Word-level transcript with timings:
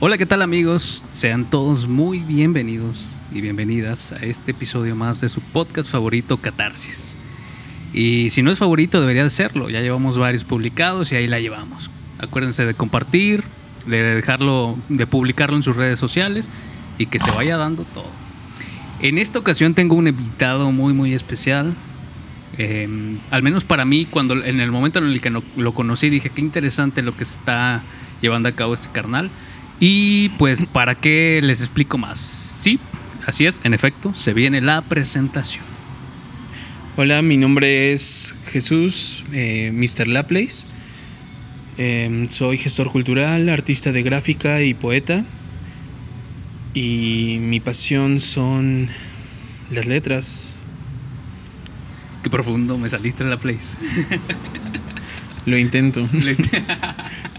Hola, 0.00 0.16
¿qué 0.16 0.26
tal 0.26 0.42
amigos? 0.42 1.02
Sean 1.10 1.44
todos 1.44 1.88
muy 1.88 2.20
bienvenidos 2.20 3.08
y 3.32 3.40
bienvenidas 3.40 4.12
a 4.12 4.24
este 4.24 4.52
episodio 4.52 4.94
más 4.94 5.20
de 5.20 5.28
su 5.28 5.40
podcast 5.40 5.90
favorito, 5.90 6.36
Catarsis. 6.36 7.16
Y 7.92 8.30
si 8.30 8.44
no 8.44 8.52
es 8.52 8.60
favorito, 8.60 9.00
debería 9.00 9.24
de 9.24 9.30
serlo. 9.30 9.68
Ya 9.68 9.80
llevamos 9.80 10.16
varios 10.16 10.44
publicados 10.44 11.10
y 11.10 11.16
ahí 11.16 11.26
la 11.26 11.40
llevamos. 11.40 11.90
Acuérdense 12.20 12.64
de 12.64 12.74
compartir, 12.74 13.42
de 13.86 14.14
dejarlo, 14.14 14.76
de 14.88 15.08
publicarlo 15.08 15.56
en 15.56 15.64
sus 15.64 15.74
redes 15.74 15.98
sociales 15.98 16.48
y 16.96 17.06
que 17.06 17.18
se 17.18 17.32
vaya 17.32 17.56
dando 17.56 17.82
todo. 17.82 18.12
En 19.00 19.18
esta 19.18 19.40
ocasión 19.40 19.74
tengo 19.74 19.96
un 19.96 20.06
invitado 20.06 20.70
muy, 20.70 20.92
muy 20.92 21.12
especial. 21.12 21.74
Eh, 22.56 23.18
al 23.32 23.42
menos 23.42 23.64
para 23.64 23.84
mí, 23.84 24.06
cuando 24.08 24.44
en 24.44 24.60
el 24.60 24.70
momento 24.70 25.00
en 25.00 25.06
el 25.06 25.20
que 25.20 25.30
no, 25.30 25.42
lo 25.56 25.74
conocí, 25.74 26.08
dije 26.08 26.30
qué 26.30 26.40
interesante 26.40 27.02
lo 27.02 27.16
que 27.16 27.24
está 27.24 27.82
llevando 28.22 28.48
a 28.48 28.52
cabo 28.52 28.74
este 28.74 28.90
carnal. 28.92 29.28
Y 29.80 30.30
pues, 30.30 30.66
¿para 30.66 30.96
qué 30.96 31.40
les 31.42 31.60
explico 31.60 31.98
más? 31.98 32.18
Sí, 32.18 32.80
así 33.26 33.46
es, 33.46 33.60
en 33.62 33.74
efecto, 33.74 34.12
se 34.14 34.32
viene 34.32 34.60
la 34.60 34.82
presentación. 34.82 35.64
Hola, 36.96 37.22
mi 37.22 37.36
nombre 37.36 37.92
es 37.92 38.36
Jesús, 38.46 39.24
eh, 39.32 39.70
Mr. 39.72 40.08
Laplace. 40.08 40.66
Eh, 41.76 42.26
soy 42.28 42.58
gestor 42.58 42.90
cultural, 42.90 43.48
artista 43.48 43.92
de 43.92 44.02
gráfica 44.02 44.62
y 44.62 44.74
poeta. 44.74 45.24
Y 46.74 47.38
mi 47.40 47.60
pasión 47.60 48.18
son 48.18 48.88
las 49.70 49.86
letras. 49.86 50.58
Qué 52.24 52.30
profundo 52.30 52.78
me 52.78 52.88
saliste 52.88 53.22
en 53.22 53.30
la 53.30 53.38
place. 53.38 53.76
Lo 55.46 55.56
intento. 55.56 56.04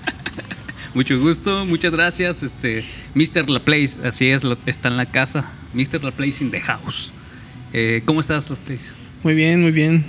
Mucho 0.93 1.20
gusto, 1.20 1.66
muchas 1.66 1.91
gracias. 1.91 2.43
Este, 2.43 2.84
Mr. 3.13 3.49
Laplace, 3.49 3.99
así 4.03 4.27
es, 4.27 4.41
está 4.66 4.88
en 4.89 4.97
la 4.97 5.05
casa. 5.05 5.45
Mr. 5.73 6.03
Laplace 6.03 6.43
in 6.43 6.52
the 6.52 6.59
house. 6.61 7.14
Eh, 7.73 8.02
¿Cómo 8.05 8.19
estás, 8.19 8.50
Laplace? 8.50 8.89
Muy 9.23 9.36
bien, 9.36 9.61
muy 9.61 9.72
bien. 9.72 10.03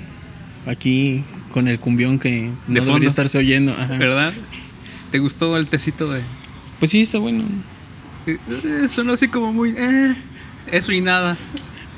Aquí 0.66 1.22
con 1.52 1.68
el 1.68 1.78
cumbión 1.80 2.18
que 2.18 2.30
De 2.30 2.46
no 2.46 2.54
fondo. 2.66 2.84
debería 2.86 3.08
estarse 3.08 3.36
oyendo. 3.38 3.72
Ajá. 3.72 3.98
¿Verdad? 3.98 4.32
¿Te 5.10 5.18
gustó 5.18 5.56
el 5.56 5.66
tecito 5.68 6.10
de.? 6.10 6.22
Pues 6.78 6.90
sí, 6.90 7.02
está 7.02 7.18
bueno. 7.18 7.44
eh, 8.26 8.38
eh, 8.64 8.88
sonó 8.88 9.12
así 9.14 9.28
como 9.28 9.52
muy. 9.52 9.74
eh, 9.76 10.14
eso 10.72 10.92
y 10.92 11.00
nada. 11.00 11.36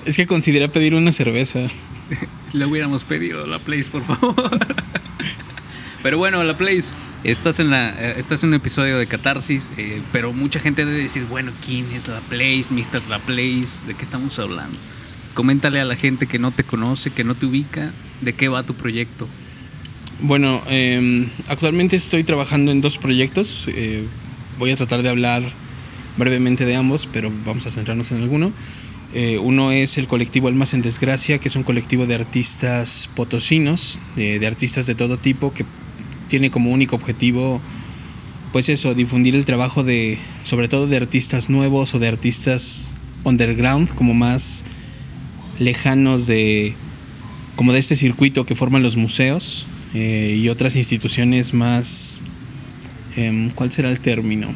Es 0.05 0.17
que 0.17 0.27
consideré 0.27 0.69
pedir 0.69 0.95
una 0.97 1.13
cerveza. 1.13 1.61
Le 2.53 2.67
hubiéramos 2.67 3.05
pedido 3.05 3.47
la 3.47 3.59
Place, 3.61 3.85
por 3.91 4.03
favor. 4.05 4.35
Pero 6.03 6.19
bueno, 6.19 6.43
la 6.43 6.57
Place, 6.57 6.89
estás 7.25 7.61
en, 7.61 7.71
la, 7.71 7.91
eh, 7.91 8.15
estás 8.19 8.43
en 8.43 8.51
un 8.51 8.55
episodio 8.55 8.99
de 8.99 9.07
Catarsis, 9.07 9.73
eh, 9.77 10.01
pero 10.13 10.33
mucha 10.33 10.61
gente 10.61 10.85
debe 10.85 11.03
decir, 11.03 11.25
bueno, 11.25 11.53
¿quién 11.65 11.91
es 11.93 12.09
la 12.09 12.21
Place, 12.21 12.67
Mr. 12.71 13.03
La 13.09 13.19
Place? 13.19 13.87
¿De 13.87 13.95
qué 13.95 14.03
estamos 14.03 14.39
hablando? 14.39 14.79
Coméntale 15.35 15.81
a 15.81 15.85
la 15.85 15.97
gente 15.97 16.27
que 16.27 16.39
no 16.39 16.51
te 16.51 16.65
conoce, 16.65 17.11
que 17.11 17.25
no 17.25 17.35
te 17.35 17.47
ubica, 17.47 17.93
de 18.21 18.35
qué 18.35 18.49
va 18.49 18.63
tu 18.65 18.75
proyecto. 18.75 19.29
Bueno, 20.21 20.63
eh, 20.69 21.27
actualmente 21.49 21.97
estoy 21.97 22.23
trabajando 22.25 22.71
en 22.71 22.81
dos 22.81 22.99
proyectos. 22.99 23.67
eh, 23.69 24.05
voy 24.59 24.71
a 24.71 24.77
tratar 24.77 25.03
de 25.03 25.09
hablar 25.09 25.43
brevemente 26.17 26.65
de 26.65 26.77
ambos, 26.77 27.07
pero 27.07 27.33
vamos 27.45 27.67
a 27.67 27.71
centrarnos 27.71 28.13
en 28.13 28.23
alguno. 28.23 28.53
Eh, 29.15 29.39
uno 29.39 29.73
es 29.73 29.99
el 29.99 30.07
colectivo 30.07 30.49
Almas 30.49 30.75
en 30.75 30.83
Desgracia, 30.83 31.39
que 31.39 31.49
es 31.49 31.57
un 31.57 31.65
colectivo 31.65 32.07
de 32.07 32.15
artistas 32.15 33.11
potosinos, 33.15 33.99
de, 34.17 34.39
de 34.39 34.47
artistas 34.47 34.87
de 34.87 34.95
todo 34.95 35.19
tipo, 35.19 35.53
que 35.53 35.65
tiene 36.33 36.51
como 36.51 36.71
único 36.71 36.97
objetivo, 36.97 37.61
pues 38.53 38.71
eso, 38.71 38.95
difundir 38.95 39.35
el 39.37 39.45
trabajo 39.45 39.85
de, 39.85 40.17
sobre 40.45 40.67
todo 40.67 40.87
de 40.87 40.97
artistas 40.97 41.51
nuevos 41.51 41.95
o 41.95 41.99
de 41.99 42.09
artistas 42.09 42.95
underground, 43.23 43.95
como 43.95 44.15
más 44.15 44.65
lejanos 45.59 46.27
de, 46.27 46.75
como 47.55 47.75
de 47.75 47.81
este 47.81 47.97
circuito 47.97 48.47
que 48.47 48.55
forman 48.55 48.83
los 48.83 48.97
museos 48.97 49.67
eh, 49.93 50.39
y 50.41 50.49
otras 50.49 50.75
instituciones 50.75 51.53
más, 51.53 52.23
em, 53.15 53.51
¿cuál 53.51 53.71
será 53.71 53.91
el 53.91 54.01
término? 54.01 54.49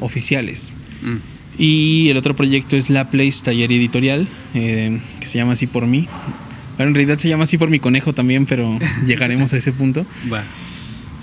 Oficiales. 0.00 0.72
Mm. 1.02 1.62
Y 1.62 2.08
el 2.08 2.16
otro 2.16 2.34
proyecto 2.34 2.76
es 2.76 2.90
La 2.90 3.08
Place 3.08 3.44
Taller 3.44 3.70
Editorial, 3.70 4.26
eh, 4.54 4.98
que 5.20 5.28
se 5.28 5.38
llama 5.38 5.52
así 5.52 5.68
por 5.68 5.86
mí. 5.86 6.08
Bueno, 6.76 6.88
en 6.88 6.94
realidad 6.96 7.18
se 7.18 7.28
llama 7.28 7.44
así 7.44 7.56
por 7.56 7.70
mi 7.70 7.78
conejo 7.78 8.14
también, 8.14 8.46
pero 8.46 8.76
llegaremos 9.06 9.52
a 9.52 9.58
ese 9.58 9.70
punto. 9.70 10.04
Va. 10.32 10.42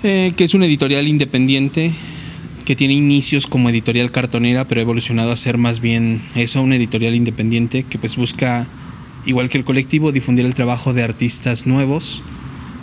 Eh, 0.04 0.32
que 0.36 0.44
es 0.44 0.54
una 0.54 0.66
editorial 0.66 1.08
independiente 1.08 1.92
que 2.64 2.76
tiene 2.76 2.94
inicios 2.94 3.48
como 3.48 3.68
editorial 3.68 4.12
cartonera, 4.12 4.68
pero 4.68 4.80
ha 4.80 4.82
evolucionado 4.82 5.32
a 5.32 5.36
ser 5.36 5.58
más 5.58 5.80
bien 5.80 6.22
eso, 6.36 6.62
una 6.62 6.76
editorial 6.76 7.16
independiente 7.16 7.82
que 7.82 7.98
pues 7.98 8.14
busca, 8.14 8.68
igual 9.26 9.48
que 9.48 9.58
el 9.58 9.64
colectivo, 9.64 10.12
difundir 10.12 10.46
el 10.46 10.54
trabajo 10.54 10.92
de 10.92 11.02
artistas 11.02 11.66
nuevos, 11.66 12.22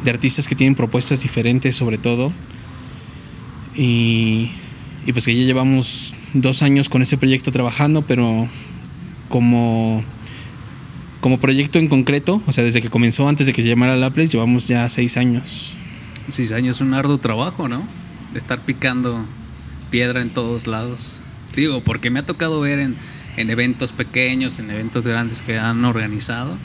de 0.04 0.10
artistas 0.10 0.50
que 0.50 0.56
tienen 0.56 0.76
propuestas 0.76 1.22
diferentes 1.22 1.76
sobre 1.78 1.98
todo. 1.98 2.34
Y, 3.78 4.50
pues 5.14 5.26
que 5.26 5.36
ya 5.36 5.46
llevamos 5.46 6.14
dos 6.34 6.64
años 6.64 6.90
con 6.90 7.02
ese 7.02 7.16
proyecto 7.16 7.52
trabajando, 7.52 8.02
pero 8.02 8.50
como, 9.30 10.04
como 11.22 11.40
proyecto 11.40 11.80
en 11.80 11.88
concreto, 11.88 12.42
o 12.46 12.52
sea, 12.52 12.66
desde 12.66 12.82
que 12.82 12.90
comenzó 12.90 13.30
antes 13.30 13.48
de 13.48 13.54
que 13.54 13.62
se 13.62 13.70
llamara 13.70 13.96
Laples, 13.96 14.34
llevamos 14.34 14.68
ya 14.68 14.90
seis 14.90 15.16
años. 15.16 15.78
Seis 16.30 16.52
años, 16.52 16.82
un 16.82 16.94
arduo 16.94 17.18
trabajo, 17.18 17.68
¿no? 17.68 17.84
De 18.34 18.40
estar 18.40 18.60
picando 18.60 19.26
piedra 19.92 20.22
en 20.22 20.30
todos 20.30 20.68
lados. 20.68 21.20
Digo, 21.56 21.82
porque 21.82 22.10
me 22.10 22.20
ha 22.20 22.26
tocado 22.26 22.60
ver 22.62 22.80
en, 22.80 22.96
en 23.38 23.50
eventos 23.50 23.94
pequeños, 23.94 24.60
en 24.60 24.70
eventos 24.72 25.06
grandes 25.06 25.42
que 25.42 25.58
han 25.58 25.86
organizado. 25.86 26.58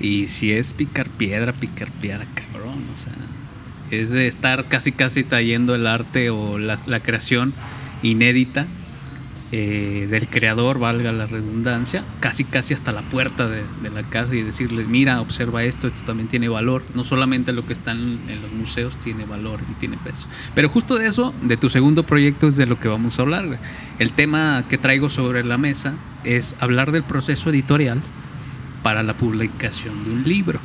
Y 0.00 0.28
si 0.28 0.52
es 0.52 0.72
picar 0.72 1.08
piedra, 1.08 1.52
picar 1.52 1.90
piedra, 1.90 2.26
cabrón. 2.34 2.84
O 2.94 2.96
sea, 2.96 3.12
es 3.90 4.10
de 4.10 4.26
estar 4.26 4.66
casi, 4.66 4.92
casi 4.92 5.24
trayendo 5.24 5.74
el 5.74 5.86
arte 5.86 6.30
o 6.30 6.58
la, 6.58 6.78
la 6.86 7.00
creación 7.00 7.52
inédita 8.02 8.66
eh, 9.54 10.08
del 10.10 10.28
creador, 10.28 10.78
valga 10.78 11.12
la 11.12 11.26
redundancia, 11.26 12.04
casi, 12.20 12.44
casi 12.44 12.72
hasta 12.72 12.90
la 12.90 13.02
puerta 13.02 13.48
de, 13.48 13.62
de 13.82 13.90
la 13.90 14.02
casa 14.02 14.34
y 14.34 14.40
decirles, 14.40 14.88
mira, 14.88 15.20
observa 15.20 15.62
esto, 15.62 15.88
esto 15.88 16.00
también 16.06 16.28
tiene 16.28 16.48
valor. 16.48 16.82
No 16.94 17.04
solamente 17.04 17.52
lo 17.52 17.66
que 17.66 17.74
está 17.74 17.92
en, 17.92 18.18
en 18.28 18.40
los 18.40 18.50
museos 18.52 18.96
tiene 18.96 19.26
valor 19.26 19.60
y 19.70 19.74
tiene 19.74 19.98
peso. 19.98 20.26
Pero 20.54 20.70
justo 20.70 20.96
de 20.96 21.06
eso, 21.06 21.34
de 21.42 21.58
tu 21.58 21.68
segundo 21.68 22.02
proyecto, 22.02 22.48
es 22.48 22.56
de 22.56 22.64
lo 22.64 22.80
que 22.80 22.88
vamos 22.88 23.18
a 23.18 23.22
hablar. 23.22 23.58
El 23.98 24.12
tema 24.12 24.64
que 24.70 24.78
traigo 24.78 25.10
sobre 25.10 25.44
la 25.44 25.58
mesa 25.58 25.94
es 26.24 26.56
hablar 26.58 26.90
del 26.90 27.02
proceso 27.02 27.50
editorial 27.50 28.00
para 28.82 29.02
la 29.02 29.12
publicación 29.14 30.02
de 30.04 30.10
un 30.12 30.24
libro. 30.24 30.60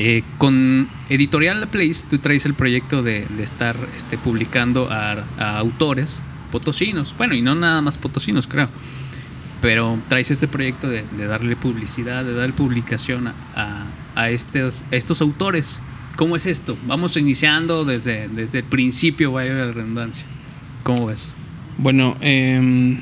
Eh, 0.00 0.24
con 0.38 0.88
Editorial 1.08 1.60
La 1.60 1.66
Place, 1.66 2.06
tú 2.08 2.18
traes 2.18 2.46
el 2.46 2.54
proyecto 2.54 3.02
de, 3.02 3.26
de 3.28 3.44
estar 3.44 3.76
este, 3.96 4.18
publicando 4.18 4.90
a, 4.90 5.24
a 5.38 5.58
autores 5.58 6.22
potosinos. 6.50 7.14
Bueno, 7.16 7.34
y 7.34 7.42
no 7.42 7.54
nada 7.54 7.80
más 7.82 7.96
potosinos, 7.98 8.46
creo. 8.46 8.68
Pero 9.62 9.98
traes 10.08 10.30
este 10.30 10.48
proyecto 10.48 10.88
de, 10.88 11.04
de 11.16 11.26
darle 11.26 11.54
publicidad, 11.56 12.24
de 12.24 12.34
darle 12.34 12.54
publicación 12.54 13.28
a, 13.28 13.34
a- 13.54 13.86
a 14.16 14.30
estos, 14.30 14.82
a 14.90 14.96
estos 14.96 15.20
autores. 15.20 15.80
¿Cómo 16.16 16.34
es 16.36 16.46
esto? 16.46 16.76
Vamos 16.86 17.16
iniciando 17.16 17.84
desde, 17.84 18.28
desde 18.28 18.58
el 18.58 18.64
principio, 18.64 19.32
vaya 19.32 19.52
la 19.52 19.72
redundancia. 19.72 20.26
¿Cómo 20.82 21.06
ves? 21.06 21.32
Bueno, 21.78 22.14
em, 22.20 22.98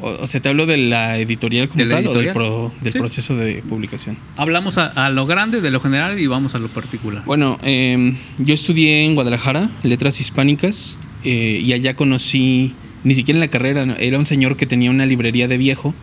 o, 0.00 0.26
sea, 0.26 0.40
te 0.40 0.48
hablo 0.48 0.66
de 0.66 0.76
la 0.78 1.18
editorial 1.18 1.68
como 1.68 1.78
¿De 1.78 1.86
la 1.86 1.96
tal 1.96 2.06
o 2.06 2.14
del, 2.14 2.26
editorial? 2.28 2.34
pro- 2.34 2.72
del 2.80 2.92
Sí. 2.92 2.98
proceso 2.98 3.36
de 3.36 3.62
publicación. 3.68 4.16
Hablamos 4.36 4.78
a, 4.78 4.86
a 4.86 5.10
lo 5.10 5.26
grande, 5.26 5.60
de 5.60 5.70
lo 5.70 5.80
general, 5.80 6.18
y 6.18 6.26
vamos 6.26 6.54
a 6.54 6.58
lo 6.58 6.68
particular. 6.68 7.22
Bueno, 7.24 7.58
em, 7.62 8.16
yo 8.38 8.54
estudié 8.54 9.04
en 9.04 9.14
Guadalajara, 9.14 9.68
letras 9.82 10.20
hispánicas, 10.20 10.98
eh, 11.24 11.60
y 11.62 11.72
allá 11.72 11.94
conocí, 11.94 12.74
ni 13.04 13.14
siquiera 13.14 13.36
en 13.36 13.40
la 13.40 13.48
carrera, 13.48 13.96
era 13.98 14.18
un 14.18 14.24
señor 14.24 14.56
que 14.56 14.66
tenía 14.66 14.90
una 14.90 15.06
librería 15.06 15.48
de 15.48 15.58
viejo 15.58 15.94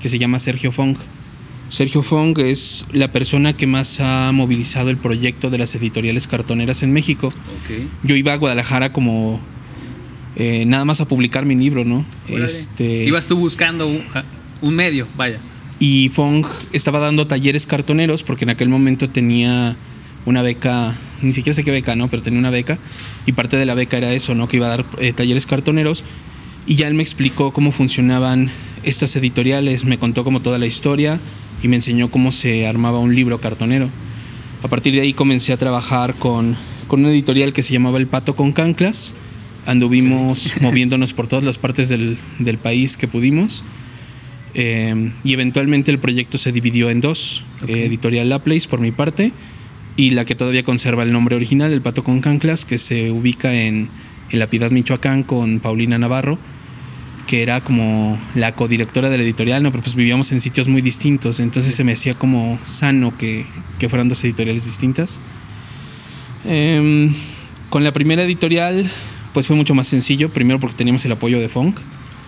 que 0.00 0.08
se 0.08 0.18
llama 0.18 0.38
Sergio 0.38 0.72
Fong. 0.72 0.96
Sergio 1.68 2.02
Fong 2.02 2.38
es 2.38 2.86
la 2.92 3.12
persona 3.12 3.54
que 3.54 3.66
más 3.66 4.00
ha 4.00 4.32
movilizado 4.32 4.90
el 4.90 4.96
proyecto 4.96 5.50
de 5.50 5.58
las 5.58 5.74
editoriales 5.74 6.26
cartoneras 6.26 6.82
en 6.82 6.92
México. 6.92 7.32
Yo 8.02 8.16
iba 8.16 8.32
a 8.32 8.36
Guadalajara 8.36 8.92
como 8.92 9.38
eh, 10.36 10.64
nada 10.66 10.84
más 10.84 11.00
a 11.00 11.08
publicar 11.08 11.44
mi 11.44 11.56
libro, 11.56 11.84
¿no? 11.84 12.06
Órale. 12.28 12.46
Este, 12.46 13.04
Ibas 13.04 13.26
tú 13.26 13.36
buscando 13.36 13.86
un, 13.86 14.02
un 14.62 14.74
medio, 14.74 15.06
vaya. 15.16 15.40
Y 15.78 16.08
Fong 16.08 16.46
estaba 16.72 17.00
dando 17.00 17.26
talleres 17.26 17.66
cartoneros 17.66 18.22
porque 18.22 18.44
en 18.44 18.50
aquel 18.50 18.68
momento 18.68 19.10
tenía 19.10 19.76
una 20.28 20.42
beca, 20.42 20.96
ni 21.22 21.32
siquiera 21.32 21.54
sé 21.54 21.64
qué 21.64 21.70
beca, 21.70 21.96
¿no? 21.96 22.08
Pero 22.08 22.22
tenía 22.22 22.38
una 22.38 22.50
beca 22.50 22.78
y 23.26 23.32
parte 23.32 23.56
de 23.56 23.66
la 23.66 23.74
beca 23.74 23.96
era 23.96 24.12
eso, 24.12 24.34
¿no? 24.34 24.48
Que 24.48 24.58
iba 24.58 24.66
a 24.66 24.70
dar 24.70 24.86
eh, 24.98 25.12
talleres 25.12 25.46
cartoneros 25.46 26.04
y 26.66 26.76
ya 26.76 26.86
él 26.86 26.94
me 26.94 27.02
explicó 27.02 27.52
cómo 27.52 27.72
funcionaban 27.72 28.50
estas 28.82 29.16
editoriales, 29.16 29.84
me 29.84 29.98
contó 29.98 30.24
como 30.24 30.40
toda 30.40 30.58
la 30.58 30.66
historia 30.66 31.20
y 31.62 31.68
me 31.68 31.76
enseñó 31.76 32.10
cómo 32.10 32.30
se 32.30 32.66
armaba 32.66 32.98
un 32.98 33.14
libro 33.14 33.40
cartonero. 33.40 33.88
A 34.62 34.68
partir 34.68 34.94
de 34.94 35.00
ahí 35.00 35.12
comencé 35.12 35.52
a 35.52 35.56
trabajar 35.56 36.14
con, 36.14 36.56
con 36.86 37.00
una 37.00 37.10
editorial 37.10 37.52
que 37.52 37.62
se 37.62 37.72
llamaba 37.72 37.98
El 37.98 38.06
Pato 38.06 38.36
con 38.36 38.52
Canclas 38.52 39.14
Anduvimos 39.68 40.54
moviéndonos 40.62 41.12
por 41.12 41.28
todas 41.28 41.44
las 41.44 41.58
partes 41.58 41.90
del, 41.90 42.16
del 42.38 42.56
país 42.56 42.96
que 42.96 43.06
pudimos. 43.06 43.62
Eh, 44.54 45.12
y 45.24 45.34
eventualmente 45.34 45.90
el 45.90 45.98
proyecto 45.98 46.38
se 46.38 46.52
dividió 46.52 46.88
en 46.88 47.02
dos. 47.02 47.44
Eh, 47.66 47.84
Editorial 47.84 48.30
Laplace 48.30 48.66
por 48.66 48.80
mi 48.80 48.92
parte 48.92 49.30
y 49.98 50.10
la 50.10 50.24
que 50.24 50.36
todavía 50.36 50.62
conserva 50.62 51.02
el 51.02 51.10
nombre 51.10 51.34
original, 51.34 51.72
El 51.72 51.82
Pato 51.82 52.04
con 52.04 52.20
Canclas, 52.20 52.64
que 52.64 52.78
se 52.78 53.10
ubica 53.10 53.52
en, 53.52 53.88
en 54.30 54.38
La 54.38 54.46
Piedad, 54.46 54.70
Michoacán, 54.70 55.24
con 55.24 55.58
Paulina 55.58 55.98
Navarro, 55.98 56.38
que 57.26 57.42
era 57.42 57.62
como 57.64 58.16
la 58.36 58.54
codirectora 58.54 59.10
de 59.10 59.16
la 59.18 59.24
editorial, 59.24 59.60
¿no? 59.60 59.72
Pero 59.72 59.82
pues 59.82 59.96
vivíamos 59.96 60.30
en 60.30 60.40
sitios 60.40 60.68
muy 60.68 60.82
distintos, 60.82 61.40
entonces 61.40 61.74
se 61.74 61.82
me 61.82 61.92
hacía 61.92 62.14
como 62.14 62.60
sano 62.62 63.18
que, 63.18 63.44
que 63.80 63.88
fueran 63.88 64.08
dos 64.08 64.22
editoriales 64.22 64.66
distintas. 64.66 65.20
Em, 66.44 67.12
con 67.68 67.82
la 67.82 67.92
primera 67.92 68.22
editorial, 68.22 68.88
pues 69.34 69.48
fue 69.48 69.56
mucho 69.56 69.74
más 69.74 69.88
sencillo, 69.88 70.32
primero 70.32 70.60
porque 70.60 70.76
teníamos 70.76 71.04
el 71.06 71.10
apoyo 71.12 71.40
de 71.40 71.48
Funk, 71.48 71.76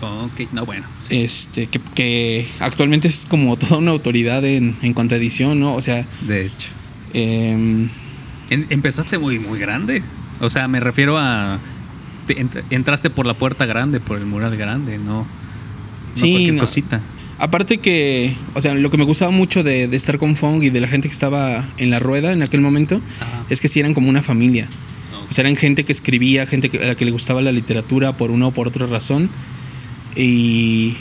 Ok, 0.01 0.51
no, 0.51 0.65
bueno. 0.65 0.85
sí, 0.99 1.21
este, 1.21 1.67
que, 1.67 1.79
que 1.95 2.47
actualmente 2.59 3.07
es 3.07 3.25
como 3.29 3.55
toda 3.57 3.77
una 3.77 3.91
autoridad 3.91 4.43
en, 4.43 4.75
en 4.81 4.93
cuanto 4.93 5.15
a 5.15 5.17
edición, 5.17 5.61
¿no? 5.61 5.73
O 5.73 5.81
sea, 5.81 6.05
de 6.27 6.47
hecho. 6.47 6.80
En- 7.13 8.67
empezaste 8.69 9.17
muy, 9.17 9.39
muy 9.39 9.59
grande. 9.59 10.01
O 10.39 10.49
sea, 10.49 10.67
me 10.67 10.79
refiero 10.79 11.17
a. 11.17 11.59
te 12.27 12.37
ent- 12.37 12.63
entraste 12.69 13.09
por 13.09 13.25
la 13.25 13.33
puerta 13.33 13.65
grande, 13.65 13.99
por 13.99 14.17
el 14.17 14.25
mural 14.25 14.55
grande, 14.57 14.97
no. 14.97 15.21
no 15.21 15.25
cualquier 16.15 16.53
no. 16.53 16.61
cosita. 16.61 17.01
Aparte 17.39 17.79
que, 17.79 18.35
o 18.53 18.61
sea, 18.61 18.75
lo 18.75 18.91
que 18.91 18.97
me 18.97 19.03
gustaba 19.03 19.31
mucho 19.31 19.63
de, 19.63 19.87
de 19.87 19.97
estar 19.97 20.19
con 20.19 20.35
Fong 20.35 20.61
y 20.63 20.69
de 20.69 20.79
la 20.79 20.87
gente 20.87 21.07
que 21.07 21.13
estaba 21.13 21.63
en 21.77 21.89
la 21.89 21.97
rueda 21.99 22.33
en 22.33 22.43
aquel 22.43 22.61
momento 22.61 23.01
Ajá. 23.19 23.45
es 23.49 23.59
que 23.61 23.67
sí 23.67 23.79
eran 23.79 23.93
como 23.95 24.09
una 24.09 24.21
familia. 24.21 24.67
O 25.29 25.33
sea, 25.33 25.43
eran 25.43 25.55
gente 25.55 25.83
que 25.85 25.91
escribía, 25.91 26.45
gente 26.45 26.69
que- 26.69 26.77
a 26.83 26.87
la 26.89 26.95
que 26.95 27.05
le 27.05 27.11
gustaba 27.11 27.41
la 27.41 27.51
literatura 27.51 28.15
por 28.17 28.29
una 28.31 28.47
o 28.47 28.51
por 28.53 28.67
otra 28.67 28.85
razón. 28.85 29.29
Y, 30.15 30.95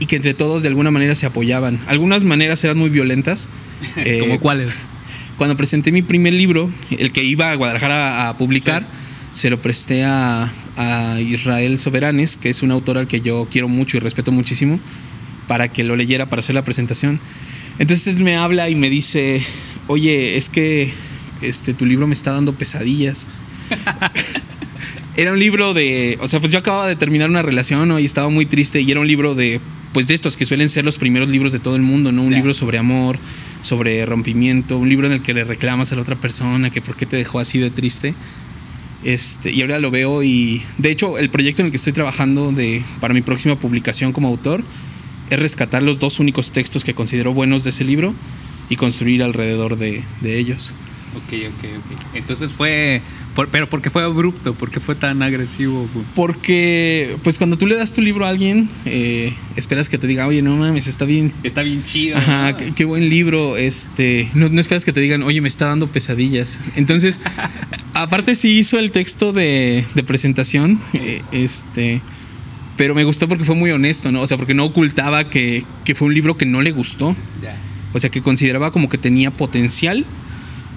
y 0.00 0.06
que 0.06 0.16
entre 0.16 0.34
todos 0.34 0.62
de 0.62 0.68
alguna 0.68 0.90
manera 0.90 1.14
se 1.14 1.26
apoyaban. 1.26 1.78
Algunas 1.86 2.24
maneras 2.24 2.62
eran 2.64 2.76
muy 2.78 2.90
violentas. 2.90 3.48
Eh, 3.96 4.18
¿Cómo 4.20 4.38
cuáles? 4.40 4.86
Cuando 5.36 5.56
presenté 5.56 5.92
mi 5.92 6.02
primer 6.02 6.34
libro, 6.34 6.70
el 6.90 7.12
que 7.12 7.24
iba 7.24 7.50
a 7.50 7.54
Guadalajara 7.54 8.28
a, 8.28 8.36
publicar, 8.36 8.86
se 9.32 9.50
lo 9.50 9.60
presté 9.60 10.04
a, 10.04 10.52
a 10.76 11.20
Israel 11.20 11.78
Soberanes, 11.78 12.36
que 12.36 12.50
es 12.50 12.62
un 12.62 12.70
autor 12.70 12.98
al 12.98 13.06
que 13.06 13.20
yo 13.20 13.48
quiero 13.50 13.68
mucho 13.68 13.96
y 13.96 14.00
respeto 14.00 14.30
muchísimo, 14.30 14.78
para 15.48 15.68
que 15.68 15.84
lo 15.84 15.96
leyera 15.96 16.28
para 16.28 16.40
hacer 16.40 16.54
la 16.54 16.64
presentación. 16.64 17.18
Entonces 17.78 18.16
él 18.16 18.24
me 18.24 18.36
habla 18.36 18.68
y 18.68 18.74
me 18.74 18.90
dice, 18.90 19.42
oye, 19.86 20.36
es 20.36 20.48
que 20.48 20.92
este, 21.40 21.74
tu 21.74 21.86
libro 21.86 22.06
me 22.06 22.14
está 22.14 22.32
dando 22.32 22.54
pesadillas. 22.54 23.26
era 25.16 25.32
un 25.32 25.38
libro 25.38 25.74
de, 25.74 26.18
o 26.20 26.28
sea, 26.28 26.40
pues 26.40 26.52
yo 26.52 26.58
acababa 26.58 26.86
de 26.86 26.96
terminar 26.96 27.30
una 27.30 27.42
relación 27.42 27.88
¿no? 27.88 27.98
y 27.98 28.04
estaba 28.04 28.28
muy 28.28 28.46
triste 28.46 28.80
y 28.80 28.90
era 28.90 29.00
un 29.00 29.06
libro 29.06 29.34
de, 29.34 29.60
pues 29.92 30.08
de 30.08 30.14
estos 30.14 30.36
que 30.36 30.46
suelen 30.46 30.68
ser 30.68 30.84
los 30.84 30.98
primeros 30.98 31.28
libros 31.28 31.52
de 31.52 31.58
todo 31.58 31.76
el 31.76 31.82
mundo, 31.82 32.12
¿no? 32.12 32.22
Un 32.22 32.34
libro 32.34 32.54
sobre 32.54 32.78
amor, 32.78 33.18
sobre 33.60 34.04
rompimiento, 34.06 34.78
un 34.78 34.88
libro 34.88 35.06
en 35.06 35.12
el 35.12 35.22
que 35.22 35.34
le 35.34 35.44
reclamas 35.44 35.92
a 35.92 35.96
la 35.96 36.02
otra 36.02 36.16
persona 36.16 36.70
que 36.70 36.80
por 36.80 36.96
qué 36.96 37.06
te 37.06 37.16
dejó 37.16 37.40
así 37.40 37.58
de 37.58 37.70
triste. 37.70 38.14
Este, 39.04 39.50
y 39.50 39.60
ahora 39.62 39.80
lo 39.80 39.90
veo 39.90 40.22
y 40.22 40.62
de 40.78 40.90
hecho 40.90 41.18
el 41.18 41.28
proyecto 41.28 41.62
en 41.62 41.66
el 41.66 41.72
que 41.72 41.76
estoy 41.76 41.92
trabajando 41.92 42.52
de, 42.52 42.84
para 43.00 43.12
mi 43.14 43.20
próxima 43.20 43.58
publicación 43.58 44.12
como 44.12 44.28
autor 44.28 44.62
es 45.28 45.40
rescatar 45.40 45.82
los 45.82 45.98
dos 45.98 46.20
únicos 46.20 46.52
textos 46.52 46.84
que 46.84 46.94
considero 46.94 47.34
buenos 47.34 47.64
de 47.64 47.70
ese 47.70 47.84
libro 47.84 48.14
y 48.68 48.76
construir 48.76 49.22
alrededor 49.22 49.76
de, 49.76 50.04
de 50.20 50.38
ellos. 50.38 50.74
Ok, 51.14 51.32
ok, 51.48 51.64
ok. 51.78 52.14
Entonces 52.14 52.52
fue. 52.52 53.02
por- 53.34 53.48
pero 53.48 53.68
¿por 53.68 53.82
qué 53.82 53.90
fue 53.90 54.02
abrupto? 54.02 54.54
¿Por 54.54 54.70
qué 54.70 54.80
fue 54.80 54.94
tan 54.94 55.22
agresivo? 55.22 55.88
Porque, 56.14 57.16
pues 57.22 57.36
cuando 57.38 57.58
tú 57.58 57.66
le 57.66 57.76
das 57.76 57.92
tu 57.92 58.00
libro 58.00 58.24
a 58.24 58.30
alguien, 58.30 58.68
eh, 58.86 59.34
esperas 59.56 59.88
que 59.88 59.98
te 59.98 60.06
diga, 60.06 60.26
oye, 60.26 60.40
no 60.42 60.56
mames, 60.56 60.86
está 60.86 61.04
bien. 61.04 61.32
Está 61.42 61.62
bien 61.62 61.84
chido. 61.84 62.16
Ajá, 62.16 62.52
¿no? 62.52 62.56
qué, 62.56 62.72
qué 62.72 62.84
buen 62.86 63.08
libro. 63.10 63.56
Este, 63.56 64.28
no, 64.34 64.48
no 64.48 64.60
esperas 64.60 64.84
que 64.86 64.92
te 64.92 65.00
digan, 65.00 65.22
oye, 65.22 65.40
me 65.40 65.48
está 65.48 65.66
dando 65.66 65.88
pesadillas. 65.92 66.60
Entonces, 66.76 67.20
aparte 67.94 68.34
sí 68.34 68.58
hizo 68.58 68.78
el 68.78 68.90
texto 68.90 69.32
de, 69.32 69.84
de 69.94 70.02
presentación, 70.02 70.80
eh, 70.94 71.20
este, 71.32 72.00
pero 72.76 72.94
me 72.94 73.04
gustó 73.04 73.28
porque 73.28 73.44
fue 73.44 73.54
muy 73.54 73.70
honesto, 73.70 74.10
¿no? 74.12 74.22
O 74.22 74.26
sea, 74.26 74.36
porque 74.38 74.54
no 74.54 74.64
ocultaba 74.64 75.28
que, 75.28 75.64
que 75.84 75.94
fue 75.94 76.08
un 76.08 76.14
libro 76.14 76.36
que 76.38 76.46
no 76.46 76.62
le 76.62 76.70
gustó. 76.72 77.14
Ya. 77.42 77.54
O 77.94 77.98
sea, 78.00 78.10
que 78.10 78.22
consideraba 78.22 78.72
como 78.72 78.88
que 78.88 78.96
tenía 78.96 79.30
potencial, 79.30 80.06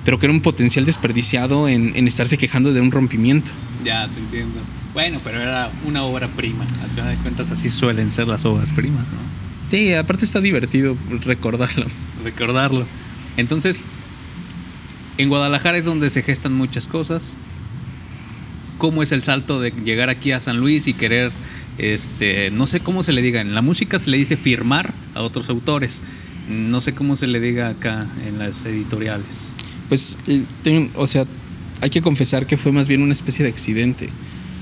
pero 0.05 0.19
que 0.19 0.27
era 0.27 0.33
un 0.33 0.41
potencial 0.41 0.85
desperdiciado 0.85 1.67
en, 1.67 1.93
en 1.95 2.07
estarse 2.07 2.37
quejando 2.37 2.71
de 2.71 2.79
un 2.79 2.91
rompimiento. 2.91 3.51
Ya, 3.83 4.07
te 4.07 4.19
entiendo. 4.19 4.61
Bueno, 4.93 5.19
pero 5.23 5.41
era 5.41 5.71
una 5.85 6.03
obra 6.03 6.29
prima. 6.29 6.65
Al 6.83 6.89
final 6.91 7.17
de 7.17 7.21
cuentas, 7.21 7.51
así 7.51 7.69
suelen 7.69 8.11
ser 8.11 8.27
las 8.27 8.45
obras 8.45 8.69
primas, 8.69 9.09
¿no? 9.09 9.19
Sí, 9.67 9.93
aparte 9.93 10.23
está 10.23 10.39
divertido 10.41 10.95
recordarlo. 11.25 11.85
Recordarlo. 12.23 12.85
Entonces, 13.35 13.83
en 15.17 15.27
Guadalajara 15.27 15.79
es 15.79 15.85
donde 15.85 16.09
se 16.09 16.21
gestan 16.21 16.53
muchas 16.53 16.87
cosas. 16.87 17.33
¿Cómo 18.77 19.01
es 19.01 19.11
el 19.11 19.23
salto 19.23 19.59
de 19.59 19.71
llegar 19.71 20.09
aquí 20.09 20.31
a 20.31 20.39
San 20.39 20.57
Luis 20.57 20.87
y 20.87 20.93
querer, 20.93 21.31
este, 21.77 22.51
no 22.51 22.67
sé 22.67 22.79
cómo 22.79 23.03
se 23.03 23.11
le 23.11 23.21
diga, 23.21 23.41
en 23.41 23.55
la 23.55 23.61
música 23.61 23.97
se 23.97 24.09
le 24.09 24.17
dice 24.17 24.37
firmar 24.37 24.93
a 25.15 25.23
otros 25.23 25.49
autores. 25.49 26.01
No 26.47 26.79
sé 26.79 26.93
cómo 26.93 27.15
se 27.15 27.25
le 27.25 27.39
diga 27.39 27.69
acá 27.69 28.07
en 28.27 28.37
las 28.37 28.65
editoriales. 28.65 29.51
Pues, 29.89 30.17
eh, 30.27 30.43
tengo- 30.63 30.89
o 30.95 31.07
sea, 31.07 31.25
hay 31.81 31.89
que 31.89 32.01
confesar 32.01 32.47
que 32.47 32.57
fue 32.57 32.71
más 32.71 32.87
bien 32.87 33.01
una 33.01 33.13
especie 33.13 33.43
de 33.43 33.51
accidente. 33.51 34.09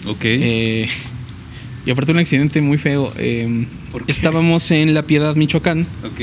Ok. 0.08 0.22
Eh, 0.26 0.88
y 1.86 1.92
aparte 1.92 2.12
un 2.12 2.20
accidente 2.20 2.62
muy 2.62 2.78
feo. 2.78 3.14
eh, 3.18 3.66
¿Por 3.92 4.06
qué? 4.06 4.12
estábamos 4.12 4.70
en 4.72 4.94
La 4.94 5.04
Piedad, 5.04 5.36
Michoacán. 5.36 5.88
ok. 6.04 6.22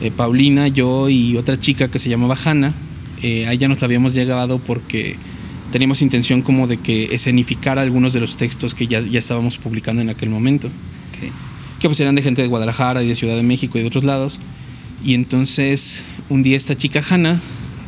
eh, 0.00 0.10
Paulina, 0.10 0.66
yo 0.68 1.08
y 1.08 1.36
otra 1.36 1.58
chica 1.58 1.88
que 1.88 1.98
se 2.00 2.08
llamaba 2.08 2.36
Hanna. 2.44 2.74
Eh, 3.22 3.46
a 3.46 3.52
ella 3.52 3.68
nos 3.68 3.80
la 3.80 3.84
habíamos 3.84 4.14
llegado 4.14 4.58
porque 4.58 5.16
teníamos 5.70 6.02
intención 6.02 6.42
como 6.42 6.66
de 6.66 6.78
que 6.78 7.04
escenificara 7.14 7.82
algunos 7.82 8.12
de 8.12 8.18
los 8.20 8.36
textos 8.36 8.74
que 8.74 8.88
ya, 8.88 9.00
ya 9.00 9.20
estábamos 9.20 9.58
publicando 9.58 10.02
en 10.02 10.08
aquel 10.10 10.28
momento. 10.28 10.66
ok. 10.68 11.30
que 11.78 11.88
pues 11.88 11.98
eran 12.00 12.14
de 12.16 12.22
gente 12.22 12.42
de 12.42 12.48
Guadalajara 12.48 13.02
y 13.02 13.08
de 13.08 13.14
Ciudad 13.14 13.34
de 13.36 13.42
México 13.44 13.78
y 13.78 13.80
de 13.82 13.86
otros 13.88 14.04
lados. 14.04 14.40
Y 15.04 15.14
entonces 15.14 16.02
un 16.28 16.42
día 16.42 16.56
esta 16.56 16.76
chica 16.76 17.02
Hanna 17.08 17.40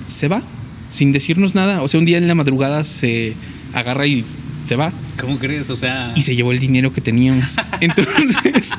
se 0.06 0.28
va 0.28 0.42
sin 0.88 1.12
decirnos 1.12 1.54
nada. 1.54 1.82
O 1.82 1.88
sea, 1.88 1.98
un 1.98 2.06
día 2.06 2.18
en 2.18 2.28
la 2.28 2.34
madrugada 2.34 2.84
se 2.84 3.34
agarra 3.72 4.06
y 4.06 4.24
se 4.64 4.76
va 4.76 4.92
¿Cómo 5.20 5.38
crees? 5.38 5.70
O 5.70 5.76
sea. 5.76 6.12
y 6.16 6.22
se 6.22 6.36
llevó 6.36 6.52
el 6.52 6.58
dinero 6.58 6.92
que 6.92 7.00
teníamos. 7.00 7.56
Entonces, 7.80 8.72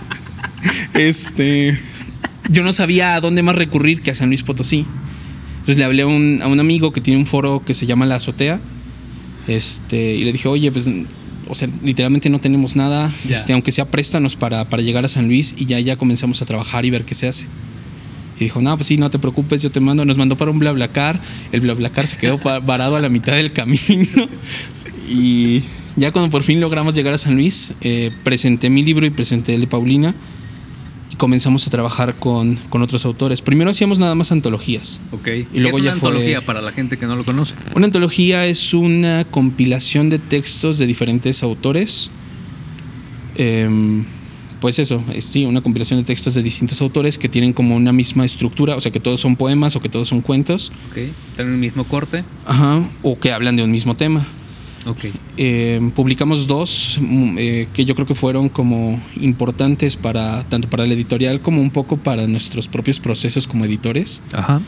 este, 0.93 1.79
yo 2.49 2.63
no 2.63 2.73
sabía 2.73 3.15
a 3.15 3.21
dónde 3.21 3.43
más 3.43 3.55
recurrir 3.55 4.01
que 4.01 4.11
a 4.11 4.15
San 4.15 4.29
Luis 4.29 4.43
Potosí. 4.43 4.85
Entonces 5.53 5.77
le 5.77 5.83
hablé 5.83 6.03
a 6.03 6.07
un, 6.07 6.39
a 6.43 6.47
un 6.47 6.59
amigo 6.59 6.93
que 6.93 7.01
tiene 7.01 7.19
un 7.19 7.25
foro 7.25 7.63
que 7.65 7.73
se 7.73 7.85
llama 7.85 8.05
La 8.05 8.15
Azotea. 8.15 8.59
Este, 9.47 10.13
y 10.13 10.23
le 10.23 10.31
dije, 10.31 10.47
oye, 10.47 10.71
pues, 10.71 10.89
o 11.47 11.55
sea, 11.55 11.67
literalmente 11.83 12.29
no 12.29 12.39
tenemos 12.39 12.75
nada. 12.75 13.13
Ya. 13.27 13.35
Este, 13.35 13.53
aunque 13.53 13.71
sea 13.71 13.85
préstanos 13.85 14.35
para, 14.35 14.65
para 14.69 14.83
llegar 14.83 15.05
a 15.05 15.09
San 15.09 15.27
Luis 15.27 15.55
y 15.57 15.65
ya, 15.65 15.79
ya 15.79 15.95
comenzamos 15.95 16.41
a 16.41 16.45
trabajar 16.45 16.85
y 16.85 16.89
ver 16.89 17.03
qué 17.03 17.15
se 17.15 17.27
hace. 17.27 17.45
Y 18.37 18.45
dijo, 18.45 18.61
no, 18.61 18.75
pues 18.75 18.87
sí, 18.87 18.97
no 18.97 19.09
te 19.09 19.17
preocupes, 19.19 19.61
yo 19.61 19.71
te 19.71 19.79
mando. 19.79 20.03
Nos 20.05 20.17
mandó 20.17 20.35
para 20.37 20.51
un 20.51 20.59
BlaBlaCar. 20.59 21.21
El 21.51 21.61
BlaBlaCar 21.61 22.05
se 22.07 22.17
quedó 22.17 22.37
varado 22.39 22.95
a 22.95 22.99
la 22.99 23.09
mitad 23.09 23.33
del 23.33 23.53
camino. 23.53 23.79
Y 25.09 25.63
ya 25.95 26.11
cuando 26.11 26.29
por 26.31 26.43
fin 26.43 26.59
logramos 26.59 26.95
llegar 26.95 27.13
a 27.13 27.17
San 27.17 27.35
Luis, 27.35 27.73
eh, 27.81 28.11
presenté 28.23 28.69
mi 28.69 28.83
libro 28.83 29.05
y 29.05 29.09
presenté 29.09 29.55
el 29.55 29.61
de 29.61 29.67
Paulina. 29.67 30.15
Y 31.11 31.15
comenzamos 31.17 31.65
a 31.67 31.69
trabajar 31.69 32.15
con, 32.15 32.55
con 32.69 32.81
otros 32.81 33.05
autores. 33.05 33.41
Primero 33.41 33.69
hacíamos 33.69 33.99
nada 33.99 34.15
más 34.15 34.31
antologías. 34.31 34.99
Ok. 35.11 35.27
Y 35.53 35.59
luego 35.59 35.77
¿Qué 35.77 35.83
es 35.83 35.85
ya 35.85 35.91
una 35.91 35.99
fue- 36.01 36.09
antología 36.09 36.41
para 36.41 36.61
la 36.61 36.71
gente 36.71 36.97
que 36.97 37.05
no 37.05 37.15
lo 37.15 37.23
conoce? 37.23 37.53
Una 37.75 37.85
antología 37.85 38.45
es 38.47 38.73
una 38.73 39.23
compilación 39.29 40.09
de 40.09 40.19
textos 40.19 40.77
de 40.79 40.87
diferentes 40.87 41.43
autores. 41.43 42.09
Em, 43.35 44.03
pues 44.59 44.79
eso, 44.79 45.03
es, 45.13 45.25
sí, 45.25 45.45
una 45.45 45.61
compilación 45.61 45.99
de 45.99 46.05
textos 46.05 46.33
de 46.33 46.43
distintos 46.43 46.81
autores 46.81 47.17
que 47.17 47.29
tienen 47.29 47.53
como 47.53 47.75
una 47.75 47.91
misma 47.93 48.25
estructura, 48.25 48.75
o 48.75 48.81
sea 48.81 48.91
que 48.91 48.99
todos 48.99 49.21
son 49.21 49.35
poemas 49.35 49.75
o 49.75 49.81
que 49.81 49.89
todos 49.89 50.07
son 50.07 50.21
cuentos, 50.21 50.71
Ok. 50.89 50.97
¿Tienen 51.35 51.53
el 51.53 51.59
mismo 51.59 51.83
corte? 51.85 52.23
ajá, 52.45 52.81
o 53.01 53.19
que 53.19 53.31
hablan 53.31 53.55
de 53.55 53.63
un 53.63 53.71
mismo 53.71 53.95
tema. 53.95 54.25
Ok. 54.87 55.05
Eh, 55.37 55.81
publicamos 55.95 56.45
dos 56.45 56.99
mm, 57.01 57.37
eh, 57.39 57.67
que 57.73 57.85
yo 57.85 57.95
creo 57.95 58.05
que 58.05 58.13
fueron 58.13 58.49
como 58.49 59.01
importantes 59.19 59.95
para 59.95 60.43
tanto 60.47 60.69
para 60.69 60.85
la 60.85 60.93
editorial 60.93 61.41
como 61.41 61.59
un 61.61 61.71
poco 61.71 61.97
para 61.97 62.27
nuestros 62.27 62.67
propios 62.67 62.99
procesos 62.99 63.47
como 63.47 63.65
editores, 63.65 64.21
Ajá. 64.31 64.61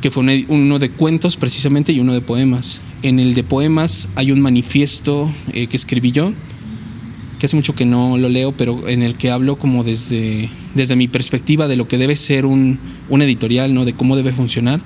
que 0.00 0.10
fue 0.12 0.44
uno 0.48 0.78
de 0.78 0.90
cuentos 0.90 1.36
precisamente 1.36 1.92
y 1.92 1.98
uno 1.98 2.12
de 2.14 2.20
poemas. 2.20 2.80
En 3.02 3.18
el 3.18 3.34
de 3.34 3.42
poemas 3.42 4.08
hay 4.14 4.30
un 4.30 4.40
manifiesto 4.40 5.28
eh, 5.52 5.66
que 5.66 5.76
escribí 5.76 6.12
yo, 6.12 6.32
que 7.44 7.46
hace 7.46 7.56
mucho 7.56 7.74
que 7.74 7.84
no 7.84 8.16
lo 8.16 8.30
leo, 8.30 8.52
pero 8.52 8.88
en 8.88 9.02
el 9.02 9.18
que 9.18 9.30
hablo 9.30 9.58
como 9.58 9.84
desde, 9.84 10.48
desde 10.74 10.96
mi 10.96 11.08
perspectiva 11.08 11.68
de 11.68 11.76
lo 11.76 11.86
que 11.86 11.98
debe 11.98 12.16
ser 12.16 12.46
un, 12.46 12.80
un 13.10 13.20
editorial, 13.20 13.74
¿no? 13.74 13.84
de 13.84 13.92
cómo 13.92 14.16
debe 14.16 14.32
funcionar, 14.32 14.80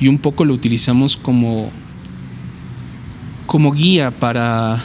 y 0.00 0.06
un 0.06 0.18
poco 0.18 0.44
lo 0.44 0.54
utilizamos 0.54 1.16
como 1.16 1.68
como 3.46 3.72
guía 3.72 4.12
para, 4.12 4.80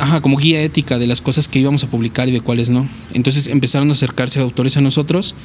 ajá, 0.00 0.20
como 0.20 0.36
guía 0.36 0.62
ética 0.62 0.98
de 0.98 1.06
las 1.06 1.20
cosas 1.20 1.46
que 1.46 1.60
íbamos 1.60 1.84
a 1.84 1.88
publicar 1.88 2.28
y 2.28 2.32
de 2.32 2.40
cuáles 2.40 2.70
no. 2.70 2.88
Entonces 3.12 3.46
empezaron 3.46 3.88
a 3.90 3.92
acercarse 3.92 4.40
autores 4.40 4.76
a 4.76 4.80
nosotros. 4.80 5.36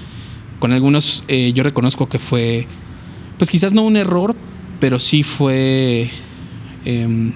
Con 0.58 0.72
algunos 0.72 1.26
eh, 1.28 1.54
yo 1.54 1.62
reconozco 1.62 2.10
que 2.10 2.18
fue, 2.18 2.66
pues 3.38 3.52
quizás 3.52 3.74
no 3.74 3.84
un 3.84 3.98
error, 3.98 4.36
pero 4.80 4.98
sí 4.98 5.22
fue... 5.22 6.10
Eh, 6.86 7.34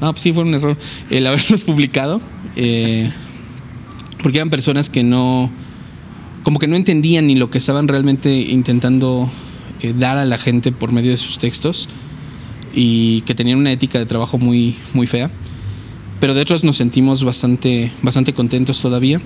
ah, 0.00 0.12
pues 0.12 0.22
sí 0.22 0.32
fue 0.32 0.44
un 0.44 0.54
error 0.54 0.76
el 1.10 1.26
haberlos 1.28 1.64
publicado. 1.64 2.20
Eh, 2.56 3.10
porque 4.22 4.38
eran 4.38 4.50
personas 4.50 4.90
que 4.90 5.02
no, 5.02 5.50
como 6.42 6.58
que 6.58 6.66
no 6.66 6.76
entendían 6.76 7.26
ni 7.26 7.34
lo 7.34 7.50
que 7.50 7.58
estaban 7.58 7.88
realmente 7.88 8.34
intentando 8.34 9.30
eh, 9.82 9.94
dar 9.98 10.18
a 10.18 10.24
la 10.24 10.38
gente 10.38 10.72
por 10.72 10.92
medio 10.92 11.10
de 11.10 11.16
sus 11.16 11.38
textos 11.38 11.88
y 12.74 13.22
que 13.22 13.34
tenían 13.34 13.58
una 13.58 13.72
ética 13.72 13.98
de 13.98 14.06
trabajo 14.06 14.38
muy, 14.38 14.76
muy 14.92 15.06
fea. 15.06 15.30
Pero 16.20 16.34
de 16.34 16.42
otros 16.42 16.64
nos 16.64 16.76
sentimos 16.76 17.24
bastante, 17.24 17.90
bastante 18.02 18.34
contentos 18.34 18.80
todavía. 18.80 19.20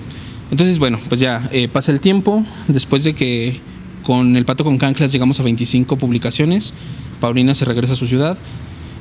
Entonces, 0.51 0.79
bueno, 0.79 0.99
pues 1.09 1.19
ya 1.19 1.49
eh, 1.51 1.67
pasa 1.67 1.91
el 1.91 1.99
tiempo. 1.99 2.45
Después 2.67 3.03
de 3.03 3.13
que 3.13 3.59
con 4.03 4.37
El 4.37 4.45
Pato 4.45 4.63
con 4.63 4.77
Canclas 4.77 5.11
llegamos 5.11 5.39
a 5.39 5.43
25 5.43 5.97
publicaciones, 5.97 6.73
Paulina 7.19 7.53
se 7.53 7.65
regresa 7.65 7.93
a 7.93 7.95
su 7.97 8.07
ciudad 8.07 8.37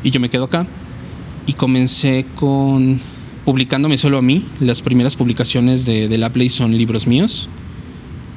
y 0.02 0.10
yo 0.10 0.18
me 0.18 0.28
quedo 0.28 0.44
acá. 0.44 0.66
Y 1.46 1.52
comencé 1.54 2.26
con 2.34 3.00
publicándome 3.44 3.98
solo 3.98 4.18
a 4.18 4.22
mí. 4.22 4.44
Las 4.60 4.82
primeras 4.82 5.16
publicaciones 5.16 5.84
de, 5.84 6.08
de 6.08 6.18
la 6.18 6.32
Play 6.32 6.48
son 6.48 6.76
libros 6.76 7.06
míos. 7.06 7.48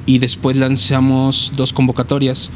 Y 0.06 0.18
después 0.18 0.56
lanzamos 0.56 1.52
dos 1.56 1.72
convocatorias. 1.72 2.50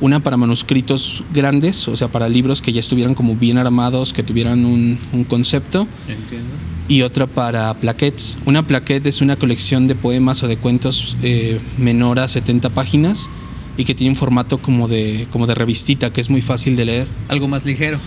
Una 0.00 0.20
para 0.20 0.36
manuscritos 0.36 1.24
grandes, 1.34 1.88
o 1.88 1.96
sea, 1.96 2.06
para 2.06 2.28
libros 2.28 2.62
que 2.62 2.72
ya 2.72 2.78
estuvieran 2.78 3.14
como 3.14 3.34
bien 3.34 3.58
armados, 3.58 4.12
que 4.12 4.22
tuvieran 4.22 4.64
un, 4.64 4.98
un 5.12 5.24
concepto. 5.24 5.88
Entiendo. 6.08 6.54
Y 6.86 7.02
otra 7.02 7.26
para 7.26 7.74
plaquettes. 7.74 8.38
Una 8.46 8.66
plaquette 8.66 9.06
es 9.06 9.20
una 9.20 9.36
colección 9.36 9.88
de 9.88 9.96
poemas 9.96 10.42
o 10.44 10.48
de 10.48 10.56
cuentos 10.56 11.16
eh, 11.22 11.60
menor 11.78 12.20
a 12.20 12.28
70 12.28 12.70
páginas 12.70 13.28
y 13.76 13.84
que 13.84 13.94
tiene 13.94 14.10
un 14.10 14.16
formato 14.16 14.58
como 14.58 14.88
de, 14.88 15.26
como 15.30 15.46
de 15.46 15.54
revistita, 15.54 16.12
que 16.12 16.20
es 16.20 16.30
muy 16.30 16.42
fácil 16.42 16.76
de 16.76 16.84
leer. 16.84 17.08
Algo 17.28 17.48
más 17.48 17.64
ligero. 17.64 17.98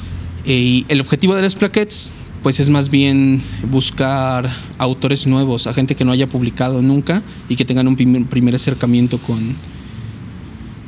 Eh, 0.45 0.53
Y 0.53 0.85
el 0.89 1.01
objetivo 1.01 1.35
de 1.35 1.41
las 1.41 1.55
plaquettes, 1.55 2.13
pues 2.43 2.59
es 2.59 2.69
más 2.69 2.89
bien 2.89 3.41
buscar 3.69 4.49
autores 4.77 5.27
nuevos, 5.27 5.67
a 5.67 5.73
gente 5.73 5.95
que 5.95 6.03
no 6.05 6.11
haya 6.11 6.27
publicado 6.27 6.81
nunca 6.81 7.21
y 7.49 7.55
que 7.55 7.65
tengan 7.65 7.87
un 7.87 7.95
primer, 7.95 8.55
acercamiento 8.55 9.19
con, 9.19 9.55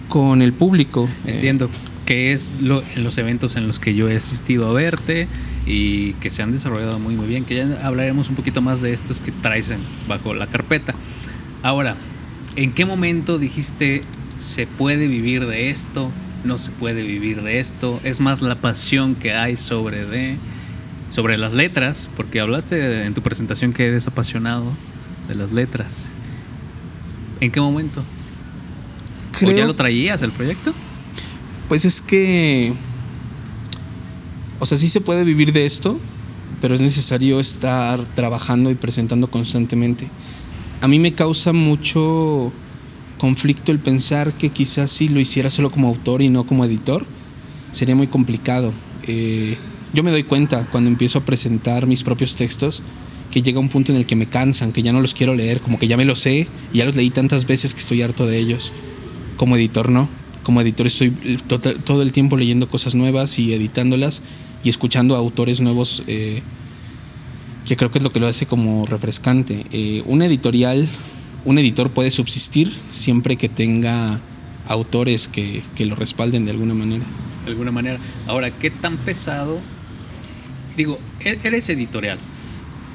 con 0.09 0.41
el 0.41 0.53
público. 0.53 1.07
Eh, 1.25 1.35
Entiendo. 1.35 1.69
Que 2.05 2.33
es 2.33 2.51
los 2.59 3.17
eventos 3.17 3.55
en 3.55 3.65
los 3.65 3.79
que 3.79 3.95
yo 3.95 4.09
he 4.09 4.17
asistido 4.17 4.67
a 4.69 4.73
verte 4.73 5.29
y 5.65 6.11
que 6.13 6.31
se 6.31 6.43
han 6.43 6.51
desarrollado 6.51 6.99
muy 6.99 7.15
muy 7.15 7.27
bien. 7.27 7.45
Que 7.45 7.55
ya 7.55 7.79
hablaremos 7.81 8.27
un 8.27 8.35
poquito 8.35 8.61
más 8.61 8.81
de 8.81 8.91
estos 8.91 9.21
que 9.21 9.31
traes 9.31 9.71
bajo 10.05 10.33
la 10.33 10.47
carpeta. 10.47 10.95
Ahora, 11.61 11.95
¿en 12.57 12.73
qué 12.73 12.85
momento 12.85 13.37
dijiste 13.37 14.01
se 14.35 14.67
puede 14.67 15.07
vivir 15.07 15.45
de 15.45 15.69
esto? 15.69 16.11
No 16.43 16.57
se 16.57 16.71
puede 16.71 17.03
vivir 17.03 17.41
de 17.41 17.59
esto. 17.59 17.99
Es 18.03 18.19
más 18.19 18.41
la 18.41 18.55
pasión 18.55 19.15
que 19.15 19.33
hay 19.33 19.57
sobre 19.57 20.05
de 20.05 20.37
sobre 21.09 21.37
las 21.37 21.53
letras, 21.53 22.09
porque 22.17 22.39
hablaste 22.39 23.05
en 23.05 23.13
tu 23.13 23.21
presentación 23.21 23.71
que 23.71 23.85
eres 23.87 24.07
apasionado 24.07 24.65
de 25.27 25.35
las 25.35 25.51
letras. 25.51 26.05
¿En 27.39 27.51
qué 27.51 27.61
momento? 27.61 28.01
¿O 29.37 29.45
ya 29.45 29.53
creo- 29.53 29.67
lo 29.67 29.75
traías 29.75 30.21
el 30.23 30.31
proyecto? 30.31 30.73
Pues 31.69 31.85
es 31.85 32.01
que. 32.01 32.73
O 34.59 34.65
sea, 34.65 34.77
sí 34.77 34.87
se 34.89 35.01
puede 35.01 35.23
vivir 35.23 35.53
de 35.53 35.65
esto, 35.65 35.99
pero 36.61 36.73
es 36.73 36.81
necesario 36.81 37.39
estar 37.39 37.99
trabajando 38.15 38.71
y 38.71 38.75
presentando 38.75 39.29
constantemente. 39.29 40.09
A 40.81 40.87
mí 40.87 40.99
me 40.99 41.13
causa 41.13 41.53
mucho 41.53 42.51
conflicto 43.23 43.71
el 43.71 43.79
pensar 43.79 44.33
que 44.33 44.49
quizás 44.49 44.91
si 44.91 45.07
lo 45.07 45.21
hiciera 45.21 45.49
solo 45.49 45.71
como 45.71 45.87
autor 45.87 46.21
y 46.21 46.27
no 46.27 46.45
como 46.45 46.65
editor, 46.65 47.05
sería 47.71 47.95
muy 47.95 48.07
complicado. 48.07 48.73
Eh, 49.07 49.57
yo 49.93 50.03
me 50.03 50.11
doy 50.11 50.23
cuenta 50.23 50.65
cuando 50.65 50.89
empiezo 50.89 51.19
a 51.19 51.21
presentar 51.23 51.87
mis 51.87 52.03
propios 52.03 52.35
textos 52.35 52.83
que 53.31 53.41
llega 53.41 53.61
un 53.61 53.69
punto 53.69 53.93
en 53.93 53.97
el 53.97 54.05
que 54.05 54.17
me 54.17 54.25
cansan, 54.25 54.73
que 54.73 54.81
ya 54.81 54.91
no 54.91 54.99
los 54.99 55.13
quiero 55.13 55.35
leer, 55.35 55.61
como 55.61 55.79
que 55.79 55.87
ya 55.87 55.95
me 55.95 56.03
los 56.03 56.19
sé 56.19 56.49
y 56.73 56.79
ya 56.79 56.83
los 56.83 56.97
leí 56.97 57.11
tantas 57.11 57.45
veces 57.45 57.73
que 57.73 57.79
estoy 57.79 58.01
harto 58.01 58.27
de 58.27 58.39
ellos. 58.39 58.73
Como 59.37 59.55
editor 59.55 59.87
no. 59.87 60.09
Como 60.43 60.59
editor 60.59 60.87
estoy 60.87 61.11
total- 61.47 61.81
todo 61.81 62.01
el 62.01 62.11
tiempo 62.11 62.35
leyendo 62.35 62.67
cosas 62.67 62.93
nuevas 62.93 63.39
y 63.39 63.53
editándolas 63.53 64.21
y 64.65 64.69
escuchando 64.69 65.15
a 65.15 65.19
autores 65.19 65.61
nuevos 65.61 66.03
eh, 66.07 66.41
que 67.63 67.77
creo 67.77 67.89
que 67.89 67.99
es 67.99 68.03
lo 68.03 68.11
que 68.11 68.19
lo 68.19 68.27
hace 68.27 68.47
como 68.47 68.85
refrescante. 68.85 69.65
Eh, 69.71 70.03
un 70.05 70.21
editorial, 70.23 70.89
un 71.45 71.57
editor 71.57 71.91
puede 71.91 72.11
subsistir 72.11 72.71
siempre 72.91 73.35
que 73.35 73.49
tenga 73.49 74.19
autores 74.67 75.27
que, 75.27 75.61
que 75.75 75.85
lo 75.85 75.95
respalden 75.95 76.45
de 76.45 76.51
alguna 76.51 76.73
manera. 76.73 77.03
de 77.45 77.51
alguna 77.51 77.71
manera. 77.71 77.99
Ahora, 78.27 78.51
¿qué 78.51 78.71
tan 78.71 78.97
pesado? 78.97 79.59
Digo, 80.77 80.99
e- 81.19 81.39
eres 81.43 81.67
editorial. 81.69 82.17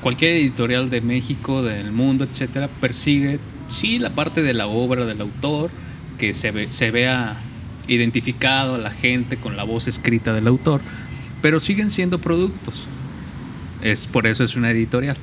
Cualquier 0.00 0.32
editorial 0.32 0.88
de 0.90 1.00
México, 1.00 1.62
del 1.62 1.92
mundo, 1.92 2.24
etcétera, 2.24 2.68
persigue, 2.80 3.38
sí, 3.68 3.98
la 3.98 4.10
parte 4.10 4.42
de 4.42 4.54
la 4.54 4.66
obra 4.66 5.04
del 5.04 5.20
autor, 5.20 5.70
que 6.18 6.34
se, 6.34 6.72
se 6.72 6.90
vea 6.90 7.36
identificado 7.88 8.76
a 8.76 8.78
la 8.78 8.90
gente 8.90 9.36
con 9.36 9.56
la 9.56 9.64
voz 9.64 9.88
escrita 9.88 10.32
del 10.32 10.46
autor, 10.46 10.80
pero 11.42 11.60
siguen 11.60 11.90
siendo 11.90 12.18
productos. 12.18 12.86
Es 13.82 14.06
por 14.06 14.26
eso 14.26 14.44
es 14.44 14.56
una 14.56 14.70
editorial. 14.70 15.16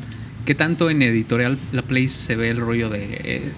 ¿Qué 0.45 0.53
tanto 0.53 0.91
en 0.91 1.01
editorial 1.01 1.57
la 1.71 1.81
Place 1.81 2.09
se 2.09 2.35
ve 2.35 2.49
el 2.49 2.57
rollo 2.57 2.89
de 2.89 3.19
eh, 3.23 3.51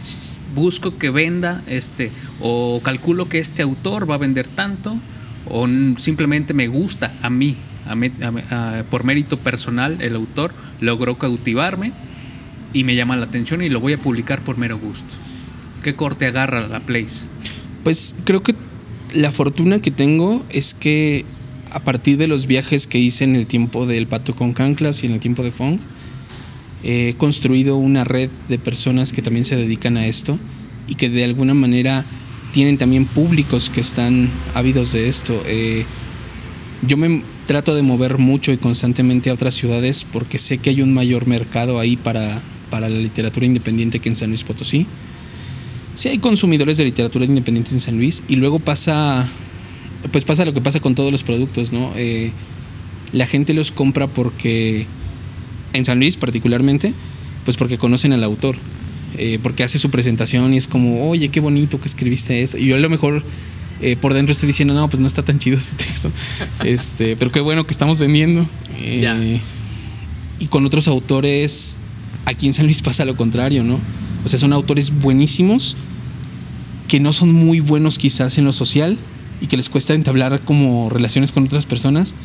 busco 0.55 0.97
que 0.97 1.09
venda 1.09 1.61
este 1.67 2.11
o 2.39 2.79
calculo 2.81 3.27
que 3.27 3.39
este 3.39 3.61
autor 3.61 4.09
va 4.09 4.15
a 4.15 4.17
vender 4.17 4.47
tanto 4.47 4.97
o 5.49 5.67
simplemente 5.97 6.53
me 6.53 6.67
gusta 6.67 7.13
a 7.21 7.29
mí, 7.29 7.55
por 8.89 9.03
mérito 9.03 9.37
personal 9.37 10.01
el 10.01 10.15
autor 10.15 10.53
logró 10.81 11.17
cautivarme 11.17 11.91
y 12.73 12.83
me 12.83 12.95
llama 12.95 13.15
la 13.15 13.25
atención 13.25 13.61
y 13.61 13.69
lo 13.69 13.79
voy 13.79 13.93
a 13.93 13.97
publicar 13.97 14.41
por 14.41 14.57
mero 14.57 14.77
gusto. 14.77 15.13
¿Qué 15.83 15.93
corte 15.93 16.25
agarra 16.25 16.67
la 16.67 16.79
Place? 16.81 17.25
Pues 17.83 18.15
creo 18.23 18.43
que 18.43 18.55
la 19.13 19.31
fortuna 19.31 19.81
que 19.81 19.91
tengo 19.91 20.43
es 20.49 20.73
que 20.73 21.25
a 21.71 21.81
partir 21.81 22.17
de 22.17 22.27
los 22.27 22.47
viajes 22.47 22.87
que 22.87 22.97
hice 22.97 23.23
en 23.23 23.35
el 23.35 23.47
tiempo 23.47 23.85
del 23.85 24.07
Pato 24.07 24.35
con 24.35 24.53
Canclas 24.53 25.03
y 25.03 25.07
en 25.07 25.13
el 25.13 25.19
tiempo 25.19 25.43
de 25.43 25.51
Fong, 25.51 25.79
he 26.83 27.15
construido 27.17 27.77
una 27.77 28.03
red 28.03 28.29
de 28.49 28.59
personas 28.59 29.11
que 29.11 29.21
también 29.21 29.45
se 29.45 29.55
dedican 29.55 29.97
a 29.97 30.07
esto 30.07 30.39
y 30.87 30.95
que 30.95 31.09
de 31.09 31.23
alguna 31.23 31.53
manera 31.53 32.05
tienen 32.53 32.77
también 32.77 33.05
públicos 33.05 33.69
que 33.69 33.81
están 33.81 34.29
ávidos 34.53 34.91
de 34.91 35.09
esto. 35.09 35.41
Eh, 35.45 35.85
yo 36.81 36.97
me 36.97 37.23
trato 37.45 37.75
de 37.75 37.81
mover 37.81 38.17
mucho 38.17 38.51
y 38.51 38.57
constantemente 38.57 39.29
a 39.29 39.33
otras 39.33 39.55
ciudades 39.55 40.05
porque 40.11 40.37
sé 40.37 40.57
que 40.59 40.69
hay 40.69 40.81
un 40.81 40.93
mayor 40.93 41.27
mercado 41.27 41.79
ahí 41.79 41.97
para, 41.97 42.41
para 42.69 42.89
la 42.89 42.97
literatura 42.97 43.45
independiente 43.45 43.99
que 43.99 44.09
en 44.09 44.15
San 44.15 44.29
Luis 44.29 44.43
Potosí. 44.43 44.85
Sí 45.95 46.09
hay 46.09 46.19
consumidores 46.19 46.77
de 46.77 46.83
literatura 46.85 47.25
independiente 47.25 47.71
en 47.73 47.79
San 47.79 47.97
Luis 47.97 48.23
y 48.27 48.35
luego 48.35 48.59
pasa, 48.59 49.27
pues 50.11 50.25
pasa 50.25 50.45
lo 50.45 50.53
que 50.53 50.61
pasa 50.61 50.79
con 50.79 50.93
todos 50.93 51.11
los 51.11 51.23
productos, 51.23 51.71
¿no? 51.71 51.91
Eh, 51.95 52.31
la 53.13 53.25
gente 53.25 53.53
los 53.53 53.71
compra 53.71 54.07
porque, 54.07 54.85
en 55.77 55.85
San 55.85 55.99
Luis 55.99 56.17
particularmente, 56.17 56.93
pues 57.45 57.57
porque 57.57 57.77
conocen 57.77 58.13
al 58.13 58.23
autor, 58.23 58.57
eh, 59.17 59.39
porque 59.41 59.63
hace 59.63 59.79
su 59.79 59.89
presentación 59.89 60.53
y 60.53 60.57
es 60.57 60.67
como, 60.67 61.09
oye, 61.09 61.29
qué 61.29 61.39
bonito 61.39 61.79
que 61.79 61.87
escribiste 61.87 62.41
eso. 62.43 62.57
Y 62.57 62.67
yo 62.67 62.75
a 62.75 62.79
lo 62.79 62.89
mejor 62.89 63.23
eh, 63.81 63.95
por 63.95 64.13
dentro 64.13 64.33
estoy 64.33 64.47
diciendo, 64.47 64.73
no, 64.73 64.89
pues 64.89 64.99
no 64.99 65.07
está 65.07 65.23
tan 65.23 65.39
chido 65.39 65.59
su 65.59 65.75
texto, 65.75 66.11
este, 66.65 67.15
pero 67.15 67.31
qué 67.31 67.39
bueno 67.39 67.65
que 67.65 67.71
estamos 67.71 67.99
vendiendo. 67.99 68.47
Eh, 68.79 68.99
Ya. 69.01 69.17
Y 70.39 70.47
con 70.47 70.65
otros 70.65 70.87
autores, 70.87 71.77
aquí 72.25 72.45
en 72.45 72.53
San 72.53 72.65
Luis 72.65 72.81
pasa 72.81 73.05
lo 73.05 73.15
contrario, 73.15 73.63
¿no? 73.63 73.79
O 74.23 74.29
sea, 74.29 74.37
son 74.37 74.53
autores 74.53 74.91
buenísimos 74.99 75.75
que 76.87 76.99
no 76.99 77.13
son 77.13 77.31
muy 77.33 77.59
buenos 77.59 77.97
quizás 77.97 78.37
en 78.37 78.45
lo 78.45 78.53
social 78.53 78.97
y 79.41 79.47
que 79.47 79.57
les 79.57 79.69
cuesta 79.69 79.93
entablar 79.93 80.41
como 80.41 80.89
relaciones 80.89 81.31
con 81.31 81.45
otras 81.45 81.65
personas 81.65 82.15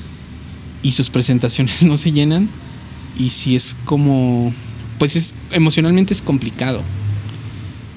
y 0.83 0.93
sus 0.93 1.11
presentaciones 1.11 1.83
no 1.85 1.97
se 1.97 2.13
llenan 2.13 2.49
y 3.17 3.31
si 3.31 3.57
es 3.57 3.77
como 3.85 4.53
pues 4.99 5.17
es 5.17 5.35
emocionalmente 5.53 6.15
es 6.15 6.23
complicado 6.23 6.83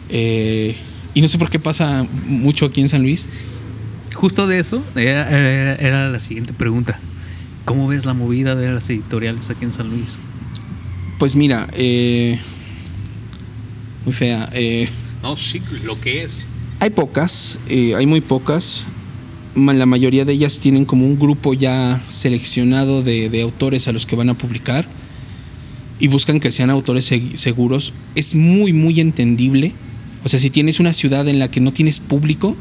Eh, 0.09 0.75
y 1.13 1.21
no 1.21 1.27
sé 1.27 1.37
por 1.37 1.49
qué 1.49 1.59
pasa 1.59 2.05
mucho 2.27 2.65
aquí 2.65 2.81
en 2.81 2.89
San 2.89 3.01
Luis 3.01 3.27
Justo 4.13 4.47
de 4.47 4.59
eso 4.59 4.83
era, 4.95 5.29
era- 5.29 5.75
era 5.75 6.09
la 6.09 6.19
siguiente 6.19 6.53
pregunta. 6.53 6.99
¿Cómo 7.65 7.87
ves 7.87 8.05
la 8.05 8.13
movida 8.13 8.55
de 8.55 8.69
las 8.71 8.89
editoriales 8.89 9.49
aquí 9.49 9.65
en 9.65 9.71
San 9.71 9.89
Luis? 9.89 10.17
pues 11.17 11.35
mira 11.35 11.67
eh, 11.73 12.39
muy 14.05 14.13
fea 14.13 14.49
eh, 14.53 14.87
No, 15.23 15.35
sí, 15.35 15.61
lo 15.83 15.99
que 15.99 16.23
es. 16.23 16.47
Hay 16.79 16.91
pocas, 16.91 17.57
eh, 17.67 17.95
hay 17.95 18.05
muy 18.05 18.21
pocas. 18.21 18.85
La 19.55 19.85
mayoría 19.85 20.25
de 20.25 20.33
ellas 20.33 20.59
tienen 20.59 20.85
como 20.85 21.05
un 21.05 21.17
grupo 21.17 21.53
ya 21.53 22.03
seleccionado 22.09 23.01
de, 23.01 23.29
de 23.29 23.41
autores 23.41 23.87
a 23.87 23.91
los 23.93 24.05
que 24.05 24.15
van 24.15 24.29
a 24.29 24.33
publicar. 24.37 24.85
Y 25.99 26.07
buscan 26.07 26.39
que 26.39 26.51
sean 26.51 26.69
autores 26.69 27.11
seguros, 27.35 27.93
es 28.15 28.35
muy, 28.35 28.73
muy 28.73 28.99
entendible. 28.99 29.73
O 30.23 30.29
sea, 30.29 30.39
si 30.39 30.49
tienes 30.49 30.79
una 30.79 30.93
ciudad 30.93 31.27
en 31.27 31.39
la 31.39 31.49
que 31.49 31.61
no 31.61 31.71
tienes 31.71 31.99
público, 31.99 32.57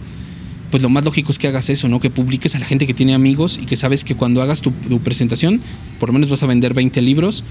pues 0.70 0.82
lo 0.82 0.88
más 0.88 1.04
lógico 1.04 1.30
es 1.32 1.38
que 1.38 1.48
hagas 1.48 1.70
eso, 1.70 1.88
¿no? 1.88 2.00
Que 2.00 2.10
publiques 2.10 2.54
a 2.54 2.58
la 2.58 2.66
gente 2.66 2.86
que 2.86 2.94
tiene 2.94 3.14
amigos 3.14 3.58
y 3.62 3.66
que 3.66 3.76
sabes 3.76 4.04
que 4.04 4.16
cuando 4.16 4.42
hagas 4.42 4.60
tu, 4.60 4.72
presentación, 5.02 5.60
por 5.98 6.08
lo 6.08 6.14
menos 6.14 6.30
vas 6.30 6.42
a 6.42 6.46
vender 6.46 6.74
20 6.74 7.00
libros 7.02 7.44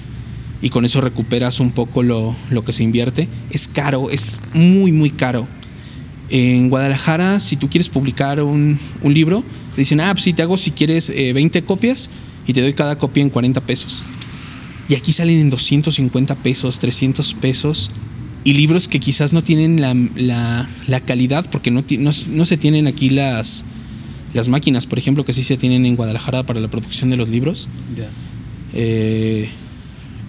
y 0.62 0.70
con 0.70 0.86
eso 0.86 1.02
recuperas 1.02 1.60
un 1.60 1.72
poco 1.72 2.04
lo, 2.04 2.36
lo, 2.50 2.64
que 2.64 2.74
se 2.74 2.84
invierte. 2.84 3.28
Es 3.50 3.68
caro, 3.68 4.10
es 4.10 4.42
muy, 4.54 4.92
muy 4.92 5.10
caro. 5.10 5.48
En 6.30 6.70
Guadalajara, 6.70 7.40
si 7.40 7.58
tú 7.58 7.70
quieres 7.70 7.90
publicar 7.90 8.42
un, 8.42 8.80
un 9.02 9.14
libro, 9.14 9.44
te 9.76 9.82
dicen, 9.82 10.00
ah, 10.00 10.12
pues 10.14 10.24
sí, 10.24 10.34
te 10.34 10.42
hago 10.42 10.58
si 10.58 10.72
quieres 10.72 11.10
20 11.10 11.60
eh, 11.60 11.64
copias 11.64 12.10
y 12.48 12.54
te 12.54 12.62
doy 12.62 12.74
cada 12.74 12.98
copia 12.98 13.22
en 13.22 13.30
40 13.30 13.62
pesos. 13.62 14.04
Y 14.90 14.96
aquí 14.96 15.14
salen 15.14 15.40
en 15.40 15.50
250 15.50 16.36
pesos, 16.36 16.80
300 16.80 17.34
pesos. 17.36 17.92
Y 18.44 18.54
libros 18.54 18.88
que 18.88 19.00
quizás 19.00 19.32
no 19.32 19.42
tienen 19.42 19.80
la, 19.80 20.68
la, 20.88 21.00
calidad, 21.00 21.50
porque 21.50 21.72
no, 21.72 21.84
no, 22.00 22.46
se 22.46 22.58
tienen 22.58 22.88
aquí 22.88 23.10
las, 23.10 23.64
las 24.34 24.50
máquinas, 24.50 24.86
por 24.86 25.00
ejemplo, 25.00 25.24
que 25.24 25.32
sí 25.32 25.44
se 25.44 25.56
tienen 25.56 25.86
en 25.86 25.96
Guadalajara 25.96 26.44
para 26.44 26.60
la 26.60 26.68
producción 26.68 27.10
de 27.10 27.16
los 27.16 27.30
libros. 27.30 27.70
Eh, 28.74 29.48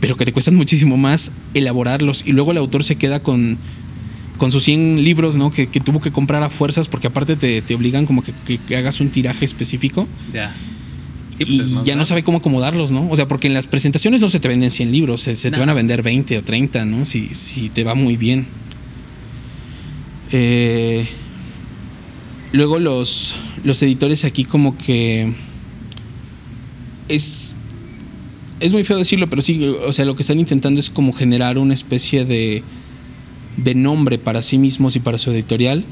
pero 0.00 0.16
que 0.16 0.25
te 0.25 0.32
cuestan 0.32 0.54
muchísimo 0.54 0.96
más 0.96 1.32
elaborarlos. 1.54 2.23
Y 2.25 2.32
luego 2.32 2.52
el 2.52 2.58
autor 2.58 2.84
se 2.84 2.94
queda 2.94 3.20
con, 3.20 3.58
con 4.38 4.52
sus 4.52 4.62
100 4.64 5.02
libros, 5.02 5.34
¿no? 5.34 5.50
Que, 5.50 5.66
tuvo 5.66 6.00
que 6.00 6.12
comprar 6.12 6.42
a 6.44 6.50
fuerzas, 6.50 6.87
porque 6.87 7.08
aparte 7.08 7.34
te, 7.34 7.62
te 7.62 7.75
obligan 7.75 8.06
como 8.06 8.23
que, 8.23 8.32
que, 8.32 8.76
hagas 8.76 9.00
un 9.00 9.11
tiraje 9.11 9.44
específico. 9.44 10.06
Ya. 10.32 10.54
Pues, 11.36 11.50
y 11.50 11.62
ya 11.84 11.96
no 11.96 12.04
sabe 12.04 12.22
cómo 12.22 12.38
acomodarlos, 12.38 12.90
¿no? 12.90 13.08
O 13.10 13.16
sea, 13.16 13.26
porque 13.28 13.46
en 13.46 13.54
las 13.54 13.66
presentaciones 13.66 14.20
no 14.20 14.30
se 14.30 14.40
te 14.40 14.48
venden 14.48 14.70
100 14.70 14.92
libros, 14.92 15.22
se, 15.22 15.34
te 15.34 15.58
van 15.58 15.68
a 15.68 15.74
vender 15.74 16.02
20 16.02 16.38
o 16.38 16.44
30, 16.44 16.84
¿no? 16.84 17.06
Si, 17.06 17.34
si 17.34 17.68
te 17.68 17.84
va 17.84 17.94
muy 17.94 18.16
bien. 18.16 18.46
Eh, 20.32 21.06
luego 22.52 22.78
los, 22.78 23.36
los 23.64 23.82
editores 23.82 24.24
aquí 24.24 24.44
como 24.44 24.76
que 24.76 25.32
es 27.08 27.54
es 28.60 28.72
muy 28.72 28.84
feo 28.84 28.96
decirlo, 28.96 29.28
pero 29.28 29.42
sí, 29.42 29.62
o 29.86 29.92
sea, 29.92 30.04
lo 30.04 30.16
que 30.16 30.22
están 30.22 30.40
intentando 30.40 30.80
es 30.80 30.88
como 30.88 31.12
generar 31.12 31.58
una 31.58 31.74
especie 31.74 32.24
de, 32.24 32.62
de 33.56 33.74
nombre 33.74 34.18
para 34.18 34.42
sí 34.42 34.58
mismos 34.58 34.96
y 34.96 35.00
para 35.00 35.18
su 35.18 35.30
editorial, 35.32 35.84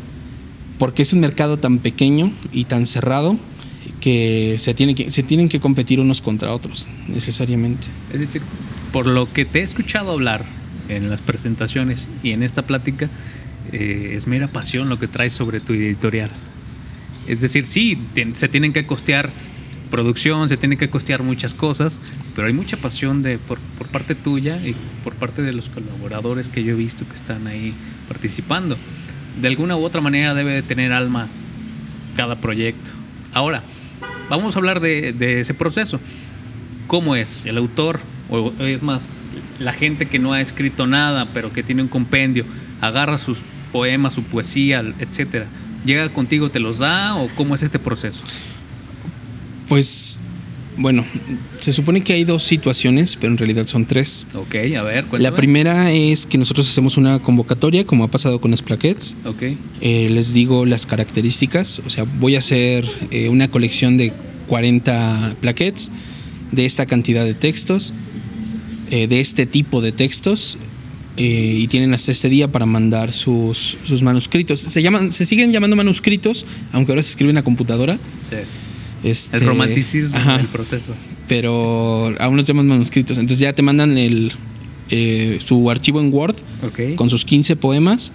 porque 0.78 1.02
es 1.02 1.12
un 1.12 1.20
mercado 1.20 1.58
tan 1.58 1.80
pequeño 1.80 2.32
y 2.52 2.64
tan 2.64 2.86
cerrado 2.86 3.38
que 4.00 4.56
se, 4.58 4.74
tiene 4.74 4.94
que 4.94 5.10
se 5.10 5.22
tienen 5.22 5.48
que 5.48 5.60
competir 5.60 6.00
unos 6.00 6.20
contra 6.20 6.52
otros, 6.52 6.86
necesariamente. 7.08 7.86
Es 8.12 8.20
decir, 8.20 8.42
por 8.92 9.06
lo 9.06 9.32
que 9.32 9.44
te 9.44 9.60
he 9.60 9.62
escuchado 9.62 10.12
hablar 10.12 10.44
en 10.88 11.08
las 11.10 11.20
presentaciones 11.20 12.08
y 12.22 12.32
en 12.32 12.42
esta 12.42 12.62
plática, 12.62 13.08
eh, 13.72 14.12
es 14.14 14.26
mera 14.26 14.48
pasión 14.48 14.88
lo 14.88 14.98
que 14.98 15.08
traes 15.08 15.32
sobre 15.32 15.60
tu 15.60 15.72
editorial. 15.72 16.30
Es 17.26 17.40
decir, 17.40 17.66
sí, 17.66 17.98
se 18.34 18.48
tienen 18.48 18.72
que 18.72 18.86
costear 18.86 19.30
producción, 19.90 20.48
se 20.48 20.56
tienen 20.56 20.78
que 20.78 20.90
costear 20.90 21.22
muchas 21.22 21.54
cosas, 21.54 22.00
pero 22.34 22.46
hay 22.48 22.52
mucha 22.52 22.76
pasión 22.76 23.22
de, 23.22 23.38
por, 23.38 23.58
por 23.78 23.88
parte 23.88 24.14
tuya 24.14 24.56
y 24.56 24.74
por 25.04 25.14
parte 25.14 25.42
de 25.42 25.52
los 25.52 25.68
colaboradores 25.68 26.48
que 26.48 26.64
yo 26.64 26.72
he 26.72 26.76
visto 26.76 27.06
que 27.06 27.14
están 27.14 27.46
ahí 27.46 27.74
participando. 28.08 28.76
De 29.40 29.48
alguna 29.48 29.76
u 29.76 29.84
otra 29.84 30.00
manera 30.00 30.34
debe 30.34 30.52
de 30.52 30.62
tener 30.62 30.92
alma 30.92 31.28
cada 32.16 32.36
proyecto. 32.40 32.90
Ahora, 33.32 33.62
vamos 34.36 34.56
a 34.56 34.58
hablar 34.58 34.80
de, 34.80 35.40
ese 35.40 35.54
proceso. 35.54 36.00
¿Cómo 36.86 37.16
es? 37.16 37.44
El 37.46 37.58
autor, 37.58 38.00
o 38.30 38.52
es 38.60 38.82
más, 38.82 39.26
la 39.58 39.72
gente 39.72 40.06
que 40.06 40.18
no 40.18 40.32
ha 40.32 40.40
escrito 40.40 40.86
nada, 40.86 41.28
pero 41.32 41.52
que 41.52 41.62
tiene 41.62 41.82
un 41.82 41.88
compendio, 41.88 42.44
agarra 42.80 43.18
sus 43.18 43.42
poemas, 43.72 44.14
su 44.14 44.22
poesía, 44.24 44.84
etcétera. 44.98 45.46
¿Llega 45.84 46.08
contigo, 46.10 46.50
te 46.50 46.60
los 46.60 46.78
da 46.78 47.16
o 47.16 47.28
cómo 47.34 47.54
es 47.54 47.62
este 47.62 47.78
proceso? 47.78 48.24
Pues 49.68 50.20
bueno, 50.76 51.04
se 51.58 51.72
supone 51.72 52.02
que 52.02 52.14
hay 52.14 52.24
dos 52.24 52.42
situaciones, 52.42 53.16
pero 53.16 53.32
en 53.32 53.38
realidad 53.38 53.66
son 53.66 53.86
tres. 53.86 54.26
Ok, 54.34 54.54
a 54.54 54.82
ver, 54.82 55.04
cuéntame. 55.04 55.22
La 55.22 55.34
primera 55.34 55.92
es 55.92 56.26
que 56.26 56.38
nosotros 56.38 56.68
hacemos 56.68 56.96
una 56.96 57.20
convocatoria, 57.20 57.84
como 57.84 58.04
ha 58.04 58.08
pasado 58.08 58.40
con 58.40 58.50
las 58.50 58.62
plaquettes. 58.62 59.16
Ok. 59.24 59.42
Eh, 59.80 60.08
les 60.10 60.32
digo 60.32 60.64
las 60.64 60.86
características, 60.86 61.80
o 61.84 61.90
sea, 61.90 62.04
voy 62.04 62.36
a 62.36 62.38
hacer 62.38 62.88
eh, 63.10 63.28
una 63.28 63.48
colección 63.48 63.96
de 63.96 64.12
40 64.48 65.36
plaquettes 65.40 65.90
de 66.50 66.64
esta 66.64 66.86
cantidad 66.86 67.24
de 67.24 67.34
textos, 67.34 67.92
eh, 68.90 69.06
de 69.06 69.20
este 69.20 69.46
tipo 69.46 69.80
de 69.80 69.92
textos, 69.92 70.58
y 71.14 71.68
tienen 71.68 71.92
hasta 71.92 72.10
este 72.10 72.30
día 72.30 72.50
para 72.50 72.64
mandar 72.64 73.12
sus, 73.12 73.76
sus 73.84 74.02
manuscritos. 74.02 74.60
Se, 74.60 74.80
llaman, 74.82 75.12
se 75.12 75.26
siguen 75.26 75.52
llamando 75.52 75.76
manuscritos, 75.76 76.46
aunque 76.72 76.92
ahora 76.92 77.02
se 77.02 77.10
escriben 77.10 77.36
a 77.36 77.44
computadora. 77.44 77.98
Sí 78.28 78.36
este, 79.02 79.36
el 79.36 79.46
romanticismo 79.46 80.18
del 80.36 80.46
proceso. 80.48 80.94
Pero 81.28 82.14
aún 82.20 82.36
los 82.36 82.46
llaman 82.46 82.68
manuscritos. 82.68 83.18
Entonces 83.18 83.40
ya 83.40 83.52
te 83.52 83.62
mandan 83.62 83.96
el, 83.98 84.32
eh, 84.90 85.38
su 85.44 85.70
archivo 85.70 86.00
en 86.00 86.12
Word 86.12 86.36
con 86.96 87.10
sus 87.10 87.24
15 87.24 87.56
poemas 87.56 88.12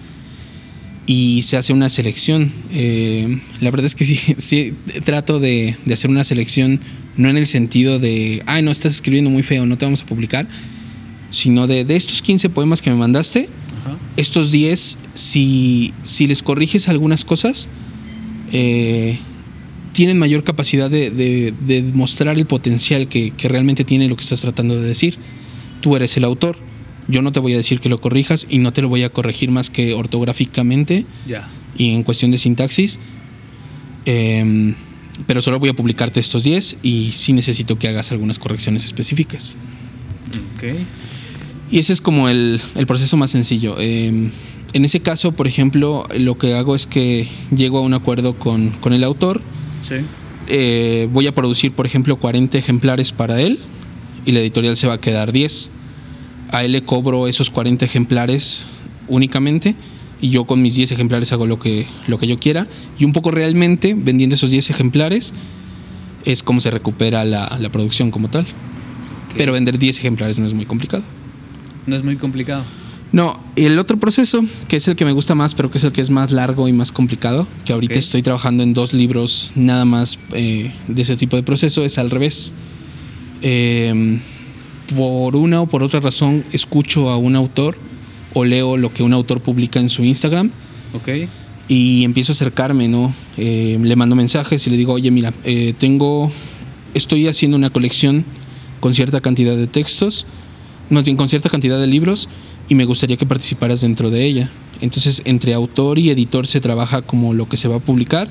y 1.06 1.42
se 1.42 1.56
hace 1.56 1.72
una 1.72 1.88
selección. 1.88 2.52
Eh, 2.70 3.40
la 3.60 3.70
verdad 3.70 3.86
es 3.86 3.94
que 3.94 4.04
sí, 4.04 4.20
sí 4.38 4.74
trato 5.04 5.40
de, 5.40 5.76
hacer 5.92 6.10
una 6.10 6.22
selección, 6.22 6.80
no 7.16 7.28
en 7.30 7.36
el 7.36 7.46
sentido 7.46 7.98
de, 7.98 8.42
ay, 8.46 8.62
no, 8.62 8.70
estás 8.70 8.92
escribiendo 8.92 9.30
muy 9.30 9.42
feo, 9.42 9.66
no 9.66 9.78
te 9.78 9.86
vamos 9.86 10.02
a 10.02 10.06
publicar, 10.06 10.46
sino 11.30 11.66
de, 11.66 11.84
de 11.84 11.96
estos 11.96 12.22
15 12.22 12.50
poemas 12.50 12.82
que 12.82 12.90
me 12.90 12.96
mandaste, 12.96 13.48
estos 14.16 14.50
10, 14.50 14.98
si, 15.14 15.92
si 16.02 16.26
les 16.26 16.42
corriges 16.42 16.88
algunas 16.88 17.24
cosas, 17.24 17.68
eh, 18.52 19.18
tienen 19.98 20.16
mayor 20.16 20.44
capacidad 20.44 20.88
de, 20.88 21.10
de, 21.10 21.82
mostrar 21.92 22.38
el 22.38 22.46
potencial 22.46 23.08
que, 23.08 23.32
realmente 23.36 23.82
tiene 23.82 24.06
lo 24.06 24.14
que 24.14 24.22
estás 24.22 24.42
tratando 24.42 24.80
de 24.80 24.86
decir. 24.86 25.18
Tú 25.80 25.96
eres 25.96 26.16
el 26.16 26.22
autor. 26.22 26.56
Yo 27.08 27.20
no 27.20 27.32
te 27.32 27.40
voy 27.40 27.54
a 27.54 27.56
decir 27.56 27.80
que 27.80 27.88
lo 27.88 28.00
corrijas 28.00 28.46
y 28.48 28.58
no 28.58 28.72
te 28.72 28.80
lo 28.80 28.88
voy 28.88 29.02
a 29.02 29.08
corregir 29.08 29.50
más 29.50 29.70
que 29.70 29.94
ortográficamente 29.94 31.04
y 31.76 31.90
en 31.90 32.04
cuestión 32.04 32.30
de 32.30 32.38
sintaxis. 32.38 33.00
Em, 34.04 34.76
pero 35.26 35.42
solo 35.42 35.58
voy 35.58 35.70
a 35.70 35.74
publicarte 35.74 36.20
estos 36.20 36.44
10 36.44 36.78
y 36.84 37.10
sí 37.16 37.32
necesito 37.32 37.76
que 37.76 37.88
hagas 37.88 38.12
algunas 38.12 38.38
correcciones 38.38 38.84
específicas. 38.84 39.56
Y 41.72 41.78
ese 41.80 41.92
es 41.92 42.00
como 42.00 42.28
el, 42.28 42.60
proceso 42.86 43.16
más 43.16 43.32
sencillo. 43.32 43.74
Em, 43.80 44.30
en 44.74 44.84
ese 44.84 45.00
caso, 45.00 45.32
por 45.32 45.48
ejemplo, 45.48 46.06
lo 46.16 46.38
que 46.38 46.54
hago 46.54 46.76
es 46.76 46.86
que 46.86 47.26
llego 47.50 47.78
a 47.78 47.80
un 47.80 47.94
acuerdo 47.94 48.38
con, 48.38 48.70
con 48.70 48.92
el 48.92 49.02
autor 49.02 49.42
eh, 50.48 51.08
voy 51.12 51.26
a 51.26 51.34
producir, 51.34 51.72
por 51.72 51.86
ejemplo, 51.86 52.16
40 52.16 52.56
ejemplares 52.56 53.12
para 53.12 53.40
él 53.40 53.58
y 54.24 54.32
la 54.32 54.40
editorial 54.40 54.76
se 54.76 54.86
va 54.86 54.94
a 54.94 55.00
quedar 55.00 55.32
10. 55.32 55.70
A 56.50 56.64
él 56.64 56.72
le 56.72 56.82
cobro 56.82 57.28
esos 57.28 57.50
40 57.50 57.84
ejemplares 57.84 58.66
únicamente 59.06 59.76
y 60.20 60.30
yo 60.30 60.44
con 60.44 60.62
mis 60.62 60.74
10 60.74 60.92
ejemplares 60.92 61.32
hago 61.32 61.46
lo 61.46 61.58
que, 61.58 61.86
lo 62.06 62.18
que 62.18 62.26
yo 62.26 62.38
quiera. 62.38 62.66
Y 62.98 63.04
un 63.04 63.12
poco 63.12 63.30
realmente, 63.30 63.94
vendiendo 63.94 64.34
esos 64.34 64.50
10 64.50 64.70
ejemplares, 64.70 65.34
es 66.24 66.42
como 66.42 66.60
se 66.60 66.70
recupera 66.70 67.24
la, 67.24 67.48
producción 67.70 68.10
como 68.10 68.28
tal. 68.28 68.46
Pero 69.36 69.52
vender 69.52 69.78
10 69.78 69.98
ejemplares 69.98 70.38
no 70.38 70.46
es 70.46 70.54
muy 70.54 70.66
complicado. 70.66 71.04
No 71.86 71.96
es 71.96 72.02
muy 72.02 72.16
complicado. 72.16 72.64
No, 73.10 73.40
el 73.56 73.78
otro 73.78 73.98
proceso, 73.98 74.44
que 74.68 74.76
es 74.76 74.86
el 74.86 74.96
que 74.96 75.04
me 75.04 75.12
gusta 75.12 75.34
más, 75.34 75.54
pero 75.54 75.70
que 75.70 75.78
es 75.78 75.84
el 75.84 75.92
que 75.92 76.02
es 76.02 76.10
más 76.10 76.30
largo 76.30 76.68
y 76.68 76.72
más 76.72 76.92
complicado, 76.92 77.48
que 77.64 77.72
ahorita 77.72 77.98
estoy 77.98 78.22
trabajando 78.22 78.62
en 78.62 78.74
dos 78.74 78.92
libros 78.92 79.50
nada 79.54 79.86
más 79.86 80.18
eh, 80.32 80.70
de 80.88 81.02
ese 81.02 81.16
tipo 81.16 81.36
de 81.36 81.42
proceso, 81.42 81.84
es 81.84 81.96
al 81.96 82.10
revés. 82.10 82.52
Em, 83.40 84.20
por 84.94 85.36
una 85.36 85.62
o 85.62 85.66
por 85.66 85.82
otra 85.82 86.00
razón, 86.00 86.44
escucho 86.52 87.08
a 87.08 87.16
un 87.16 87.34
autor 87.34 87.78
o 88.34 88.44
leo 88.44 88.76
lo 88.76 88.92
que 88.92 89.02
un 89.02 89.14
autor 89.14 89.40
publica 89.40 89.80
en 89.80 89.88
su 89.88 90.04
Instagram. 90.04 90.50
Ok. 90.92 91.28
Y 91.68 92.04
empiezo 92.04 92.32
a 92.32 92.34
acercarme, 92.34 92.88
¿no? 92.88 93.14
Em, 93.38 93.82
le 93.84 93.96
mando 93.96 94.16
mensajes 94.16 94.66
y 94.66 94.70
le 94.70 94.76
digo, 94.76 94.92
oye, 94.92 95.10
mira, 95.10 95.32
eh, 95.44 95.74
tengo, 95.78 96.30
estoy 96.92 97.26
haciendo 97.26 97.56
una 97.56 97.70
colección 97.70 98.26
con 98.80 98.94
cierta 98.94 99.22
cantidad 99.22 99.56
de 99.56 99.66
textos, 99.66 100.26
no, 100.90 101.02
con 101.16 101.28
cierta 101.28 101.48
cantidad 101.48 101.78
de 101.78 101.86
libros 101.86 102.28
y 102.68 102.74
me 102.74 102.84
gustaría 102.84 103.16
que 103.16 103.26
participaras 103.26 103.80
dentro 103.80 104.10
de 104.10 104.24
ella. 104.24 104.50
Entonces, 104.80 105.22
entre 105.24 105.54
autor 105.54 105.98
y 105.98 106.10
editor 106.10 106.46
se 106.46 106.60
trabaja 106.60 107.02
como 107.02 107.32
lo 107.32 107.48
que 107.48 107.56
se 107.56 107.68
va 107.68 107.76
a 107.76 107.80
publicar. 107.80 108.30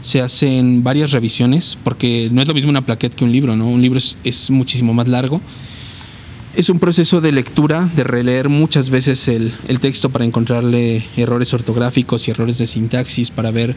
Se 0.00 0.20
hacen 0.20 0.84
varias 0.84 1.10
revisiones, 1.10 1.76
porque 1.82 2.28
no 2.30 2.40
es 2.40 2.48
lo 2.48 2.54
mismo 2.54 2.70
una 2.70 2.86
plaqueta 2.86 3.16
que 3.16 3.24
un 3.24 3.32
libro, 3.32 3.56
¿no? 3.56 3.68
Un 3.68 3.82
libro 3.82 3.98
es, 3.98 4.50
muchísimo 4.50 4.94
más 4.94 5.08
largo. 5.08 5.40
Es 6.54 6.70
un 6.70 6.78
proceso 6.78 7.20
de 7.20 7.32
lectura, 7.32 7.90
de 7.96 8.04
releer 8.04 8.48
muchas 8.48 8.90
veces 8.90 9.26
el, 9.28 9.52
texto 9.80 10.10
para 10.10 10.24
encontrarle 10.24 11.04
errores 11.16 11.52
ortográficos 11.52 12.26
y 12.26 12.30
errores 12.30 12.58
de 12.58 12.66
sintaxis, 12.66 13.30
para 13.30 13.50
ver, 13.50 13.76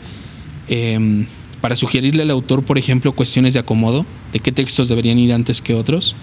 em, 0.67 1.25
para 1.59 1.75
sugerirle 1.75 2.23
al 2.23 2.31
autor, 2.31 2.63
por 2.63 2.77
ejemplo, 2.77 3.11
cuestiones 3.13 3.53
de 3.53 3.59
acomodo, 3.59 4.05
de 4.31 4.39
qué 4.39 4.51
textos 4.51 4.89
deberían 4.89 5.19
ir 5.19 5.33
antes 5.33 5.61
que 5.61 5.73
otros 5.73 6.15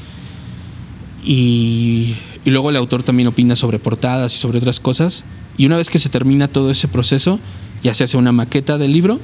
Y, 1.29 2.15
luego 2.47 2.71
el 2.71 2.77
autor 2.77 3.03
también 3.03 3.29
opina 3.29 3.55
sobre 3.55 3.79
portadas 3.79 4.35
y 4.35 4.39
sobre 4.39 4.57
otras 4.57 4.81
cosas. 4.81 5.27
Y 5.59 5.67
una 5.67 5.77
vez 5.77 5.91
que 5.91 5.99
se 5.99 6.09
termina 6.09 6.49
todo 6.49 6.71
ese 6.71 6.89
proceso, 6.89 7.39
ya 7.83 7.93
se 7.93 8.05
hace 8.05 8.17
una 8.17 8.33
maqueta 8.33 8.79
del 8.79 8.95
libro, 8.95 9.21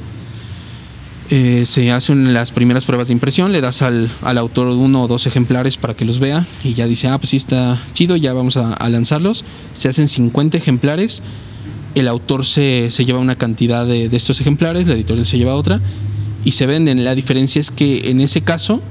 eh, 1.30 1.64
se 1.64 1.90
hacen 1.92 2.34
las 2.34 2.52
primeras 2.52 2.84
pruebas 2.84 3.08
de 3.08 3.14
impresión, 3.14 3.52
le 3.52 3.62
das 3.62 3.80
al, 3.80 4.10
al, 4.20 4.36
autor 4.36 4.68
uno 4.68 5.04
o 5.04 5.08
dos 5.08 5.26
ejemplares 5.26 5.78
para 5.78 5.94
que 5.94 6.04
los 6.04 6.18
vea 6.18 6.46
y 6.62 6.74
ya 6.74 6.86
dice, 6.86 7.08
ah, 7.08 7.16
pues 7.16 7.30
sí 7.30 7.38
está 7.38 7.80
chido, 7.94 8.16
ya 8.16 8.34
vamos 8.34 8.58
a, 8.58 8.74
a 8.74 8.88
lanzarlos. 8.90 9.46
Se 9.72 9.88
hacen 9.88 10.06
50 10.06 10.58
ejemplares, 10.58 11.22
el 11.94 12.06
autor 12.06 12.44
se, 12.44 12.90
se 12.90 13.06
lleva 13.06 13.18
una 13.18 13.36
cantidad 13.36 13.86
de, 13.86 14.10
de, 14.10 14.16
estos 14.18 14.42
ejemplares, 14.42 14.86
la 14.86 14.94
editorial 14.94 15.24
se 15.24 15.38
lleva 15.38 15.54
otra 15.54 15.80
y 16.44 16.52
se 16.52 16.66
venden. 16.66 17.02
La 17.02 17.14
diferencia 17.14 17.60
es 17.60 17.70
que 17.70 18.10
en 18.10 18.20
ese 18.20 18.42
caso 18.42 18.82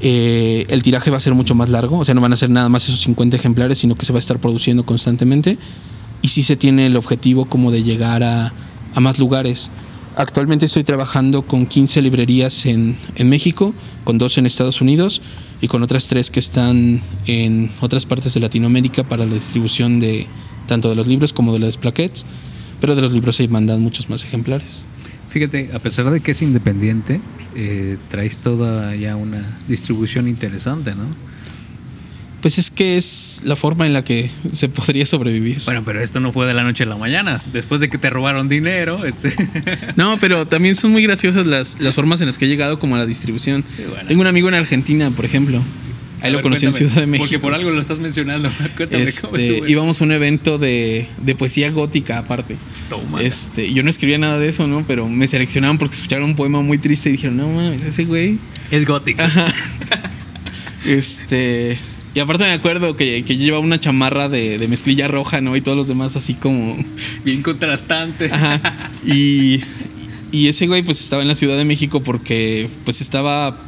eh, 0.00 0.66
el 0.68 0.82
tiraje 0.82 1.10
va 1.10 1.18
a 1.18 1.20
ser 1.20 1.34
mucho 1.34 1.54
más 1.54 1.68
largo, 1.68 1.98
o 1.98 2.04
sea, 2.04 2.14
no 2.14 2.20
van 2.20 2.32
a 2.32 2.36
ser 2.36 2.50
nada 2.50 2.68
más 2.68 2.88
esos 2.88 3.00
50 3.00 3.36
ejemplares, 3.36 3.78
sino 3.78 3.94
que 3.94 4.04
se 4.04 4.12
va 4.12 4.18
a 4.18 4.20
estar 4.20 4.38
produciendo 4.38 4.84
constantemente 4.84 5.58
y 6.22 6.28
sí 6.28 6.42
se 6.42 6.56
tiene 6.56 6.86
el 6.86 6.96
objetivo 6.96 7.44
como 7.44 7.70
de 7.70 7.82
llegar 7.82 8.22
a, 8.22 8.52
más 9.00 9.18
lugares. 9.18 9.70
Actualmente 10.16 10.66
estoy 10.66 10.84
trabajando 10.84 11.42
con 11.42 11.66
15 11.66 12.00
librerías 12.00 12.66
en, 12.66 12.96
en, 13.16 13.28
México, 13.28 13.74
con 14.04 14.18
dos 14.18 14.38
en 14.38 14.46
Estados 14.46 14.80
Unidos 14.80 15.20
y 15.60 15.68
con 15.68 15.82
otras 15.82 16.06
tres 16.06 16.30
que 16.30 16.38
están 16.38 17.02
en 17.26 17.72
otras 17.80 18.06
partes 18.06 18.32
de 18.34 18.40
Latinoamérica 18.40 19.02
para 19.04 19.26
la 19.26 19.34
distribución 19.34 20.00
de 20.00 20.26
tanto 20.66 20.88
de 20.88 20.94
los 20.94 21.08
libros 21.08 21.32
como 21.32 21.52
de 21.52 21.58
las 21.58 21.76
plaquettes, 21.76 22.24
pero 22.80 22.94
de 22.94 23.02
los 23.02 23.12
libros 23.12 23.36
se 23.36 23.48
mandan 23.48 23.82
muchos 23.82 24.08
más 24.08 24.24
ejemplares. 24.24 24.86
Fíjate, 25.34 25.70
a 25.74 25.80
pesar 25.80 26.08
de 26.12 26.20
que 26.20 26.30
es 26.30 26.42
independiente, 26.42 27.20
eh, 27.56 27.96
traes 28.08 28.38
toda 28.38 28.94
ya 28.94 29.16
una 29.16 29.58
distribución 29.66 30.28
interesante, 30.28 30.94
¿no? 30.94 31.06
Pues 32.40 32.58
es 32.58 32.70
que 32.70 32.96
es 32.96 33.42
la 33.44 33.56
forma 33.56 33.84
en 33.84 33.94
la 33.94 34.04
que 34.04 34.30
se 34.52 34.68
podría 34.68 35.04
sobrevivir. 35.06 35.60
Bueno, 35.64 35.82
pero 35.84 36.00
esto 36.00 36.20
no 36.20 36.30
fue 36.30 36.46
de 36.46 36.54
la 36.54 36.62
noche 36.62 36.84
a 36.84 36.86
la 36.86 36.96
mañana. 36.96 37.42
Después 37.52 37.80
de 37.80 37.90
que 37.90 37.98
te 37.98 38.10
robaron 38.10 38.48
dinero. 38.48 39.04
Este... 39.04 39.34
No, 39.96 40.18
pero 40.20 40.46
también 40.46 40.76
son 40.76 40.92
muy 40.92 41.02
graciosas 41.02 41.46
las, 41.46 41.80
las 41.80 41.96
formas 41.96 42.20
en 42.20 42.28
las 42.28 42.38
que 42.38 42.44
he 42.44 42.48
llegado 42.48 42.78
como 42.78 42.94
a 42.94 42.98
la 42.98 43.06
distribución. 43.06 43.64
Bueno. 43.88 44.06
Tengo 44.06 44.20
un 44.20 44.28
amigo 44.28 44.46
en 44.46 44.54
Argentina, 44.54 45.10
por 45.10 45.24
ejemplo. 45.24 45.60
Ahí 46.24 46.32
lo 46.32 46.40
conocí 46.40 46.62
cuéntame, 46.62 46.84
en 46.84 46.90
Ciudad 46.90 47.02
de 47.02 47.06
México. 47.06 47.24
Porque 47.24 47.38
por 47.38 47.54
algo 47.54 47.70
lo 47.70 47.80
estás 47.80 47.98
mencionando. 47.98 48.50
Cuéntame 48.76 49.02
este, 49.02 49.20
cómo 49.20 49.36
estuvo. 49.36 49.66
Íbamos 49.66 50.00
a 50.00 50.04
un 50.04 50.12
evento 50.12 50.58
de, 50.58 51.06
de 51.18 51.34
poesía 51.34 51.70
gótica 51.70 52.18
aparte. 52.18 52.56
Toma. 52.88 53.22
Este, 53.22 53.72
yo 53.72 53.82
no 53.82 53.90
escribía 53.90 54.18
nada 54.18 54.38
de 54.38 54.48
eso, 54.48 54.66
¿no? 54.66 54.84
Pero 54.86 55.08
me 55.08 55.26
seleccionaban 55.26 55.78
porque 55.78 55.96
escucharon 55.96 56.24
un 56.24 56.36
poema 56.36 56.62
muy 56.62 56.78
triste 56.78 57.10
y 57.10 57.12
dijeron, 57.12 57.36
no 57.36 57.48
mames, 57.48 57.84
ese 57.84 58.04
güey. 58.04 58.38
Es 58.70 58.86
gótico. 58.86 59.22
Ajá. 59.22 59.46
este. 60.86 61.78
Y 62.14 62.20
aparte 62.20 62.44
me 62.44 62.52
acuerdo 62.52 62.96
que, 62.96 63.24
que 63.24 63.36
yo 63.36 63.44
llevaba 63.44 63.64
una 63.64 63.80
chamarra 63.80 64.28
de, 64.28 64.56
de, 64.56 64.68
mezclilla 64.68 65.08
roja, 65.08 65.40
¿no? 65.40 65.56
Y 65.56 65.60
todos 65.60 65.76
los 65.76 65.88
demás 65.88 66.14
así 66.14 66.34
como... 66.34 66.76
Bien 67.24 67.42
contrastante. 67.42 68.30
Ajá. 68.30 68.72
Y, 69.04 69.60
y 70.30 70.46
ese 70.46 70.68
güey 70.68 70.82
pues 70.82 71.00
estaba 71.00 71.22
en 71.22 71.28
la 71.28 71.34
Ciudad 71.34 71.56
de 71.56 71.64
México 71.64 72.02
porque 72.02 72.70
pues 72.84 73.00
estaba... 73.00 73.58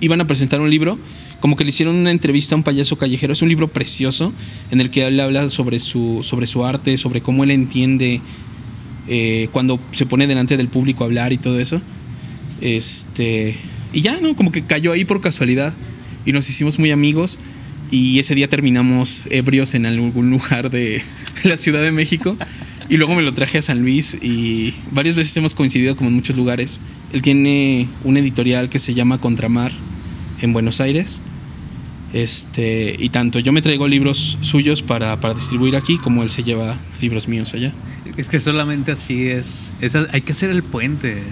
Iban 0.00 0.20
a 0.20 0.26
presentar 0.26 0.60
un 0.60 0.70
libro, 0.70 0.98
como 1.40 1.56
que 1.56 1.64
le 1.64 1.70
hicieron 1.70 1.96
una 1.96 2.10
entrevista 2.10 2.54
a 2.54 2.58
un 2.58 2.64
payaso 2.64 2.96
callejero. 2.96 3.32
Es 3.32 3.42
un 3.42 3.48
libro 3.48 3.68
precioso 3.68 4.32
en 4.70 4.80
el 4.80 4.90
que 4.90 5.06
él 5.06 5.20
habla 5.20 5.50
sobre 5.50 5.80
su, 5.80 6.20
sobre 6.22 6.46
su 6.46 6.64
arte, 6.64 6.98
sobre 6.98 7.20
cómo 7.20 7.44
él 7.44 7.50
entiende 7.50 8.20
eh, 9.08 9.48
cuando 9.52 9.80
se 9.92 10.06
pone 10.06 10.26
delante 10.26 10.56
del 10.56 10.68
público 10.68 11.04
a 11.04 11.06
hablar 11.06 11.32
y 11.32 11.38
todo 11.38 11.60
eso. 11.60 11.80
Este... 12.60 13.56
Y 13.92 14.02
ya, 14.02 14.20
¿no? 14.20 14.36
Como 14.36 14.50
que 14.50 14.64
cayó 14.64 14.92
ahí 14.92 15.04
por 15.04 15.20
casualidad. 15.20 15.74
Y 16.26 16.32
nos 16.32 16.48
hicimos 16.50 16.78
muy 16.78 16.90
amigos 16.90 17.38
y 17.90 18.18
ese 18.18 18.34
día 18.34 18.48
terminamos 18.48 19.28
ebrios 19.30 19.74
en 19.74 19.86
algún 19.86 20.30
lugar 20.30 20.70
de, 20.70 21.00
la 21.44 21.56
Ciudad 21.56 21.80
de 21.80 21.90
México 21.90 22.36
y 22.90 22.96
luego 22.96 23.14
me 23.14 23.22
lo 23.22 23.32
traje 23.32 23.58
a 23.58 23.62
San 23.62 23.80
Luis 23.80 24.16
y 24.20 24.74
varias 24.90 25.16
veces 25.16 25.36
hemos 25.36 25.54
coincidido 25.54 25.96
como 25.96 26.10
en 26.10 26.16
muchos 26.16 26.36
lugares. 26.36 26.80
Él 27.12 27.22
tiene 27.22 27.88
un 28.04 28.16
editorial 28.16 28.68
que 28.68 28.78
se 28.78 28.94
llama 28.94 29.20
Contramar 29.20 29.72
en 30.40 30.52
Buenos 30.52 30.80
Aires. 30.80 31.22
Este, 32.12 32.96
y 32.98 33.10
tanto 33.10 33.38
yo 33.38 33.52
me 33.52 33.60
traigo 33.60 33.86
libros 33.86 34.38
suyos 34.40 34.82
para, 34.82 35.20
para 35.20 35.34
distribuir 35.34 35.76
aquí 35.76 35.98
como 35.98 36.22
él 36.22 36.30
se 36.30 36.42
lleva 36.42 36.78
libros 37.00 37.28
míos 37.28 37.52
allá. 37.54 37.72
Es 38.16 38.28
que 38.28 38.40
solamente 38.40 38.92
así 38.92 39.28
es, 39.28 39.70
es 39.80 39.94
hay 39.94 40.22
que 40.22 40.32
hacer 40.32 40.50
el 40.50 40.62
puente. 40.62 41.22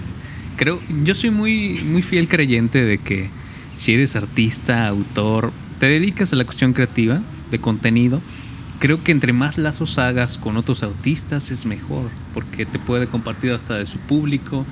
Creo, 0.55 0.79
yo 1.03 1.15
soy 1.15 1.31
muy, 1.31 1.81
muy 1.83 2.01
fiel 2.03 2.27
creyente 2.27 2.83
de 2.83 2.99
que 2.99 3.29
si 3.77 3.93
eres 3.93 4.15
artista, 4.15 4.87
autor, 4.87 5.51
te 5.79 5.87
dedicas 5.87 6.33
a 6.33 6.35
la 6.35 6.45
cuestión 6.45 6.73
creativa, 6.73 7.21
de 7.51 7.59
contenido, 7.59 8.21
creo 8.79 9.03
que 9.03 9.11
entre 9.11 9.33
más 9.33 9.57
lazos 9.57 9.97
hagas 9.97 10.37
con 10.37 10.57
otros 10.57 10.83
artistas 10.83 11.51
es 11.51 11.65
mejor, 11.65 12.09
porque 12.33 12.65
te 12.65 12.79
puede 12.79 13.07
compartir 13.07 13.51
hasta 13.51 13.75
de 13.75 13.85
su 13.85 13.99
público, 13.99 14.65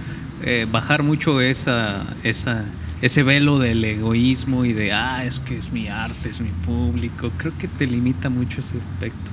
eh, 0.43 0.67
bajar 0.69 1.03
mucho 1.03 1.41
esa, 1.41 2.05
esa, 2.23 2.65
ese 3.01 3.23
velo 3.23 3.59
del 3.59 3.83
egoísmo 3.83 4.65
y 4.65 4.73
de, 4.73 4.93
ah, 4.93 5.25
es 5.25 5.39
que 5.39 5.57
es 5.57 5.71
mi 5.71 5.87
arte, 5.87 6.29
es 6.29 6.39
mi 6.39 6.49
público, 6.49 7.31
creo 7.37 7.53
que 7.57 7.67
te 7.67 7.87
limita 7.87 8.29
mucho 8.29 8.61
ese 8.61 8.77
aspecto. 8.77 9.31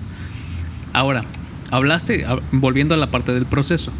Ahora, 0.92 1.22
hablaste, 1.70 2.26
volviendo 2.50 2.94
a 2.94 2.98
la 2.98 3.10
parte 3.10 3.32
del 3.32 3.46
proceso, 3.46 3.92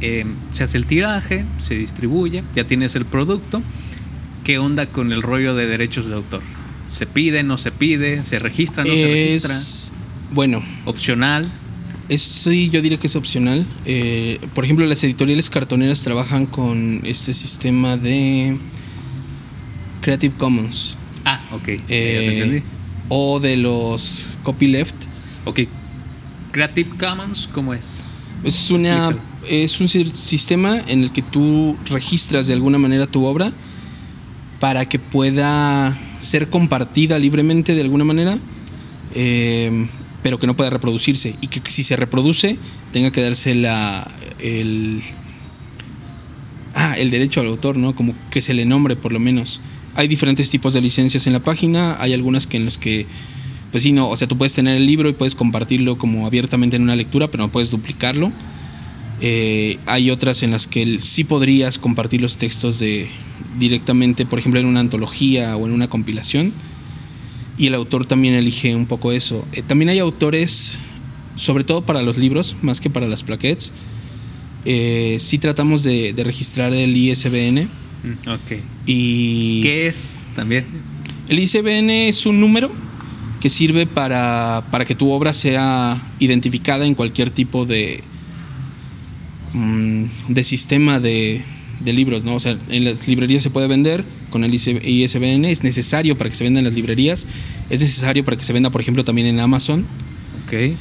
eh, 0.00 0.26
se 0.52 0.64
hace 0.64 0.76
el 0.76 0.86
tiraje, 0.86 1.44
se 1.58 1.74
distribuye, 1.74 2.42
ya 2.54 2.64
tienes 2.64 2.96
el 2.96 3.06
producto, 3.06 3.62
¿qué 4.44 4.58
onda 4.58 4.86
con 4.86 5.12
el 5.12 5.22
rollo 5.22 5.54
de 5.54 5.66
derechos 5.66 6.08
de 6.08 6.14
autor? 6.16 6.42
¿Se 6.88 7.06
pide, 7.06 7.42
no 7.42 7.58
se 7.58 7.72
pide? 7.72 8.22
¿Se 8.24 8.38
registra, 8.38 8.84
no 8.84 8.92
es, 8.92 9.00
se 9.42 9.48
registra? 9.48 9.94
Bueno. 10.32 10.62
¿Opcional? 10.84 11.50
Es, 12.08 12.22
sí, 12.22 12.70
yo 12.70 12.82
diría 12.82 12.98
que 12.98 13.08
es 13.08 13.16
opcional. 13.16 13.66
Eh, 13.84 14.38
por 14.54 14.64
ejemplo, 14.64 14.86
las 14.86 15.02
editoriales 15.02 15.50
cartoneras 15.50 16.04
trabajan 16.04 16.46
con 16.46 17.00
este 17.04 17.34
sistema 17.34 17.96
de 17.96 18.58
Creative 20.06 20.36
Commons. 20.38 20.96
Ah, 21.24 21.40
ok. 21.50 21.66
Eh, 21.88 22.62
o 23.08 23.40
de 23.40 23.56
los 23.56 24.38
copyleft. 24.44 24.94
Ok. 25.44 25.62
Creative 26.52 26.90
Commons, 26.96 27.48
¿cómo 27.52 27.74
es? 27.74 27.94
Es, 28.44 28.70
una, 28.70 29.18
es 29.50 29.80
un 29.80 29.88
sistema 29.88 30.78
en 30.86 31.02
el 31.02 31.10
que 31.10 31.22
tú 31.22 31.76
registras 31.86 32.46
de 32.46 32.54
alguna 32.54 32.78
manera 32.78 33.08
tu 33.08 33.24
obra 33.24 33.50
para 34.60 34.84
que 34.84 35.00
pueda 35.00 35.98
ser 36.18 36.50
compartida 36.50 37.18
libremente 37.18 37.74
de 37.74 37.80
alguna 37.80 38.04
manera, 38.04 38.38
eh, 39.12 39.88
pero 40.22 40.38
que 40.38 40.46
no 40.46 40.54
pueda 40.54 40.70
reproducirse 40.70 41.34
y 41.40 41.48
que, 41.48 41.58
que, 41.58 41.72
si 41.72 41.82
se 41.82 41.96
reproduce 41.96 42.60
tenga 42.92 43.10
que 43.10 43.22
darse 43.22 43.56
la, 43.56 44.08
el, 44.38 45.02
ah, 46.76 46.94
el 46.96 47.10
derecho 47.10 47.40
al 47.40 47.48
autor, 47.48 47.76
¿no? 47.76 47.96
Como 47.96 48.14
que 48.30 48.40
se 48.40 48.54
le 48.54 48.64
nombre 48.64 48.94
por 48.94 49.12
lo 49.12 49.18
menos. 49.18 49.60
Hay 49.96 50.06
diferentes 50.06 50.50
tipos 50.50 50.74
de 50.74 50.80
licencias 50.80 51.26
en 51.26 51.32
la 51.32 51.40
página, 51.40 51.96
hay 51.98 52.12
algunas 52.12 52.46
que 52.46 52.58
en 52.58 52.64
los 52.64 52.78
que 52.78 53.06
pues 53.70 53.82
sí, 53.82 53.92
no, 53.92 54.08
o 54.08 54.16
sea, 54.16 54.28
tú 54.28 54.38
puedes 54.38 54.52
tener 54.52 54.76
el 54.76 54.86
libro 54.86 55.08
y 55.08 55.12
puedes 55.12 55.34
compartirlo 55.34 55.98
como 55.98 56.26
abiertamente 56.26 56.76
en 56.76 56.82
una 56.82 56.96
lectura, 56.96 57.30
pero 57.30 57.44
no 57.44 57.52
puedes 57.52 57.70
duplicarlo. 57.70 58.32
Eh, 59.20 59.78
hay 59.86 60.10
otras 60.10 60.42
en 60.42 60.50
las 60.50 60.66
que 60.66 60.98
sí 61.00 61.24
podrías 61.24 61.78
compartir 61.78 62.20
los 62.20 62.36
textos 62.36 62.78
de, 62.78 63.08
directamente, 63.58 64.24
por 64.24 64.38
ejemplo, 64.38 64.60
en 64.60 64.66
una 64.66 64.80
antología 64.80 65.56
o 65.56 65.66
en 65.66 65.72
una 65.72 65.88
compilación. 65.88 66.52
Y 67.58 67.66
el 67.66 67.74
autor 67.74 68.06
también 68.06 68.34
elige 68.34 68.74
un 68.74 68.86
poco 68.86 69.12
eso. 69.12 69.46
Eh, 69.52 69.62
también 69.62 69.88
hay 69.88 69.98
autores, 69.98 70.78
sobre 71.34 71.64
todo 71.64 71.84
para 71.84 72.02
los 72.02 72.18
libros, 72.18 72.56
más 72.62 72.80
que 72.80 72.90
para 72.90 73.06
las 73.06 73.22
plaquettes. 73.22 73.72
Eh, 74.68 75.18
sí 75.20 75.38
tratamos 75.38 75.84
de, 75.84 76.12
de, 76.12 76.24
registrar 76.24 76.74
el 76.74 76.96
ISBN. 76.96 77.68
Mm, 78.02 78.28
ok. 78.28 78.60
Y 78.84 79.62
¿Qué 79.62 79.86
es 79.86 80.08
también? 80.34 80.64
El 81.28 81.38
ISBN 81.38 82.08
es 82.08 82.26
un 82.26 82.40
número 82.40 82.70
que 83.40 83.48
sirve 83.48 83.86
para, 83.86 84.64
para 84.72 84.84
que 84.84 84.96
tu 84.96 85.10
obra 85.12 85.32
sea 85.32 85.96
identificada 86.18 86.84
en 86.84 86.96
cualquier 86.96 87.30
tipo 87.30 87.64
de, 87.64 88.02
mm, 89.52 90.04
de 90.28 90.42
sistema 90.42 90.98
de, 90.98 91.44
de 91.80 91.92
libros, 91.92 92.24
¿no? 92.24 92.34
O 92.34 92.40
sea, 92.40 92.58
en 92.68 92.84
las 92.84 93.06
librerías 93.06 93.44
se 93.44 93.50
puede 93.50 93.68
vender 93.68 94.04
con 94.30 94.42
el 94.42 94.52
ISBN, 94.52 95.44
es 95.44 95.62
necesario 95.62 96.18
para 96.18 96.28
que 96.28 96.36
se 96.36 96.42
venda 96.42 96.58
en 96.58 96.64
las 96.64 96.74
librerías, 96.74 97.28
es 97.70 97.80
necesario 97.82 98.24
para 98.24 98.36
que 98.36 98.44
se 98.44 98.52
venda, 98.52 98.70
por 98.70 98.80
ejemplo, 98.80 99.04
también 99.04 99.28
en 99.28 99.38
Amazon. 99.38 99.86
Ok. 100.44 100.76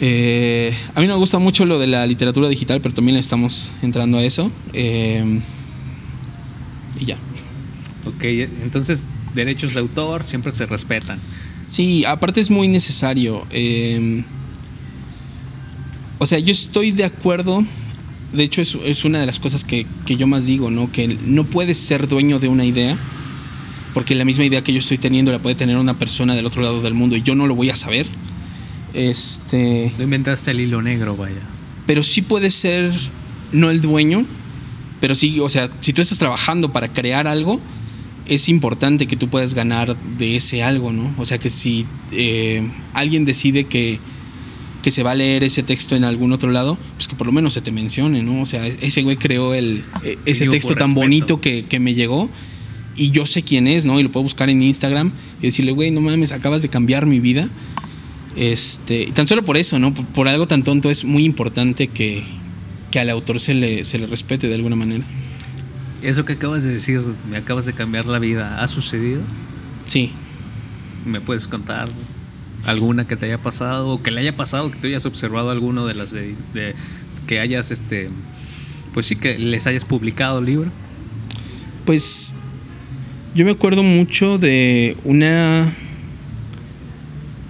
Eh, 0.00 0.74
a 0.94 1.00
mí 1.00 1.06
no 1.06 1.14
me 1.14 1.18
gusta 1.18 1.38
mucho 1.38 1.64
lo 1.64 1.78
de 1.78 1.86
la 1.86 2.06
literatura 2.06 2.48
digital, 2.48 2.80
pero 2.80 2.94
también 2.94 3.16
estamos 3.16 3.72
entrando 3.82 4.18
a 4.18 4.24
eso. 4.24 4.50
Eh, 4.72 5.40
y 7.00 7.04
ya. 7.06 7.16
Ok, 8.06 8.24
entonces 8.24 9.04
derechos 9.34 9.74
de 9.74 9.80
autor 9.80 10.24
siempre 10.24 10.52
se 10.52 10.66
respetan. 10.66 11.18
Sí, 11.66 12.04
aparte 12.04 12.40
es 12.40 12.50
muy 12.50 12.68
necesario. 12.68 13.46
Eh, 13.50 14.22
o 16.18 16.26
sea, 16.26 16.38
yo 16.38 16.52
estoy 16.52 16.90
de 16.90 17.04
acuerdo 17.04 17.64
de 18.32 18.42
hecho 18.42 18.60
es, 18.60 18.76
es 18.84 19.04
una 19.04 19.20
de 19.20 19.26
las 19.26 19.38
cosas 19.38 19.64
que, 19.64 19.86
que, 20.04 20.16
yo 20.16 20.26
más 20.26 20.44
digo, 20.44 20.68
¿no? 20.68 20.90
Que 20.90 21.06
no 21.06 21.44
puedes 21.44 21.78
ser 21.78 22.08
dueño 22.08 22.40
de 22.40 22.48
una 22.48 22.64
idea 22.64 22.98
porque 23.94 24.16
la 24.16 24.24
misma 24.24 24.44
idea 24.44 24.62
que 24.62 24.72
yo 24.72 24.80
estoy 24.80 24.98
teniendo 24.98 25.30
la 25.30 25.38
puede 25.38 25.54
tener 25.54 25.76
una 25.76 25.96
persona 25.98 26.34
del 26.34 26.44
otro 26.44 26.62
lado 26.62 26.82
del 26.82 26.94
mundo 26.94 27.16
y 27.16 27.22
yo 27.22 27.36
no 27.36 27.46
lo 27.46 27.54
voy 27.54 27.70
a 27.70 27.76
saber. 27.76 28.06
Este. 28.94 29.92
No 29.98 30.04
inventaste 30.04 30.52
el 30.52 30.60
hilo 30.60 30.80
negro, 30.80 31.16
vaya. 31.16 31.42
Pero 31.86 32.02
sí 32.02 32.22
puede 32.22 32.50
ser, 32.50 32.92
no 33.52 33.70
el 33.70 33.80
dueño, 33.80 34.24
pero 35.00 35.14
sí, 35.14 35.38
o 35.40 35.48
sea, 35.48 35.68
si 35.80 35.92
tú 35.92 36.00
estás 36.00 36.18
trabajando 36.18 36.72
para 36.72 36.92
crear 36.92 37.26
algo, 37.26 37.60
es 38.26 38.48
importante 38.48 39.06
que 39.06 39.16
tú 39.16 39.28
puedas 39.28 39.54
ganar 39.54 39.96
de 40.16 40.36
ese 40.36 40.62
algo, 40.62 40.92
¿no? 40.92 41.14
O 41.18 41.26
sea, 41.26 41.38
que 41.38 41.50
si 41.50 41.86
eh, 42.12 42.66
alguien 42.94 43.24
decide 43.24 43.64
que, 43.64 43.98
que 44.82 44.90
se 44.90 45.02
va 45.02 45.10
a 45.10 45.14
leer 45.14 45.44
ese 45.44 45.62
texto 45.62 45.94
en 45.94 46.04
algún 46.04 46.32
otro 46.32 46.50
lado, 46.50 46.78
pues 46.96 47.08
que 47.08 47.16
por 47.16 47.26
lo 47.26 47.32
menos 47.32 47.52
se 47.54 47.60
te 47.60 47.70
mencione, 47.70 48.22
¿no? 48.22 48.40
O 48.40 48.46
sea, 48.46 48.66
ese 48.66 49.02
güey 49.02 49.16
creó 49.16 49.52
el, 49.52 49.84
e, 50.02 50.16
ese 50.24 50.46
texto 50.46 50.74
tan 50.74 50.94
bonito 50.94 51.40
que, 51.40 51.66
que 51.66 51.80
me 51.80 51.94
llegó 51.94 52.30
y 52.96 53.10
yo 53.10 53.26
sé 53.26 53.42
quién 53.42 53.66
es, 53.66 53.84
¿no? 53.84 54.00
Y 54.00 54.04
lo 54.04 54.10
puedo 54.10 54.22
buscar 54.22 54.48
en 54.48 54.62
Instagram 54.62 55.12
y 55.40 55.46
decirle, 55.46 55.72
güey, 55.72 55.90
no 55.90 56.00
mames, 56.00 56.32
acabas 56.32 56.62
de 56.62 56.68
cambiar 56.68 57.06
mi 57.06 57.20
vida. 57.20 57.48
Este, 58.36 59.02
y 59.02 59.12
tan 59.12 59.26
solo 59.26 59.44
por 59.44 59.56
eso, 59.56 59.78
¿no? 59.78 59.94
Por, 59.94 60.28
algo 60.28 60.46
tan 60.46 60.64
tonto 60.64 60.90
es 60.90 61.04
muy 61.04 61.24
importante 61.24 61.88
que, 61.88 62.22
que 62.90 62.98
al 62.98 63.10
autor 63.10 63.38
se 63.38 63.54
le, 63.54 63.84
se 63.84 63.98
le 63.98 64.06
respete 64.06 64.48
de 64.48 64.54
alguna 64.54 64.76
manera. 64.76 65.04
Eso 66.02 66.24
que 66.24 66.34
acabas 66.34 66.64
de 66.64 66.72
decir, 66.72 67.02
me 67.30 67.36
acabas 67.36 67.64
de 67.64 67.72
cambiar 67.72 68.06
la 68.06 68.18
vida, 68.18 68.62
¿ha 68.62 68.68
sucedido? 68.68 69.22
Sí. 69.86 70.12
¿Me 71.06 71.20
puedes 71.20 71.46
contar 71.46 71.88
alguna 72.64 73.06
que 73.06 73.16
te 73.16 73.26
haya 73.26 73.38
pasado 73.38 73.88
o 73.88 74.02
que 74.02 74.10
le 74.10 74.20
haya 74.20 74.36
pasado, 74.36 74.70
que 74.70 74.78
tú 74.78 74.86
hayas 74.86 75.06
observado 75.06 75.50
alguno 75.50 75.86
de 75.86 75.94
las 75.94 76.10
de, 76.10 76.34
de 76.52 76.74
que 77.26 77.40
hayas, 77.40 77.70
este, 77.70 78.10
pues 78.92 79.06
sí, 79.06 79.16
que 79.16 79.38
les 79.38 79.66
hayas 79.66 79.84
publicado 79.84 80.40
el 80.40 80.46
libro? 80.46 80.70
Pues 81.84 82.34
yo 83.34 83.44
me 83.44 83.50
acuerdo 83.50 83.82
mucho 83.82 84.38
de 84.38 84.96
una 85.04 85.72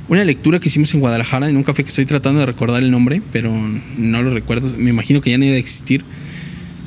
una 0.09 0.25
lectura 0.25 0.59
que 0.61 0.69
hicimos 0.69 0.93
en 0.95 1.01
Guadalajara 1.01 1.49
en 1.49 1.57
un 1.57 1.63
café 1.63 1.83
que 1.83 1.89
estoy 1.89 2.07
tratando 2.07 2.41
de 2.41 2.47
recordar 2.47 2.83
el 2.83 2.91
nombre, 2.91 3.23
pero 3.33 3.53
no 3.99 4.23
lo 4.23 4.33
recuerdo. 4.33 4.73
Me 4.77 4.91
imagino 4.91 5.21
que 5.21 5.31
ya 5.31 5.39
no 5.39 5.45
iba 5.45 5.55
a 5.55 5.59
existir. 5.59 6.05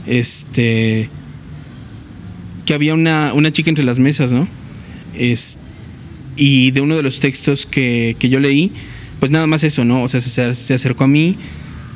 Este 0.05 1.09
que 2.67 2.73
había 2.73 2.93
una, 2.93 3.33
una 3.33 3.51
chica 3.51 3.69
entre 3.69 3.85
las 3.85 3.97
mesas, 3.97 4.33
¿no? 4.33 4.47
Es, 5.15 5.57
y 6.35 6.71
de 6.71 6.81
uno 6.81 6.97
de 6.97 7.01
los 7.01 7.21
textos 7.21 7.65
que, 7.65 8.15
que, 8.19 8.29
yo 8.29 8.39
leí, 8.39 8.73
pues 9.19 9.31
nada 9.31 9.47
más 9.47 9.63
eso, 9.63 9.85
¿no? 9.85 10.03
O 10.03 10.07
sea, 10.09 10.19
se, 10.19 10.53
se 10.53 10.73
acercó 10.73 11.05
a 11.05 11.07
mí 11.07 11.37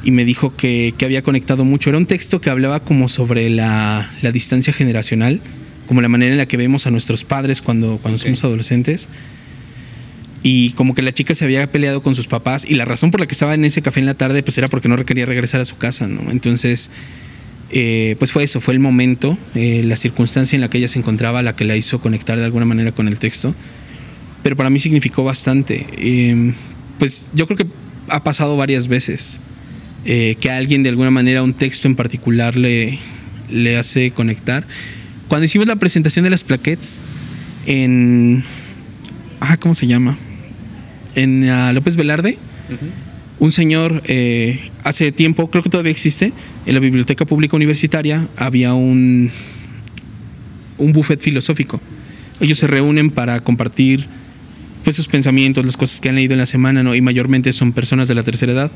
y 0.04 0.12
me 0.12 0.24
dijo 0.24 0.56
que, 0.56 0.94
que, 0.98 1.04
había 1.04 1.24
conectado 1.24 1.66
mucho. 1.66 1.90
Era 1.90 1.98
un 1.98 2.06
texto 2.06 2.40
que 2.40 2.50
hablaba 2.50 2.80
como 2.84 3.10
sobre 3.10 3.50
la, 3.50 4.10
la, 4.22 4.32
distancia 4.32 4.72
generacional, 4.72 5.42
como 5.88 6.02
la 6.02 6.08
manera 6.08 6.32
en 6.32 6.38
la 6.38 6.48
que 6.48 6.56
vemos 6.56 6.88
a 6.88 6.92
nuestros 6.92 7.26
padres 7.26 7.62
cuando, 7.62 7.98
cuando 7.98 8.16
okay. 8.16 8.30
somos 8.30 8.44
adolescentes. 8.46 9.10
Y 10.44 10.72
como 10.72 10.96
que 10.96 11.02
la 11.02 11.12
chica 11.12 11.36
se 11.36 11.46
había 11.46 11.72
peleado 11.72 12.02
con 12.02 12.16
sus 12.16 12.28
papás 12.28 12.66
y 12.68 12.74
la 12.74 12.86
razón 12.86 13.12
por 13.12 13.20
la 13.20 13.28
que 13.28 13.34
estaba 13.34 13.54
en 13.54 13.64
ese 13.64 13.82
café 13.82 14.00
en 14.00 14.08
la 14.08 14.16
tarde 14.16 14.42
pues 14.42 14.58
era 14.58 14.68
porque 14.68 14.88
no 14.88 14.98
quería 15.06 15.26
regresar 15.26 15.62
a 15.62 15.66
su 15.66 15.78
casa, 15.78 16.08
¿no? 16.08 16.32
Entonces 16.32 16.90
eh, 17.70 18.16
pues 18.20 18.32
fue 18.32 18.44
eso, 18.44 18.60
fue 18.60 18.74
el 18.74 18.80
momento, 18.80 19.38
eh, 19.56 19.82
la 19.84 19.96
circunstancia 19.96 20.56
en 20.56 20.62
la 20.62 20.70
que 20.70 20.80
ella 20.80 20.88
se 20.88 21.00
encontraba 21.00 21.42
la 21.42 21.56
que 21.56 21.64
la 21.64 21.76
hizo 21.76 22.02
conectar 22.02 22.40
de 22.40 22.46
alguna 22.46 22.66
manera 22.66 22.92
con 22.92 23.08
el 23.08 23.20
texto. 23.20 23.56
Pero 24.44 24.56
para 24.56 24.70
mí 24.70 24.80
significó 24.80 25.24
bastante. 25.24 25.86
Eh, 25.98 26.54
pues 26.98 27.32
yo 27.34 27.46
creo 27.46 27.58
que 27.58 27.68
ha 28.10 28.24
pasado 28.24 28.58
varias 28.58 28.88
veces 28.88 29.40
eh, 30.06 30.36
que 30.40 30.50
a 30.50 30.58
alguien 30.58 30.84
de 30.84 30.90
alguna 30.90 31.12
manera 31.12 31.44
un 31.44 31.54
texto 31.54 31.88
en 31.88 31.96
particular 31.96 32.56
le, 32.56 33.00
le 33.50 33.78
hace 33.78 34.12
conectar. 34.12 34.66
Cuando 35.28 35.46
hicimos 35.46 35.68
la 35.68 35.78
presentación 35.78 36.24
de 36.24 36.32
las 36.32 36.44
plaquettes 36.44 37.02
en... 37.66 38.44
Ah, 39.40 39.58
¿cómo 39.58 39.74
se 39.74 39.88
llama? 39.88 40.18
En 41.16 41.44
uh, 41.44 41.74
López 41.74 41.96
Velarde. 41.96 42.38
Uh 42.70 42.74
-huh 42.74 43.12
un 43.42 43.52
señor 43.52 44.04
eh, 44.06 44.60
hace 44.84 45.12
tiempo, 45.12 45.50
creo 45.50 45.64
que 45.64 45.72
todavía 45.72 45.92
existe, 45.92 46.32
en 46.68 46.74
la 46.76 46.80
Biblioteca 46.80 47.26
Pública 47.26 47.56
Universitaria 47.56 48.30
había 48.38 48.76
un, 48.76 49.32
un 50.78 50.92
buffet 50.94 51.20
filosófico. 51.20 51.82
Ellos 52.40 52.60
se 52.60 52.68
reúnen 52.68 53.10
para 53.10 53.40
compartir 53.40 54.06
pues, 54.84 54.96
sus 54.96 55.08
pensamientos, 55.08 55.66
las 55.66 55.76
cosas 55.76 56.00
que 56.00 56.10
han 56.10 56.16
leído 56.16 56.34
en 56.34 56.40
la 56.40 56.46
semana, 56.46 56.84
¿no? 56.84 56.94
y 56.94 57.02
mayormente 57.02 57.52
son 57.52 57.72
personas 57.72 58.08
de 58.08 58.14
la 58.14 58.22
tercera 58.22 58.52
edad. 58.52 58.72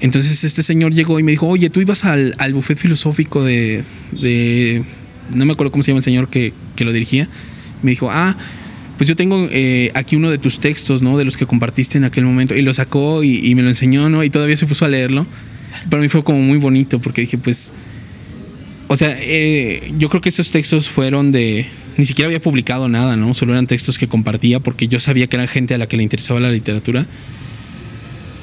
Entonces 0.00 0.44
este 0.44 0.62
señor 0.62 0.92
llegó 0.92 1.18
y 1.18 1.22
me 1.22 1.30
dijo, 1.30 1.48
oye, 1.48 1.70
tú 1.70 1.80
ibas 1.80 2.04
al, 2.04 2.34
al 2.36 2.52
buffet 2.52 2.76
filosófico 2.76 3.42
de, 3.42 3.84
de, 4.10 4.84
No 5.34 5.46
me 5.46 5.52
acuerdo 5.54 5.72
cómo 5.72 5.82
se 5.82 5.92
llama 5.92 6.00
el 6.00 6.04
señor 6.04 6.28
que, 6.28 6.52
que 6.76 6.84
lo 6.84 6.92
dirigía. 6.92 7.26
Me 7.80 7.92
dijo, 7.92 8.10
ah, 8.10 8.36
pues 8.96 9.08
yo 9.08 9.16
tengo 9.16 9.48
eh, 9.50 9.90
aquí 9.94 10.16
uno 10.16 10.30
de 10.30 10.38
tus 10.38 10.60
textos, 10.60 11.02
¿no? 11.02 11.16
De 11.16 11.24
los 11.24 11.36
que 11.36 11.46
compartiste 11.46 11.98
en 11.98 12.04
aquel 12.04 12.24
momento. 12.24 12.54
Y 12.54 12.62
lo 12.62 12.74
sacó 12.74 13.24
y, 13.24 13.54
me 13.54 13.62
lo 13.62 13.68
enseñó, 13.68 14.08
¿no? 14.08 14.22
Y 14.22 14.30
todavía 14.30 14.56
se 14.56 14.66
puso 14.66 14.84
a 14.84 14.88
leerlo. 14.88 15.26
Para 15.90 16.02
mí 16.02 16.08
fue 16.08 16.22
como 16.22 16.40
muy 16.40 16.58
bonito 16.58 17.00
porque 17.00 17.22
dije, 17.22 17.38
pues... 17.38 17.72
O 18.88 18.96
sea, 18.96 19.16
eh, 19.18 19.92
yo 19.96 20.10
creo 20.10 20.20
que 20.20 20.28
esos 20.28 20.50
textos 20.50 20.88
fueron 20.88 21.32
de... 21.32 21.66
Ni 21.96 22.04
siquiera 22.04 22.26
había 22.26 22.40
publicado 22.40 22.88
nada, 22.88 23.16
¿no? 23.16 23.34
Solo 23.34 23.52
eran 23.52 23.66
textos 23.66 23.98
que 23.98 24.08
compartía 24.08 24.60
porque 24.60 24.88
yo 24.88 25.00
sabía 25.00 25.26
que 25.26 25.36
eran 25.36 25.48
gente 25.48 25.74
a 25.74 25.78
la 25.78 25.86
que 25.86 25.96
le 25.96 26.02
interesaba 26.02 26.40
la 26.40 26.50
literatura. 26.50 27.06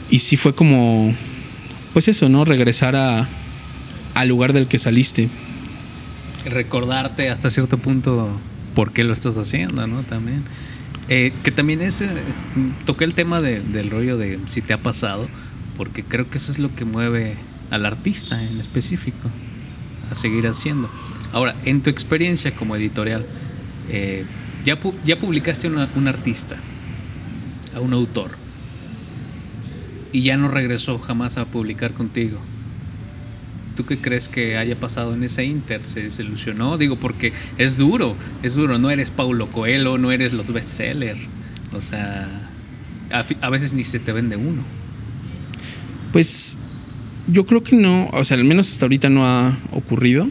Y 0.09 0.19
sí 0.19 0.37
fue 0.37 0.55
como... 0.55 1.15
Pues 1.93 2.07
eso, 2.07 2.29
¿no? 2.29 2.45
Regresar 2.45 2.95
a, 2.95 3.27
al 4.15 4.27
lugar 4.27 4.53
del 4.53 4.67
que 4.67 4.79
saliste. 4.79 5.29
Recordarte 6.45 7.29
hasta 7.29 7.49
cierto 7.49 7.77
punto 7.77 8.39
por 8.75 8.91
qué 8.91 9.03
lo 9.03 9.13
estás 9.13 9.37
haciendo, 9.37 9.85
¿no? 9.87 10.03
También. 10.03 10.43
Eh, 11.07 11.33
que 11.43 11.51
también 11.51 11.81
es, 11.81 12.01
eh, 12.01 12.09
toqué 12.85 13.03
el 13.03 13.15
tema 13.15 13.41
de, 13.41 13.61
del 13.61 13.89
rollo 13.89 14.15
de 14.15 14.39
si 14.47 14.61
te 14.61 14.73
ha 14.73 14.77
pasado, 14.77 15.27
porque 15.75 16.03
creo 16.03 16.29
que 16.29 16.37
eso 16.37 16.51
es 16.51 16.59
lo 16.59 16.75
que 16.75 16.85
mueve 16.85 17.35
al 17.71 17.85
artista 17.85 18.43
en 18.43 18.59
específico 18.59 19.29
a 20.11 20.15
seguir 20.15 20.47
haciendo. 20.47 20.89
Ahora, 21.31 21.55
en 21.65 21.81
tu 21.81 21.89
experiencia 21.89 22.55
como 22.55 22.75
editorial, 22.75 23.25
eh, 23.89 24.25
ya, 24.65 24.79
pu 24.79 24.93
ya 25.05 25.17
publicaste 25.17 25.67
a 25.67 25.89
un 25.95 26.07
artista, 26.07 26.57
a 27.75 27.79
un 27.79 27.93
autor, 27.93 28.31
y 30.11 30.23
ya 30.23 30.37
no 30.37 30.47
regresó 30.47 30.97
jamás 30.99 31.37
a 31.37 31.45
publicar 31.45 31.93
contigo. 31.93 32.39
¿Tú 33.79 33.85
qué 33.85 33.97
crees 33.97 34.27
que 34.27 34.57
haya 34.57 34.75
pasado 34.75 35.13
en 35.13 35.23
ese 35.23 35.45
Inter? 35.45 35.85
¿Se 35.85 36.01
desilusionó? 36.01 36.77
Digo, 36.77 36.97
porque 36.97 37.31
es 37.57 37.77
duro, 37.77 38.13
es 38.43 38.53
duro. 38.55 38.77
No 38.77 38.89
eres 38.89 39.09
Paulo 39.09 39.47
Coelho, 39.47 39.97
no 39.97 40.11
eres 40.11 40.33
los 40.33 40.51
bestsellers. 40.51 41.21
O 41.71 41.79
sea, 41.79 42.27
a, 43.39 43.49
veces 43.49 43.71
ni 43.71 43.85
se 43.85 43.99
te 43.99 44.11
vende 44.11 44.35
uno. 44.35 44.63
Pues 46.11 46.57
yo 47.27 47.45
creo 47.45 47.63
que 47.63 47.77
no, 47.77 48.09
o 48.11 48.25
sea, 48.25 48.35
al 48.35 48.43
menos 48.43 48.69
hasta 48.69 48.83
ahorita 48.83 49.07
no 49.07 49.25
ha 49.25 49.57
ocurrido. 49.71 50.27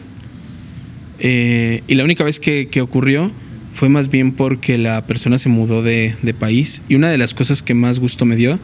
Eh, 1.17 1.81
y 1.87 1.95
la 1.95 2.03
única 2.03 2.23
vez 2.23 2.39
que, 2.39 2.69
ocurrió 2.83 3.31
fue 3.71 3.89
más 3.89 4.11
bien 4.11 4.33
porque 4.33 4.77
la 4.77 5.07
persona 5.07 5.39
se 5.39 5.49
mudó 5.49 5.81
de 5.81 6.35
país. 6.37 6.83
Y 6.87 6.93
una 6.93 7.09
de 7.09 7.17
las 7.17 7.33
cosas 7.33 7.63
que 7.63 7.73
más 7.73 7.97
gusto 7.97 8.25
me 8.25 8.35
dio 8.35 8.59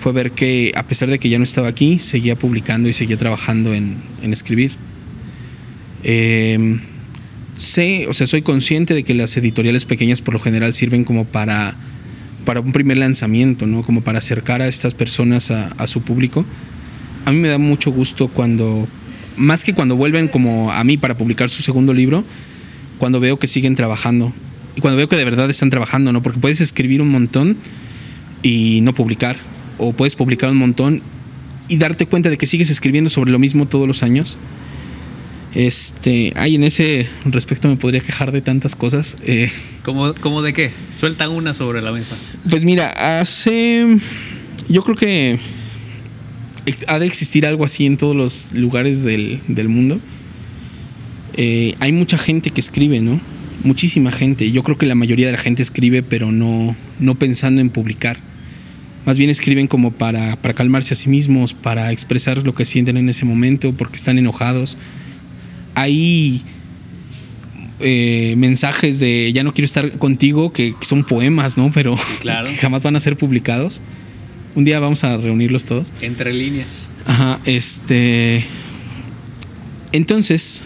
fue 0.00 0.12
ver 0.12 0.32
que 0.32 0.72
a 0.76 0.86
pesar 0.86 1.10
de 1.10 1.18
que 1.18 1.28
ya 1.28 1.36
no 1.36 1.44
estaba 1.44 1.68
aquí, 1.68 1.98
seguía 1.98 2.34
publicando 2.34 2.88
y 2.88 2.94
seguía 2.94 3.18
trabajando 3.18 3.74
en, 3.74 3.98
en 4.22 4.32
escribir. 4.32 4.72
Eh, 6.02 6.80
sé, 7.56 8.06
o 8.08 8.14
sea, 8.14 8.26
soy 8.26 8.40
consciente 8.40 8.94
de 8.94 9.04
que 9.04 9.12
las 9.12 9.36
editoriales 9.36 9.84
pequeñas 9.84 10.22
por 10.22 10.32
lo 10.32 10.40
general 10.40 10.72
sirven 10.72 11.04
como 11.04 11.26
para, 11.26 11.76
para 12.46 12.60
un 12.60 12.72
primer 12.72 12.96
lanzamiento, 12.96 13.66
¿no? 13.66 13.82
Como 13.82 14.00
para 14.00 14.20
acercar 14.20 14.62
a 14.62 14.68
estas 14.68 14.94
personas 14.94 15.50
a, 15.50 15.68
a 15.76 15.86
su 15.86 16.00
público. 16.00 16.46
A 17.26 17.32
mí 17.32 17.38
me 17.38 17.48
da 17.48 17.58
mucho 17.58 17.92
gusto 17.92 18.28
cuando, 18.28 18.88
más 19.36 19.64
que 19.64 19.74
cuando 19.74 19.96
vuelven 19.96 20.28
como 20.28 20.72
a 20.72 20.82
mí 20.82 20.96
para 20.96 21.18
publicar 21.18 21.50
su 21.50 21.62
segundo 21.62 21.92
libro, 21.92 22.24
cuando 22.96 23.20
veo 23.20 23.38
que 23.38 23.48
siguen 23.48 23.74
trabajando. 23.74 24.32
Y 24.76 24.80
cuando 24.80 24.96
veo 24.96 25.08
que 25.08 25.16
de 25.16 25.26
verdad 25.26 25.50
están 25.50 25.68
trabajando, 25.68 26.10
¿no? 26.10 26.22
Porque 26.22 26.40
puedes 26.40 26.62
escribir 26.62 27.02
un 27.02 27.10
montón 27.10 27.58
y 28.42 28.80
no 28.80 28.94
publicar 28.94 29.36
o 29.80 29.92
puedes 29.92 30.14
publicar 30.14 30.50
un 30.50 30.58
montón 30.58 31.02
y 31.68 31.78
darte 31.78 32.06
cuenta 32.06 32.30
de 32.30 32.36
que 32.36 32.46
sigues 32.46 32.70
escribiendo 32.70 33.10
sobre 33.10 33.30
lo 33.30 33.38
mismo 33.38 33.66
todos 33.66 33.88
los 33.88 34.02
años. 34.02 34.38
Este, 35.54 36.32
ay, 36.36 36.54
en 36.54 36.64
ese 36.64 37.08
respecto 37.24 37.66
me 37.66 37.76
podría 37.76 38.00
quejar 38.00 38.30
de 38.30 38.40
tantas 38.40 38.76
cosas. 38.76 39.16
Eh, 39.24 39.50
¿Cómo, 39.82 40.14
¿Cómo 40.14 40.42
de 40.42 40.52
qué? 40.52 40.70
Suelta 40.98 41.28
una 41.28 41.54
sobre 41.54 41.82
la 41.82 41.90
mesa. 41.90 42.16
Pues 42.48 42.62
mira, 42.62 43.18
hace. 43.18 43.98
Yo 44.68 44.82
creo 44.82 44.96
que 44.96 45.38
ha 46.86 46.98
de 46.98 47.06
existir 47.06 47.46
algo 47.46 47.64
así 47.64 47.86
en 47.86 47.96
todos 47.96 48.14
los 48.14 48.52
lugares 48.52 49.02
del, 49.02 49.40
del 49.48 49.68
mundo. 49.68 50.00
Eh, 51.36 51.74
hay 51.80 51.92
mucha 51.92 52.18
gente 52.18 52.50
que 52.50 52.60
escribe, 52.60 53.00
¿no? 53.00 53.20
Muchísima 53.64 54.12
gente. 54.12 54.50
Yo 54.52 54.62
creo 54.62 54.78
que 54.78 54.86
la 54.86 54.94
mayoría 54.94 55.26
de 55.26 55.32
la 55.32 55.38
gente 55.38 55.62
escribe, 55.62 56.02
pero 56.02 56.30
no, 56.30 56.76
no 56.98 57.14
pensando 57.16 57.60
en 57.60 57.70
publicar 57.70 58.18
más 59.06 59.18
bien 59.18 59.30
escriben 59.30 59.66
como 59.66 59.92
para, 59.92 60.36
para, 60.36 60.54
calmarse 60.54 60.94
a 60.94 60.96
sí 60.96 61.08
mismos, 61.08 61.54
para 61.54 61.90
expresar 61.92 62.44
lo 62.46 62.54
que 62.54 62.64
sienten 62.64 62.96
en 62.96 63.08
ese 63.08 63.24
momento, 63.24 63.72
porque 63.74 63.96
están 63.96 64.18
enojados. 64.18 64.76
Hay 65.74 66.42
eh, 67.80 68.34
mensajes 68.36 68.98
de 69.00 69.32
ya 69.32 69.42
no 69.42 69.54
quiero 69.54 69.64
estar 69.66 69.90
contigo, 69.98 70.52
que, 70.52 70.74
que 70.78 70.84
son 70.84 71.04
poemas, 71.04 71.56
¿no? 71.56 71.70
Pero 71.72 71.96
Claro. 72.20 72.46
que 72.46 72.56
jamás 72.56 72.82
van 72.84 72.96
a 72.96 73.00
ser 73.00 73.16
publicados. 73.16 73.80
Un 74.54 74.64
día 74.64 74.80
vamos 74.80 75.04
a 75.04 75.16
reunirlos 75.16 75.64
todos. 75.64 75.92
Entre 76.02 76.32
líneas. 76.34 76.88
Ajá, 77.06 77.40
este. 77.46 78.44
Entonces, 79.92 80.64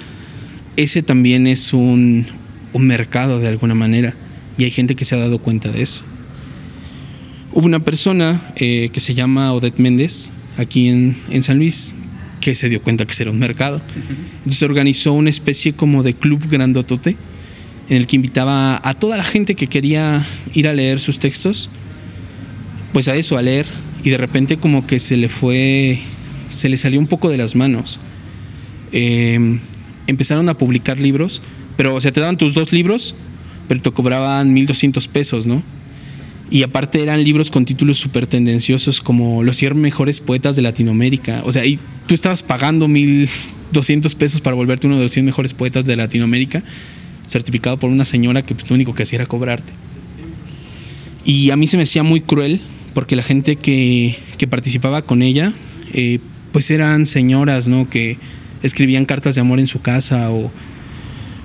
ese 0.76 1.02
también 1.02 1.46
es 1.46 1.72
un, 1.72 2.26
un 2.72 2.86
mercado 2.86 3.40
de 3.40 3.48
alguna 3.48 3.74
manera. 3.74 4.14
Y 4.56 4.64
hay 4.64 4.70
gente 4.70 4.94
que 4.94 5.04
se 5.04 5.14
ha 5.14 5.18
dado 5.18 5.38
cuenta 5.38 5.70
de 5.70 5.82
eso. 5.82 6.04
Hubo 7.56 7.66
una 7.66 7.78
persona 7.78 8.42
eh, 8.56 8.88
que 8.92 8.98
se 8.98 9.14
llama 9.14 9.52
Odette 9.52 9.78
Méndez, 9.78 10.32
aquí 10.56 10.88
en, 10.88 11.40
San 11.40 11.58
Luis, 11.58 11.94
que 12.40 12.56
se 12.56 12.68
dio 12.68 12.82
cuenta 12.82 13.06
que 13.06 13.14
era 13.22 13.30
un 13.30 13.38
mercado. 13.38 13.80
Entonces 14.38 14.60
organizó 14.64 15.12
una 15.12 15.30
especie 15.30 15.72
como 15.72 16.02
de 16.02 16.14
club 16.14 16.44
grandotote 16.48 17.16
en 17.88 17.96
el 17.96 18.08
que 18.08 18.16
invitaba 18.16 18.80
a 18.82 18.94
toda 18.94 19.16
la 19.16 19.22
gente 19.22 19.54
que 19.54 19.68
quería 19.68 20.26
ir 20.52 20.66
a 20.66 20.74
leer 20.74 20.98
sus 20.98 21.20
textos, 21.20 21.70
pues 22.92 23.06
a 23.06 23.14
eso, 23.14 23.38
a 23.38 23.42
leer. 23.42 23.66
Y 24.02 24.10
de 24.10 24.16
repente 24.16 24.56
como 24.56 24.84
que 24.84 24.98
se 24.98 25.16
le 25.16 25.28
fue, 25.28 26.00
se 26.48 26.68
le 26.68 26.76
salió 26.76 26.98
un 26.98 27.06
poco 27.06 27.30
de 27.30 27.36
las 27.36 27.54
manos. 27.54 28.00
Eh, 28.90 29.60
empezaron 30.08 30.48
a 30.48 30.58
publicar 30.58 30.98
libros, 30.98 31.40
pero 31.76 31.94
o 31.94 32.00
sea, 32.00 32.10
te 32.10 32.18
daban 32.18 32.36
tus 32.36 32.52
dos 32.52 32.72
libros, 32.72 33.14
pero 33.68 33.80
te 33.80 33.92
cobraban 33.92 34.52
1200 34.52 35.06
pesos, 35.06 35.46
¿no? 35.46 35.62
Y 36.50 36.62
aparte 36.62 37.02
eran 37.02 37.24
libros 37.24 37.50
con 37.50 37.64
títulos 37.64 37.98
súper 37.98 38.26
tendenciosos 38.26 39.00
como 39.00 39.42
Los 39.42 39.57
100 39.57 39.80
mejores 39.80 40.20
poetas 40.20 40.57
de 40.57 40.62
Latinoamérica. 40.62 41.42
O 41.44 41.52
sea, 41.52 41.64
y 41.64 41.78
tú 42.07 42.14
estabas 42.14 42.42
pagando 42.42 42.87
1200 42.87 44.14
pesos 44.14 44.40
para 44.40 44.54
volverte 44.54 44.87
uno 44.87 44.96
de 44.96 45.04
los 45.04 45.12
100 45.12 45.24
mejores 45.24 45.54
poetas 45.54 45.85
de 45.85 45.96
Latinoamérica, 45.96 46.62
certificado 47.26 47.78
por 47.78 47.90
una 47.90 48.04
señora 48.04 48.42
que 48.42 48.54
pues, 48.54 48.68
lo 48.68 48.74
único 48.74 48.94
que 48.94 49.04
hacía 49.04 49.18
era 49.18 49.26
cobrarte. 49.26 49.72
Y 51.24 51.50
a 51.50 51.57
mí 51.57 51.66
se 51.66 51.76
me 51.78 51.85
hacía 51.85 52.02
muy 52.02 52.20
cruel 52.20 52.61
porque 52.92 53.16
la 53.16 53.22
gente 53.22 53.57
que, 53.57 54.16
que 54.37 54.46
participaba 54.46 55.02
con 55.02 55.22
ella, 55.22 55.52
eh, 55.92 56.18
pues 56.52 56.70
eran 56.70 57.07
señoras, 57.07 57.66
¿no? 57.66 57.88
Que 57.88 58.18
escribían 58.62 59.07
cartas 59.07 59.35
de 59.35 59.40
amor 59.40 59.59
en 59.59 59.66
su 59.66 59.80
casa 59.80 60.30
o, 60.30 60.52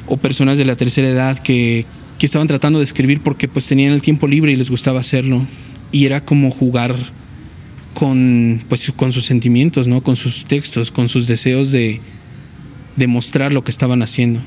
o 0.08 0.18
personas 0.18 0.58
de 0.58 0.66
la 0.66 0.76
tercera 0.76 1.08
edad 1.08 1.40
que, 1.40 1.86
que 2.20 2.26
estaban 2.26 2.48
tratando 2.48 2.80
de 2.80 2.86
escribir 2.86 3.22
porque 3.22 3.48
pues 3.48 3.66
tenían 3.66 3.94
el 3.94 4.02
tiempo 4.02 4.28
libre 4.28 4.52
y 4.52 4.56
les 4.56 4.70
gustaba 4.70 5.00
hacerlo. 5.00 5.48
Y 5.92 6.06
era 6.06 6.24
como 6.24 6.52
jugar 6.52 6.96
con, 7.96 8.64
pues, 8.70 8.92
con 8.96 9.12
sus 9.12 9.26
sentimientos, 9.26 9.88
¿no? 9.88 10.04
Con 10.04 10.16
sus 10.16 10.46
textos, 10.46 10.92
con 10.92 11.10
sus 11.10 11.26
deseos 11.28 11.72
de, 11.72 12.02
de 12.96 13.08
mostrar 13.08 13.54
lo 13.54 13.64
que 13.64 13.72
estaban 13.72 14.04
haciendo. 14.04 14.42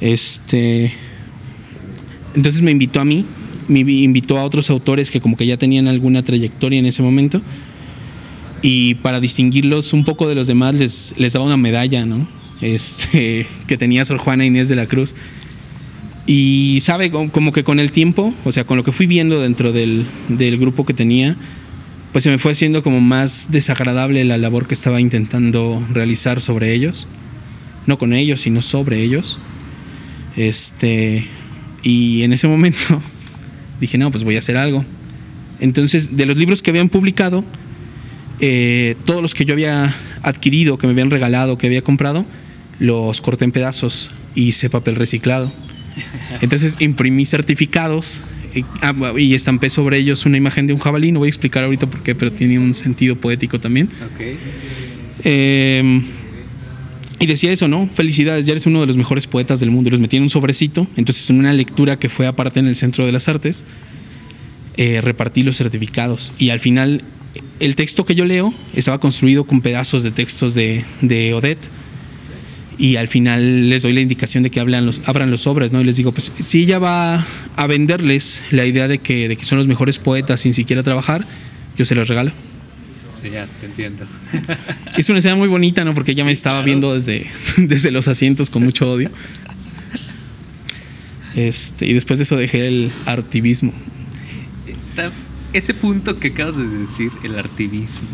Este. 0.00 0.92
Entonces 2.34 2.62
me 2.62 2.70
invitó 2.70 3.00
a 3.00 3.04
mí, 3.04 3.24
me 3.68 3.80
invitó 3.80 4.38
a 4.38 4.44
otros 4.44 4.70
autores 4.70 5.10
que 5.10 5.20
como 5.20 5.36
que 5.36 5.46
ya 5.46 5.58
tenían 5.58 5.86
alguna 5.86 6.24
trayectoria 6.24 6.78
en 6.78 6.86
ese 6.86 7.02
momento. 7.02 7.42
Y 8.62 8.94
para 8.96 9.20
distinguirlos 9.20 9.92
un 9.92 10.04
poco 10.04 10.28
de 10.28 10.34
los 10.34 10.46
demás 10.46 10.74
les, 10.74 11.14
les 11.18 11.34
daba 11.34 11.44
una 11.44 11.56
medalla, 11.56 12.06
¿no? 12.06 12.26
Este, 12.60 13.46
que 13.66 13.76
tenía 13.76 14.04
Sor 14.04 14.18
Juana 14.18 14.46
Inés 14.46 14.68
de 14.68 14.76
la 14.76 14.86
Cruz. 14.86 15.14
Y 16.26 16.78
sabe, 16.82 17.10
como 17.10 17.52
que 17.52 17.64
con 17.64 17.80
el 17.80 17.90
tiempo, 17.90 18.32
o 18.44 18.52
sea, 18.52 18.64
con 18.64 18.76
lo 18.76 18.84
que 18.84 18.92
fui 18.92 19.06
viendo 19.06 19.40
dentro 19.40 19.72
del, 19.72 20.06
del 20.28 20.56
grupo 20.56 20.84
que 20.84 20.94
tenía, 20.94 21.36
pues 22.12 22.24
se 22.24 22.30
me 22.30 22.38
fue 22.38 22.52
haciendo 22.52 22.82
como 22.82 23.00
más 23.00 23.48
desagradable 23.50 24.24
la 24.24 24.38
labor 24.38 24.68
que 24.68 24.74
estaba 24.74 25.00
intentando 25.00 25.84
realizar 25.90 26.40
sobre 26.40 26.74
ellos. 26.74 27.08
No 27.86 27.98
con 27.98 28.12
ellos, 28.12 28.40
sino 28.40 28.62
sobre 28.62 29.02
ellos. 29.02 29.40
Este, 30.36 31.26
y 31.82 32.22
en 32.22 32.32
ese 32.32 32.46
momento 32.46 33.02
dije, 33.80 33.98
no, 33.98 34.10
pues 34.10 34.24
voy 34.24 34.36
a 34.36 34.40
hacer 34.40 34.56
algo. 34.56 34.84
Entonces, 35.58 36.16
de 36.16 36.26
los 36.26 36.36
libros 36.36 36.62
que 36.62 36.70
habían 36.70 36.88
publicado, 36.88 37.44
eh, 38.40 38.94
todos 39.04 39.22
los 39.22 39.34
que 39.34 39.44
yo 39.44 39.54
había 39.54 39.94
adquirido, 40.22 40.76
que 40.76 40.86
me 40.86 40.92
habían 40.92 41.10
regalado, 41.10 41.56
que 41.58 41.66
había 41.66 41.82
comprado, 41.82 42.26
los 42.78 43.20
corté 43.20 43.44
en 43.44 43.52
pedazos 43.52 44.10
y 44.34 44.48
hice 44.48 44.70
papel 44.70 44.96
reciclado. 44.96 45.52
Entonces 46.40 46.76
imprimí 46.80 47.26
certificados 47.26 48.22
y, 48.54 48.64
ah, 48.82 48.94
y 49.16 49.34
estampé 49.34 49.70
sobre 49.70 49.98
ellos 49.98 50.26
una 50.26 50.36
imagen 50.36 50.66
de 50.66 50.72
un 50.72 50.78
jabalí. 50.78 51.12
No 51.12 51.20
voy 51.20 51.28
a 51.28 51.30
explicar 51.30 51.64
ahorita 51.64 51.88
por 51.88 52.02
qué, 52.02 52.14
pero 52.14 52.32
tiene 52.32 52.58
un 52.58 52.74
sentido 52.74 53.16
poético 53.16 53.60
también. 53.60 53.88
Ok. 54.14 54.20
Eh, 55.24 56.02
y 57.22 57.26
decía 57.26 57.52
eso, 57.52 57.68
¿no? 57.68 57.86
Felicidades, 57.86 58.46
ya 58.46 58.52
eres 58.52 58.66
uno 58.66 58.80
de 58.80 58.88
los 58.88 58.96
mejores 58.96 59.28
poetas 59.28 59.60
del 59.60 59.70
mundo. 59.70 59.88
Y 59.88 59.90
los 59.92 60.00
metí 60.00 60.16
en 60.16 60.24
un 60.24 60.30
sobrecito. 60.30 60.88
Entonces, 60.96 61.30
en 61.30 61.38
una 61.38 61.52
lectura 61.52 61.96
que 61.96 62.08
fue 62.08 62.26
aparte 62.26 62.58
en 62.58 62.66
el 62.66 62.74
Centro 62.74 63.06
de 63.06 63.12
las 63.12 63.28
Artes, 63.28 63.64
eh, 64.76 65.00
repartí 65.00 65.44
los 65.44 65.56
certificados. 65.56 66.32
Y 66.40 66.50
al 66.50 66.58
final, 66.58 67.04
el 67.60 67.76
texto 67.76 68.04
que 68.04 68.16
yo 68.16 68.24
leo 68.24 68.52
estaba 68.74 68.98
construido 68.98 69.44
con 69.44 69.60
pedazos 69.60 70.02
de 70.02 70.10
textos 70.10 70.54
de, 70.54 70.84
de 71.00 71.32
Odette. 71.32 71.70
Y 72.82 72.96
al 72.96 73.06
final 73.06 73.70
les 73.70 73.82
doy 73.82 73.92
la 73.92 74.00
indicación 74.00 74.42
de 74.42 74.50
que 74.50 74.58
hablan 74.58 74.84
los, 74.84 75.02
abran 75.08 75.30
los 75.30 75.42
sobres, 75.42 75.70
¿no? 75.70 75.80
Y 75.80 75.84
les 75.84 75.94
digo, 75.94 76.10
pues 76.10 76.32
si 76.34 76.64
ella 76.64 76.80
va 76.80 77.24
a 77.54 77.66
venderles 77.68 78.42
la 78.50 78.66
idea 78.66 78.88
de 78.88 78.98
que, 78.98 79.28
de 79.28 79.36
que 79.36 79.44
son 79.44 79.56
los 79.56 79.68
mejores 79.68 80.00
poetas 80.00 80.40
sin 80.40 80.52
siquiera 80.52 80.82
trabajar, 80.82 81.24
yo 81.76 81.84
se 81.84 81.94
los 81.94 82.08
regalo. 82.08 82.32
Sí, 83.22 83.30
ya, 83.30 83.46
te 83.60 83.66
entiendo. 83.66 84.04
Es 84.96 85.08
una 85.08 85.20
escena 85.20 85.36
muy 85.36 85.46
bonita, 85.46 85.84
¿no? 85.84 85.94
Porque 85.94 86.10
ella 86.10 86.24
me 86.24 86.32
estaba 86.32 86.56
claro. 86.56 86.66
viendo 86.66 86.92
desde, 86.92 87.24
desde 87.56 87.92
los 87.92 88.08
asientos 88.08 88.50
con 88.50 88.64
mucho 88.64 88.90
odio. 88.90 89.12
Este, 91.36 91.86
y 91.86 91.92
después 91.92 92.18
de 92.18 92.24
eso 92.24 92.36
dejé 92.36 92.66
el 92.66 92.90
artivismo. 93.06 93.72
Ese 95.52 95.72
punto 95.72 96.18
que 96.18 96.28
acabas 96.28 96.56
de 96.56 96.66
decir, 96.66 97.12
el 97.22 97.38
artivismo. 97.38 98.08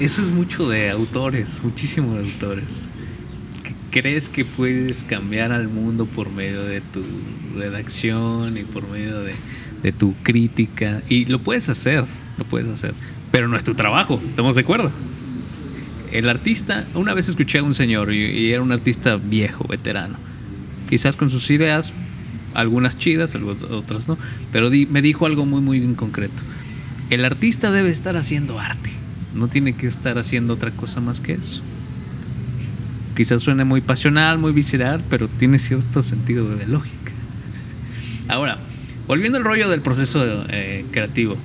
Eso 0.00 0.20
es 0.20 0.28
mucho 0.28 0.68
de 0.68 0.90
autores, 0.90 1.60
muchísimo 1.62 2.14
de 2.16 2.24
autores. 2.24 2.91
Crees 3.92 4.28
que 4.28 4.44
puedes 4.44 5.04
cambiar 5.04 5.52
al 5.52 5.68
mundo 5.68 6.06
por 6.06 6.30
medio 6.30 6.64
de 6.64 6.80
tu 6.80 7.04
redacción 7.54 8.58
y 8.58 8.64
por 8.64 8.88
medio 8.88 9.20
de, 9.20 9.34
de 9.84 9.92
tu 9.92 10.14
crítica. 10.24 11.02
Y 11.08 11.26
lo 11.26 11.38
puedes 11.38 11.68
hacer, 11.68 12.04
lo 12.38 12.44
puedes 12.44 12.68
hacer. 12.68 12.94
Pero 13.30 13.46
no 13.48 13.56
es 13.56 13.62
tu 13.62 13.74
trabajo, 13.74 14.20
¿estamos 14.28 14.56
de 14.56 14.62
acuerdo? 14.62 14.90
El 16.12 16.28
artista, 16.28 16.86
una 16.94 17.14
vez 17.14 17.28
escuché 17.28 17.58
a 17.58 17.62
un 17.62 17.72
señor 17.72 18.12
y, 18.12 18.52
era 18.52 18.62
un 18.62 18.72
artista 18.72 19.16
viejo, 19.16 19.66
veterano. 19.68 20.16
Quizás 20.90 21.16
con 21.16 21.30
sus 21.30 21.50
ideas, 21.50 21.94
algunas 22.52 22.98
chidas, 22.98 23.34
otras 23.34 24.08
no. 24.08 24.18
Pero 24.52 24.70
me 24.90 25.00
dijo 25.00 25.24
algo 25.24 25.46
muy, 25.46 25.62
muy 25.62 25.78
en 25.78 25.94
concreto. 25.94 26.42
El 27.08 27.24
artista 27.24 27.70
debe 27.70 27.88
estar 27.88 28.16
haciendo 28.16 28.58
arte. 28.58 28.90
No 29.34 29.48
tiene 29.48 29.74
que 29.74 29.86
estar 29.86 30.18
haciendo 30.18 30.54
otra 30.54 30.70
cosa 30.70 31.00
más 31.00 31.22
que 31.22 31.32
eso. 31.32 31.62
Quizás 33.16 33.42
suene 33.42 33.64
muy 33.64 33.80
pasional, 33.80 34.38
muy 34.38 34.52
visceral, 34.52 35.02
pero 35.10 35.28
tiene 35.28 35.58
cierto 35.58 36.02
sentido 36.02 36.48
de 36.56 36.66
lógica. 36.66 37.12
Ahora, 38.28 38.58
volviendo 39.06 39.38
al 39.38 39.44
rollo 39.44 39.68
del 39.68 39.80
proceso 39.82 40.44
eh, 40.48 40.84
creativo. 40.90 41.36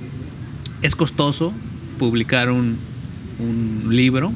Es 0.80 0.94
costoso 0.96 1.52
publicar 1.98 2.50
un, 2.50 2.78
un 3.38 3.94
libro, 3.94 4.32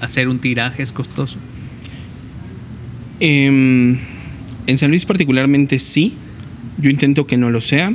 hacer 0.00 0.28
un 0.28 0.38
tiraje 0.38 0.82
es 0.82 0.92
costoso. 0.92 1.38
Em, 3.20 3.98
en 4.66 4.78
San 4.78 4.90
Luis 4.90 5.04
particularmente 5.04 5.78
sí. 5.78 6.14
Yo 6.78 6.90
intento 6.90 7.26
que 7.26 7.36
no 7.36 7.50
lo 7.50 7.60
sea. 7.60 7.92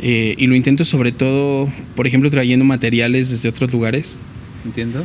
eh, 0.00 0.34
y 0.38 0.46
lo 0.46 0.54
intento 0.54 0.84
sobre 0.84 1.12
todo, 1.12 1.68
por 1.96 2.06
ejemplo, 2.06 2.30
trayendo 2.30 2.64
materiales 2.64 3.30
desde 3.30 3.48
otros 3.48 3.72
lugares. 3.72 4.20
¿Entiendo? 4.64 5.04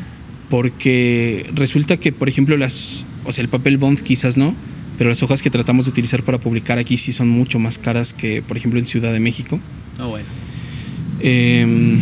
Porque 0.50 1.50
resulta 1.56 1.98
que, 1.98 2.12
por 2.12 2.30
ejemplo, 2.30 2.58
las. 2.58 3.06
O 3.26 3.32
sea, 3.32 3.42
el 3.42 3.50
papel 3.50 3.78
bond 3.78 4.00
quizás 4.02 4.38
no. 4.38 4.56
Pero 4.98 5.10
las 5.10 5.24
hojas 5.24 5.42
que 5.42 5.50
tratamos 5.50 5.86
de 5.86 5.92
utilizar 5.92 6.24
para 6.24 6.40
publicar 6.40 6.78
aquí 6.78 6.98
sí 6.98 7.12
son 7.14 7.28
mucho 7.28 7.58
más 7.58 7.80
caras 7.80 8.14
que, 8.14 8.44
por 8.44 8.58
ejemplo, 8.58 8.80
en 8.80 8.86
Ciudad 8.86 9.12
de 9.12 9.20
México. 9.20 9.60
Ah, 9.98 10.06
bueno. 10.06 10.26
Em, 11.20 12.00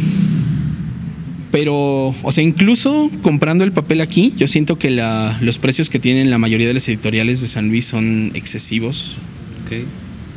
pero, 1.51 2.15
o 2.21 2.31
sea, 2.31 2.43
incluso 2.43 3.09
comprando 3.21 3.63
el 3.63 3.71
papel 3.71 4.01
aquí, 4.01 4.33
yo 4.37 4.47
siento 4.47 4.77
que 4.77 4.89
la- 4.89 5.37
los 5.41 5.59
precios 5.59 5.89
que 5.89 5.99
tienen 5.99 6.29
la 6.29 6.37
mayoría 6.37 6.67
de 6.67 6.73
las 6.73 6.87
editoriales 6.89 7.39
de 7.41 7.47
San 7.47 7.69
Luis 7.69 7.85
son 7.85 8.31
excesivos. 8.33 9.17
Ok. 9.65 9.85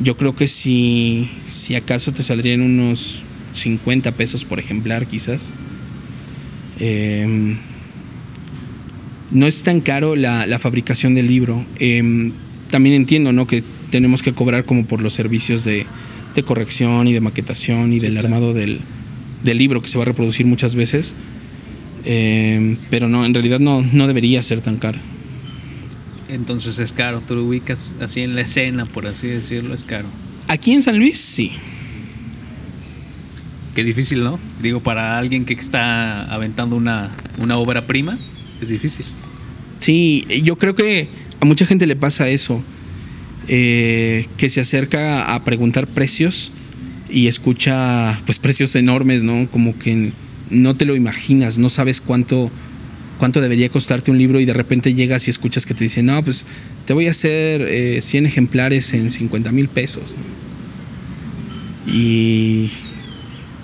Yo 0.01 0.17
creo 0.17 0.35
que 0.35 0.47
si, 0.47 1.29
si 1.45 1.75
acaso 1.75 2.13
te 2.13 2.21
saldrían 2.23 2.61
unos 2.61 3.23
50 3.53 4.11
pesos 4.13 4.43
por 4.45 4.59
ejemplar, 4.59 5.07
quizás. 5.07 5.55
Em, 6.79 7.57
no 9.31 9.47
es 9.47 9.63
tan 9.63 9.81
caro 9.81 10.15
la, 10.15 10.45
la 10.45 10.59
fabricación 10.59 11.15
del 11.15 11.27
libro. 11.27 11.65
Em, 11.79 12.33
también 12.69 12.95
entiendo 12.95 13.33
¿no? 13.33 13.47
que 13.47 13.63
tenemos 13.89 14.21
que 14.21 14.33
cobrar 14.33 14.65
como 14.65 14.85
por 14.85 15.01
los 15.01 15.13
servicios 15.13 15.63
de, 15.63 15.85
de 16.35 16.43
corrección 16.43 17.07
y 17.07 17.13
de 17.13 17.21
maquetación 17.21 17.93
y 17.93 17.99
Sí, 17.99 18.05
del 18.05 18.17
armado 18.17 18.53
del, 18.53 18.79
del 19.43 19.57
libro 19.57 19.81
que 19.81 19.87
se 19.87 19.97
va 19.97 20.03
a 20.03 20.05
reproducir 20.05 20.45
muchas 20.45 20.75
veces. 20.75 21.15
Em, 22.03 22.77
pero 22.89 23.07
no, 23.09 23.25
en 23.25 23.33
realidad 23.33 23.59
no, 23.59 23.81
no 23.81 24.07
debería 24.07 24.43
ser 24.43 24.61
tan 24.61 24.77
caro. 24.77 24.99
Entonces 26.27 26.79
es 26.79 26.91
caro, 26.91 27.21
tú 27.21 27.35
lo 27.35 27.43
ubicas 27.45 27.93
así 28.01 28.21
en 28.21 28.35
la 28.35 28.41
escena, 28.41 28.85
por 28.85 29.07
así 29.07 29.27
decirlo, 29.27 29.73
es 29.73 29.83
caro. 29.83 30.07
Aquí 30.47 30.73
en 30.73 30.81
San 30.81 30.99
Luis, 30.99 31.19
sí. 31.19 31.51
Qué 33.73 33.83
difícil, 33.83 34.23
¿no? 34.23 34.39
Digo, 34.61 34.81
para 34.81 35.17
alguien 35.17 35.45
que 35.45 35.53
está 35.53 36.25
aventando 36.25 36.75
una, 36.75 37.09
una 37.39 37.57
obra 37.57 37.87
prima, 37.87 38.17
es 38.65 38.71
difícil. 38.71 39.05
Sí, 39.77 40.25
yo 40.43 40.57
creo 40.57 40.75
que 40.75 41.07
a 41.39 41.45
mucha 41.45 41.65
gente 41.65 41.87
le 41.87 41.95
pasa 41.95 42.29
eso, 42.29 42.63
eh, 43.47 44.25
que 44.37 44.49
se 44.49 44.61
acerca 44.61 45.33
a 45.33 45.43
preguntar 45.43 45.87
precios 45.87 46.51
y 47.09 47.27
escucha 47.27 48.19
pues 48.25 48.39
precios 48.39 48.75
enormes, 48.75 49.23
¿no? 49.23 49.49
Como 49.49 49.77
que 49.77 50.11
no 50.49 50.75
te 50.75 50.85
lo 50.85 50.95
imaginas, 50.95 51.57
no 51.57 51.69
sabes 51.69 52.01
cuánto 52.01 52.51
cuánto 53.17 53.39
debería 53.39 53.69
costarte 53.69 54.11
un 54.11 54.17
libro 54.17 54.39
y 54.41 54.45
de 54.45 54.53
repente 54.53 54.93
llegas 54.93 55.27
y 55.27 55.29
escuchas 55.29 55.65
que 55.65 55.73
te 55.73 55.85
dicen, 55.85 56.07
no, 56.07 56.21
pues 56.21 56.45
te 56.85 56.93
voy 56.93 57.07
a 57.07 57.11
hacer 57.11 57.61
eh, 57.61 57.99
100 58.01 58.25
ejemplares 58.25 58.93
en 58.93 59.09
50 59.09 59.51
mil 59.51 59.69
pesos. 59.69 60.15
Y 61.87 62.69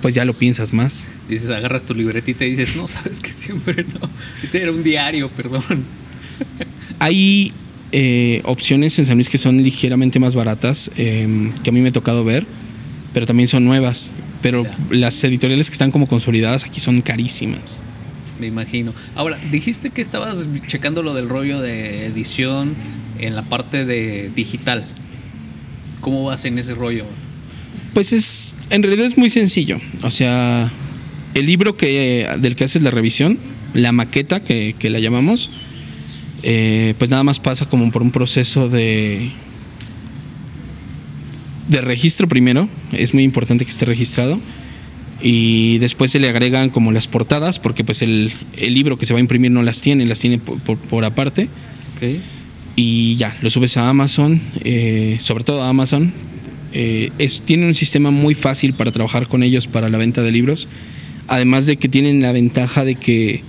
pues 0.01 0.15
ya 0.15 0.25
lo 0.25 0.33
piensas 0.37 0.73
más. 0.73 1.07
Dices, 1.29 1.49
agarras 1.49 1.83
tu 1.85 1.93
libretita 1.93 2.45
y 2.45 2.55
dices, 2.55 2.75
no, 2.77 2.87
sabes 2.87 3.19
que 3.19 3.31
siempre 3.31 3.83
no. 3.83 4.09
Este 4.43 4.61
era 4.61 4.71
un 4.71 4.83
diario, 4.83 5.29
perdón. 5.29 5.83
Hay 6.99 7.51
eh, 7.91 8.41
opciones 8.45 8.97
en 8.99 9.05
San 9.05 9.15
Luis 9.17 9.29
que 9.29 9.37
son 9.37 9.61
ligeramente 9.63 10.19
más 10.19 10.35
baratas, 10.35 10.91
eh, 10.97 11.51
que 11.63 11.69
a 11.69 11.73
mí 11.73 11.81
me 11.81 11.89
ha 11.89 11.91
tocado 11.91 12.23
ver, 12.23 12.45
pero 13.13 13.25
también 13.25 13.47
son 13.47 13.63
nuevas. 13.65 14.11
Pero 14.41 14.63
Ya. 14.63 14.71
las 14.89 15.23
editoriales 15.23 15.69
que 15.69 15.73
están 15.73 15.91
como 15.91 16.07
consolidadas 16.07 16.65
aquí 16.65 16.79
son 16.79 17.01
carísimas. 17.01 17.83
Me 18.39 18.47
imagino. 18.47 18.93
Ahora, 19.13 19.37
dijiste 19.51 19.91
que 19.91 20.01
estabas 20.01 20.43
checando 20.67 21.03
lo 21.03 21.13
del 21.13 21.29
rollo 21.29 21.59
de 21.61 22.07
edición 22.07 22.73
en 23.19 23.35
la 23.35 23.43
parte 23.43 23.85
de 23.85 24.31
digital. 24.35 24.83
¿Cómo 25.99 26.23
vas 26.23 26.45
en 26.45 26.57
ese 26.57 26.73
rollo? 26.73 27.05
Pues 27.93 28.13
es, 28.13 28.55
en 28.69 28.83
realidad 28.83 29.05
es 29.05 29.17
muy 29.17 29.29
sencillo. 29.29 29.79
O 30.03 30.11
sea, 30.11 30.71
el 31.33 31.45
libro 31.45 31.75
que, 31.75 32.27
del 32.39 32.55
que 32.55 32.63
haces 32.63 32.81
la 32.81 32.91
revisión, 32.91 33.37
la 33.73 33.91
maqueta 33.91 34.43
que, 34.43 34.75
que 34.79 34.89
la 34.89 34.99
llamamos, 34.99 35.49
eh, 36.43 36.93
pues 36.97 37.09
nada 37.09 37.23
más 37.23 37.39
pasa 37.39 37.67
como 37.67 37.91
por 37.91 38.01
un 38.01 38.11
proceso 38.11 38.69
de, 38.69 39.29
de 41.67 41.81
registro 41.81 42.27
primero. 42.27 42.67
Es 42.91 43.13
muy 43.13 43.23
importante 43.23 43.65
que 43.65 43.71
esté 43.71 43.85
registrado. 43.85 44.39
Y 45.23 45.77
después 45.77 46.09
se 46.11 46.19
le 46.19 46.29
agregan 46.29 46.69
como 46.71 46.91
las 46.91 47.07
portadas, 47.07 47.59
porque 47.59 47.83
pues 47.83 48.01
el, 48.01 48.33
el 48.57 48.73
libro 48.73 48.97
que 48.97 49.05
se 49.05 49.13
va 49.13 49.19
a 49.19 49.21
imprimir 49.21 49.51
no 49.51 49.61
las 49.61 49.81
tiene, 49.81 50.05
las 50.07 50.19
tiene 50.19 50.39
por, 50.39 50.59
por- 50.59 50.79
por 50.79 51.05
aparte. 51.05 51.49
Ok. 51.97 52.19
y 52.75 53.15
ya, 53.17 53.37
lo 53.43 53.49
subes 53.51 53.77
a 53.77 53.89
Amazon, 53.89 54.41
eh, 54.63 55.17
sobre 55.19 55.43
todo 55.43 55.61
a 55.61 55.69
Amazon. 55.69 56.11
Eh, 56.73 57.09
es, 57.17 57.41
tiene 57.41 57.67
un 57.67 57.75
sistema 57.75 58.11
muy 58.11 58.33
fácil 58.33 58.73
para 58.73 58.91
trabajar 58.91 59.27
con 59.27 59.43
ellos 59.43 59.67
para 59.67 59.89
la 59.89 59.97
venta 59.97 60.21
de 60.23 60.31
libros, 60.31 60.67
además 61.27 61.65
de 61.65 61.77
que 61.77 61.89
tienen 61.89 62.21
la 62.21 62.31
ventaja 62.31 62.85
de 62.85 62.95
que 62.95 63.43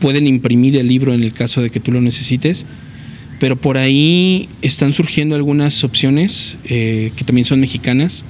pueden 0.00 0.26
imprimir 0.26 0.76
el 0.76 0.88
libro 0.88 1.14
en 1.14 1.22
el 1.22 1.32
caso 1.32 1.62
de 1.62 1.70
que 1.70 1.80
tú 1.80 1.92
lo 1.92 2.00
necesites, 2.00 2.66
pero 3.38 3.56
por 3.56 3.76
ahí 3.76 4.48
están 4.62 4.92
surgiendo 4.92 5.36
algunas 5.36 5.84
opciones 5.84 6.56
eh, 6.64 7.12
que 7.16 7.24
también 7.24 7.44
son 7.44 7.60
mexicanas. 7.60 8.24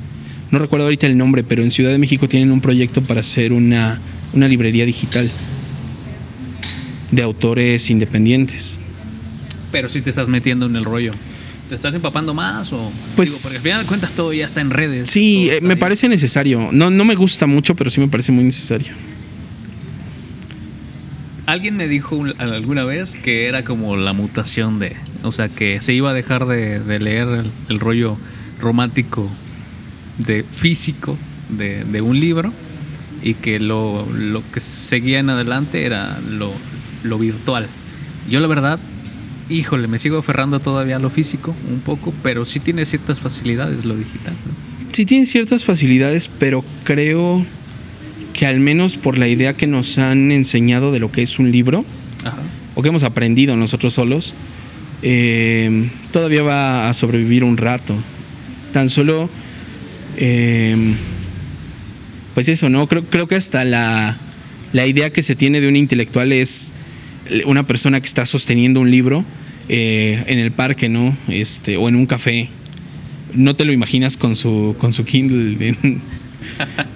No 0.51 0.59
recuerdo 0.59 0.87
ahorita 0.87 1.07
el 1.07 1.17
nombre, 1.17 1.43
pero 1.43 1.63
en 1.63 1.71
Ciudad 1.71 1.91
de 1.91 1.99
México 1.99 2.29
tienen 2.29 2.53
un 2.53 2.61
proyecto 2.61 3.03
para 3.03 3.21
hacer 3.21 3.53
una, 3.53 4.01
una 4.33 4.49
librería 4.49 4.85
digital 4.85 5.31
de 7.11 7.23
autores 7.23 7.91
independientes. 7.91 8.81
Pero 9.73 9.89
si 9.89 10.01
te 10.03 10.11
estás 10.11 10.29
metiendo 10.29 10.67
en 10.67 10.77
el 10.77 10.85
rollo. 10.85 11.13
¿Te 11.69 11.75
estás 11.75 11.95
empapando 11.95 12.33
más 12.33 12.73
o...? 12.73 12.93
Pues- 13.17 13.29
Digo, 13.31 13.41
porque 13.43 13.57
al 13.57 13.63
final 13.63 13.81
de 13.83 13.87
cuentas 13.89 14.13
todo 14.13 14.33
ya 14.33 14.45
está 14.47 14.61
en 14.61 14.71
redes. 14.71 15.11
Sí, 15.11 15.49
eh, 15.51 15.61
me 15.63 15.75
ahí. 15.75 15.79
parece 15.81 16.09
necesario. 16.09 16.69
No, 16.73 16.91
no 16.91 17.05
me 17.05 17.15
gusta 17.17 17.47
mucho, 17.47 17.75
pero 17.75 17.91
sí 17.91 18.01
me 18.01 18.09
parece 18.09 18.31
muy 18.33 18.45
necesario. 18.45 18.93
Alguien 21.47 21.77
me 21.77 21.87
dijo 21.87 22.17
un- 22.17 22.35
alguna 22.41 22.85
vez 22.85 23.15
que 23.15 23.47
era 23.47 23.65
como 23.65 23.97
la 23.97 24.13
mutación 24.13 24.79
de... 24.81 24.97
O 25.23 25.31
sea, 25.33 25.49
que 25.49 25.81
se 25.81 25.93
iba 25.93 26.11
a 26.11 26.15
dejar 26.15 26.47
de, 26.47 26.81
de 26.81 26.99
leer 26.99 27.29
el, 27.29 27.51
el 27.69 27.81
rollo 27.81 28.17
romántico 28.61 29.31
de 30.19 30.45
físico 30.45 31.17
de, 31.49 31.85
de 31.85 32.01
un 32.01 32.19
libro 32.19 32.53
y 33.23 33.35
que 33.35 33.61
lo, 33.61 34.07
lo 34.13 34.43
que 34.51 34.61
seguía 34.61 35.21
en 35.21 35.31
adelante 35.31 35.85
era 35.85 36.19
lo, 36.29 36.53
lo 37.05 37.19
virtual. 37.19 37.69
Yo 38.29 38.41
la 38.41 38.49
verdad, 38.49 38.81
híjole, 39.49 39.89
me 39.89 39.99
sigo 39.99 40.19
aferrando 40.19 40.61
todavía 40.61 40.97
a 40.97 40.99
lo 40.99 41.11
físico 41.11 41.55
un 41.71 41.81
poco, 41.81 42.13
pero 42.23 42.45
sí 42.45 42.61
tiene 42.61 42.85
ciertas 42.85 43.21
facilidades 43.21 43.85
lo 43.85 43.97
digital. 43.97 44.35
¿no? 44.47 44.87
Sí 44.93 45.05
tiene 45.05 45.27
ciertas 45.27 45.65
facilidades, 45.65 46.29
pero 46.39 46.65
creo 46.85 47.45
que 48.33 48.47
al 48.47 48.61
menos 48.61 48.97
por 48.97 49.19
la 49.19 49.29
idea 49.29 49.57
que 49.57 49.67
nos 49.67 49.99
han 49.99 50.33
enseñado 50.33 50.93
de 50.93 51.01
lo 51.01 51.13
que 51.13 51.23
es 51.23 51.39
un 51.39 51.53
libro, 51.53 51.85
Ajá. 52.25 52.39
o 52.75 52.83
que 52.83 52.89
hemos 52.89 53.05
aprendido 53.05 53.57
nosotros 53.57 53.95
solos, 53.95 54.35
eh, 55.03 55.89
todavía 56.13 56.43
va 56.43 56.89
a 56.89 56.93
sobrevivir 56.93 57.45
un 57.45 57.57
rato. 57.57 57.95
Tan 58.73 58.89
solo, 58.89 59.31
eh, 60.17 60.77
pues 62.35 62.49
eso, 62.49 62.69
¿no? 62.69 62.87
Creo, 62.89 63.05
creo 63.05 63.27
que 63.27 63.37
hasta 63.37 63.65
la, 63.65 64.19
la 64.73 64.87
idea 64.87 65.11
que 65.11 65.23
se 65.23 65.35
tiene 65.35 65.61
de 65.61 65.69
un 65.69 65.77
intelectual 65.77 66.33
es 66.33 66.73
una 67.47 67.67
persona 67.67 68.01
que 68.01 68.07
está 68.07 68.25
sosteniendo 68.27 68.81
un 68.81 68.91
libro 68.91 69.25
eh, 69.69 70.23
en 70.27 70.39
el 70.39 70.53
parque, 70.53 70.89
¿no? 70.89 71.17
Este, 71.29 71.77
o 71.77 71.89
en 71.89 71.97
un 71.97 72.07
café. 72.07 72.49
No 73.35 73.55
te 73.57 73.65
lo 73.65 73.73
imaginas 73.73 74.17
con 74.17 74.37
su, 74.37 74.77
con 74.79 74.93
su 74.93 75.05
Kindle. 75.05 75.77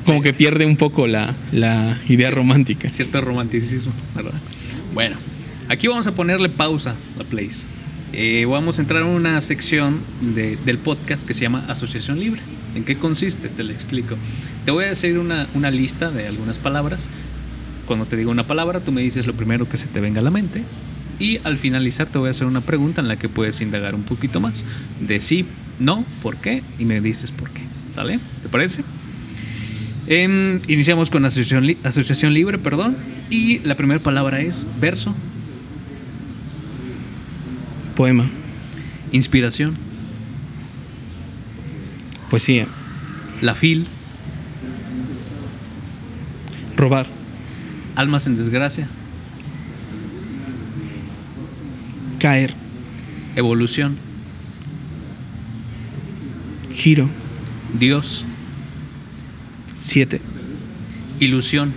Como 0.04 0.22
que 0.22 0.32
pierde 0.32 0.64
un 0.66 0.76
poco 0.76 1.06
la, 1.06 1.34
la 1.52 1.98
idea 2.08 2.30
romántica. 2.30 2.88
Cierto 2.88 3.20
romanticismo, 3.20 3.92
¿verdad? 4.14 4.32
Bueno, 4.94 5.16
aquí 5.68 5.88
vamos 5.88 6.06
a 6.06 6.14
ponerle 6.14 6.48
pausa 6.48 6.94
a 7.16 7.18
la 7.18 7.24
place. 7.24 7.64
Eh, 8.12 8.44
vamos 8.48 8.78
a 8.78 8.82
entrar 8.82 9.02
en 9.02 9.08
una 9.08 9.40
sección 9.40 10.00
de- 10.34 10.56
del 10.64 10.78
podcast 10.78 11.22
que 11.24 11.34
se 11.34 11.42
llama 11.42 11.64
Asociación 11.68 12.18
Libre. 12.18 12.40
¿En 12.74 12.84
qué 12.84 12.96
consiste? 12.96 13.48
Te 13.48 13.62
lo 13.64 13.72
explico. 13.72 14.16
Te 14.64 14.70
voy 14.70 14.84
a 14.84 14.88
decir 14.88 15.18
una, 15.18 15.48
una 15.54 15.70
lista 15.70 16.10
de 16.10 16.26
algunas 16.26 16.58
palabras. 16.58 17.08
Cuando 17.90 18.06
te 18.06 18.16
digo 18.16 18.30
una 18.30 18.46
palabra, 18.46 18.78
tú 18.78 18.92
me 18.92 19.00
dices 19.00 19.26
lo 19.26 19.34
primero 19.34 19.68
que 19.68 19.76
se 19.76 19.88
te 19.88 19.98
venga 19.98 20.20
a 20.20 20.22
la 20.22 20.30
mente. 20.30 20.62
Y 21.18 21.38
al 21.42 21.56
finalizar 21.58 22.06
te 22.06 22.18
voy 22.18 22.28
a 22.28 22.30
hacer 22.30 22.46
una 22.46 22.60
pregunta 22.60 23.00
en 23.00 23.08
la 23.08 23.16
que 23.16 23.28
puedes 23.28 23.60
indagar 23.60 23.96
un 23.96 24.04
poquito 24.04 24.38
más. 24.38 24.62
De 25.00 25.18
sí, 25.18 25.44
no, 25.80 26.04
por 26.22 26.36
qué, 26.36 26.62
y 26.78 26.84
me 26.84 27.00
dices 27.00 27.32
por 27.32 27.50
qué. 27.50 27.62
¿Sale? 27.92 28.20
¿Te 28.42 28.48
parece? 28.48 28.84
Em, 30.06 30.60
iniciamos 30.68 31.10
con 31.10 31.24
asociación, 31.24 31.66
li- 31.66 31.78
asociación 31.82 32.32
libre, 32.32 32.58
perdón. 32.58 32.96
Y 33.28 33.58
la 33.64 33.74
primera 33.74 33.98
palabra 33.98 34.40
es 34.40 34.64
verso, 34.80 35.12
Poema, 37.96 38.24
inspiración, 39.10 39.74
poesía, 42.30 42.68
la 43.42 43.56
fil, 43.56 43.88
robar, 46.76 47.08
almas 48.00 48.26
en 48.26 48.34
desgracia, 48.34 48.88
caer, 52.18 52.54
evolución, 53.36 53.98
giro, 56.70 57.10
Dios, 57.78 58.24
siete, 59.80 60.22
ilusión, 61.18 61.74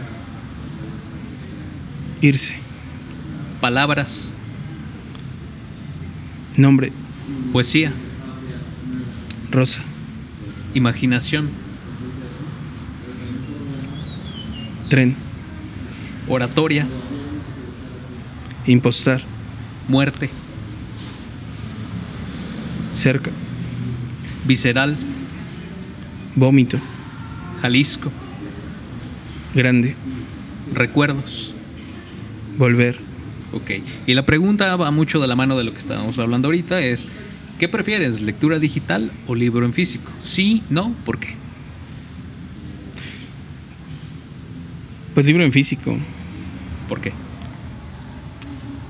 irse, 2.22 2.56
palabras, 3.60 4.32
nombre, 6.56 6.94
poesía, 7.52 7.92
rosa, 9.52 9.82
imaginación, 10.74 11.50
tren, 14.88 15.18
oratoria, 16.28 16.88
impostar, 18.66 19.22
muerte, 19.88 20.30
cerca, 22.90 23.32
visceral, 24.46 24.96
vómito, 26.36 26.78
Jalisco, 27.62 28.12
grande, 29.54 29.96
recuerdos. 30.74 31.54
volver, 32.58 32.98
Ok. 33.54 33.72
Y 34.08 34.16
la 34.16 34.26
pregunta 34.26 34.76
va 34.76 34.90
mucho 34.90 35.20
de 35.20 35.28
la 35.28 35.36
mano 35.36 35.56
de 35.58 35.64
lo 35.64 35.74
que 35.74 35.80
estábamos 35.80 36.18
hablando 36.18 36.48
ahorita, 36.48 36.82
es 36.82 37.08
¿qué 37.60 37.70
prefieres, 37.70 38.20
lectura 38.22 38.58
digital 38.58 39.12
o 39.28 39.36
libro 39.36 39.66
en 39.66 39.74
físico? 39.74 40.12
Sí, 40.22 40.64
no, 40.70 40.94
¿por 41.06 41.20
qué? 41.20 41.36
Pues 45.14 45.26
libro 45.26 45.43
en 45.43 45.51
físico. 45.51 45.95
¿Por 46.89 47.01
qué? 47.01 47.11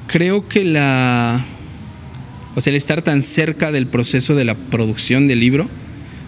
Creo 0.08 0.48
que 0.48 0.64
la 0.64 1.44
O 2.56 2.62
sea, 2.62 2.72
el 2.72 2.78
estar 2.78 3.02
tan 3.02 3.22
cerca 3.22 3.72
del 3.72 3.88
proceso 3.88 4.36
de 4.36 4.46
la 4.46 4.56
producción 4.56 5.28
del 5.28 5.40
libro, 5.40 5.70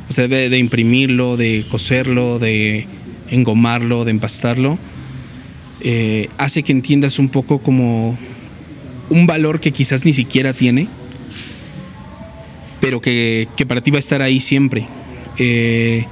o 0.09 0.13
sea, 0.13 0.27
de, 0.27 0.57
imprimirlo, 0.57 1.37
de 1.37 1.65
coserlo, 1.69 2.39
de 2.39 2.87
engomarlo, 3.29 4.05
de 4.05 4.11
empastarlo, 4.11 4.79
eh, 5.81 6.29
hace 6.37 6.63
que 6.63 6.71
entiendas 6.71 7.19
un 7.19 7.29
poco 7.29 7.59
como 7.59 8.17
un 9.09 9.27
valor 9.27 9.59
que 9.59 9.71
quizás 9.71 10.05
ni 10.05 10.13
siquiera 10.13 10.53
tiene, 10.53 10.87
pero 12.81 13.01
que, 13.01 13.47
para 13.67 13.81
ti 13.81 13.91
va 13.91 13.97
a 13.97 13.99
estar 13.99 14.21
ahí 14.21 14.39
siempre. 14.39 14.85
Eh, 15.37 16.05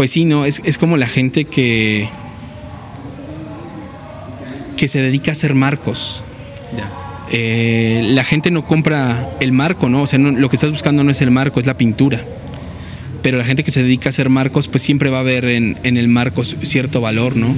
pues 0.00 0.12
sí, 0.12 0.24
no, 0.24 0.46
es, 0.46 0.62
es 0.64 0.78
como 0.78 0.96
la 0.96 1.06
gente 1.06 1.44
que, 1.44 2.08
que 4.78 4.88
se 4.88 5.02
dedica 5.02 5.30
a 5.30 5.32
hacer 5.32 5.52
marcos. 5.52 6.22
Eh, 7.30 8.00
la 8.06 8.24
gente 8.24 8.50
no 8.50 8.64
compra 8.64 9.28
el 9.40 9.52
marco, 9.52 9.90
¿no? 9.90 10.04
O 10.04 10.06
sea, 10.06 10.18
lo 10.18 10.48
que 10.48 10.56
estás 10.56 10.70
buscando 10.70 11.04
no 11.04 11.10
es 11.10 11.20
el 11.20 11.30
marco, 11.30 11.60
es 11.60 11.66
la 11.66 11.76
pintura. 11.76 12.24
Pero 13.22 13.36
la 13.36 13.44
gente 13.44 13.62
que 13.62 13.70
se 13.70 13.82
dedica 13.82 14.08
a 14.08 14.08
hacer 14.08 14.30
marcos, 14.30 14.68
pues 14.68 14.82
siempre 14.82 15.10
va 15.10 15.18
a 15.18 15.22
ver 15.22 15.44
en, 15.44 15.76
el 15.84 16.08
marco 16.08 16.44
cierto 16.44 17.02
valor, 17.02 17.36
¿no? 17.36 17.54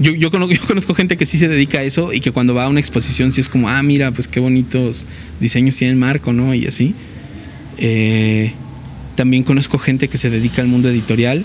Yo, 0.00 0.12
yo, 0.16 0.30
conozco, 0.30 0.94
gente 0.94 1.18
que 1.18 1.26
sí 1.26 1.36
se 1.36 1.48
dedica 1.48 1.80
a 1.80 1.82
eso 1.82 2.14
y 2.14 2.20
que 2.20 2.30
cuando 2.32 2.54
va 2.54 2.64
a 2.64 2.68
una 2.70 2.80
exposición 2.80 3.30
sí 3.30 3.42
es 3.42 3.50
como, 3.50 3.68
ah, 3.68 3.82
mira, 3.82 4.10
pues 4.10 4.26
qué 4.26 4.40
bonitos 4.40 5.06
diseños 5.38 5.76
tiene 5.76 5.90
el 5.90 5.98
marco, 5.98 6.32
¿no? 6.32 6.54
Y 6.54 6.66
así. 6.66 6.94
Eh, 7.76 8.54
también 9.18 9.42
conozco 9.42 9.80
gente 9.80 10.08
que 10.08 10.16
se 10.16 10.30
dedica 10.30 10.62
al 10.62 10.68
mundo 10.68 10.88
editorial 10.88 11.44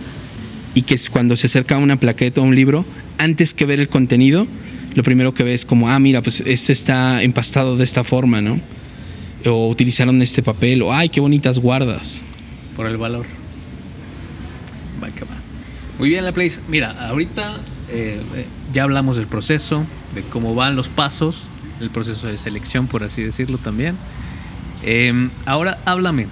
y 0.76 0.84
que 0.84 0.96
cuando 1.10 1.36
se 1.36 1.48
acerca 1.48 1.74
a 1.74 1.80
una 1.80 2.00
plaqueta 2.00 2.40
o 2.40 2.44
un 2.44 2.54
libro, 2.54 2.86
antes 3.18 3.56
que 3.56 3.66
ver 3.66 3.80
el 3.80 3.90
contenido, 3.90 4.46
lo 4.94 5.02
primero 5.02 5.34
que 5.34 5.44
ves 5.44 5.62
es 5.62 5.66
como, 5.66 5.90
ah, 5.90 5.98
mira, 5.98 6.22
pues 6.22 6.42
este 6.42 6.72
está 6.72 7.24
empastado 7.24 7.76
de 7.76 7.84
esta 7.84 8.04
forma, 8.04 8.42
¿no? 8.42 8.60
O 9.48 9.70
utilizaron 9.70 10.22
este 10.22 10.44
papel, 10.44 10.84
o 10.84 10.94
ay, 10.94 11.10
qué 11.10 11.20
bonitas 11.20 11.58
guardas. 11.58 12.24
Por 12.76 12.86
el 12.86 12.98
valor. 12.98 13.26
Va 15.04 15.10
que 15.10 15.22
va. 15.22 15.42
Muy 15.98 16.10
bien, 16.10 16.26
la 16.26 16.32
place. 16.32 16.62
Mira, 16.68 17.08
ahorita 17.08 17.56
eh, 17.90 18.22
eh, 18.36 18.46
ya 18.72 18.84
hablamos 18.84 19.18
del 19.18 19.26
proceso, 19.26 19.84
de 20.14 20.22
cómo 20.22 20.54
van 20.54 20.76
los 20.76 20.90
pasos, 20.90 21.48
el 21.82 21.90
proceso 21.90 22.28
de 22.28 22.38
selección, 22.38 22.86
por 22.86 23.04
así 23.04 23.24
decirlo 23.24 23.58
también. 23.58 23.98
Em, 24.84 25.32
ahora 25.48 25.80
háblame 25.86 26.28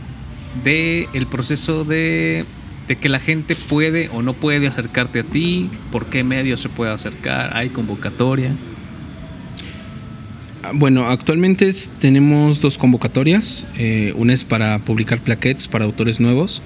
del 0.63 1.07
el 1.13 1.27
proceso 1.27 1.83
de 1.83 2.45
de 2.87 2.97
que 2.97 3.09
la 3.09 3.19
gente 3.19 3.55
puede 3.55 4.09
o 4.09 4.21
no 4.21 4.33
puede 4.33 4.67
acercarte 4.67 5.21
a 5.21 5.23
ti, 5.23 5.69
por 5.91 6.07
qué 6.07 6.23
medios 6.23 6.59
se 6.59 6.67
puede 6.67 6.91
acercar, 6.91 7.55
hay 7.55 7.69
convocatoria. 7.69 8.53
Ah, 10.63 10.71
bueno, 10.73 11.07
actualmente 11.07 11.71
tenemos 11.99 12.59
dos 12.59 12.77
convocatorias. 12.77 13.65
Eh, 13.77 14.13
una 14.17 14.33
es 14.33 14.43
para 14.43 14.79
publicar 14.79 15.21
plaquettes 15.21 15.67
para 15.67 15.85
autores 15.85 16.19
nuevos 16.19 16.61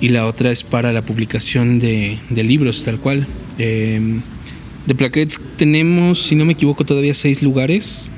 y 0.00 0.10
la 0.10 0.26
otra 0.26 0.50
es 0.50 0.62
para 0.62 0.92
la 0.92 1.02
publicación 1.02 1.80
de, 1.80 2.18
libros, 2.30 2.84
tal 2.84 2.98
cual. 2.98 3.26
Em, 3.58 4.20
de 4.86 4.94
plaquettes 4.94 5.40
tenemos, 5.56 6.22
si 6.22 6.34
no 6.34 6.44
me 6.44 6.52
equivoco, 6.52 6.84
todavía 6.84 7.14
seis 7.14 7.42
lugares. 7.42 8.10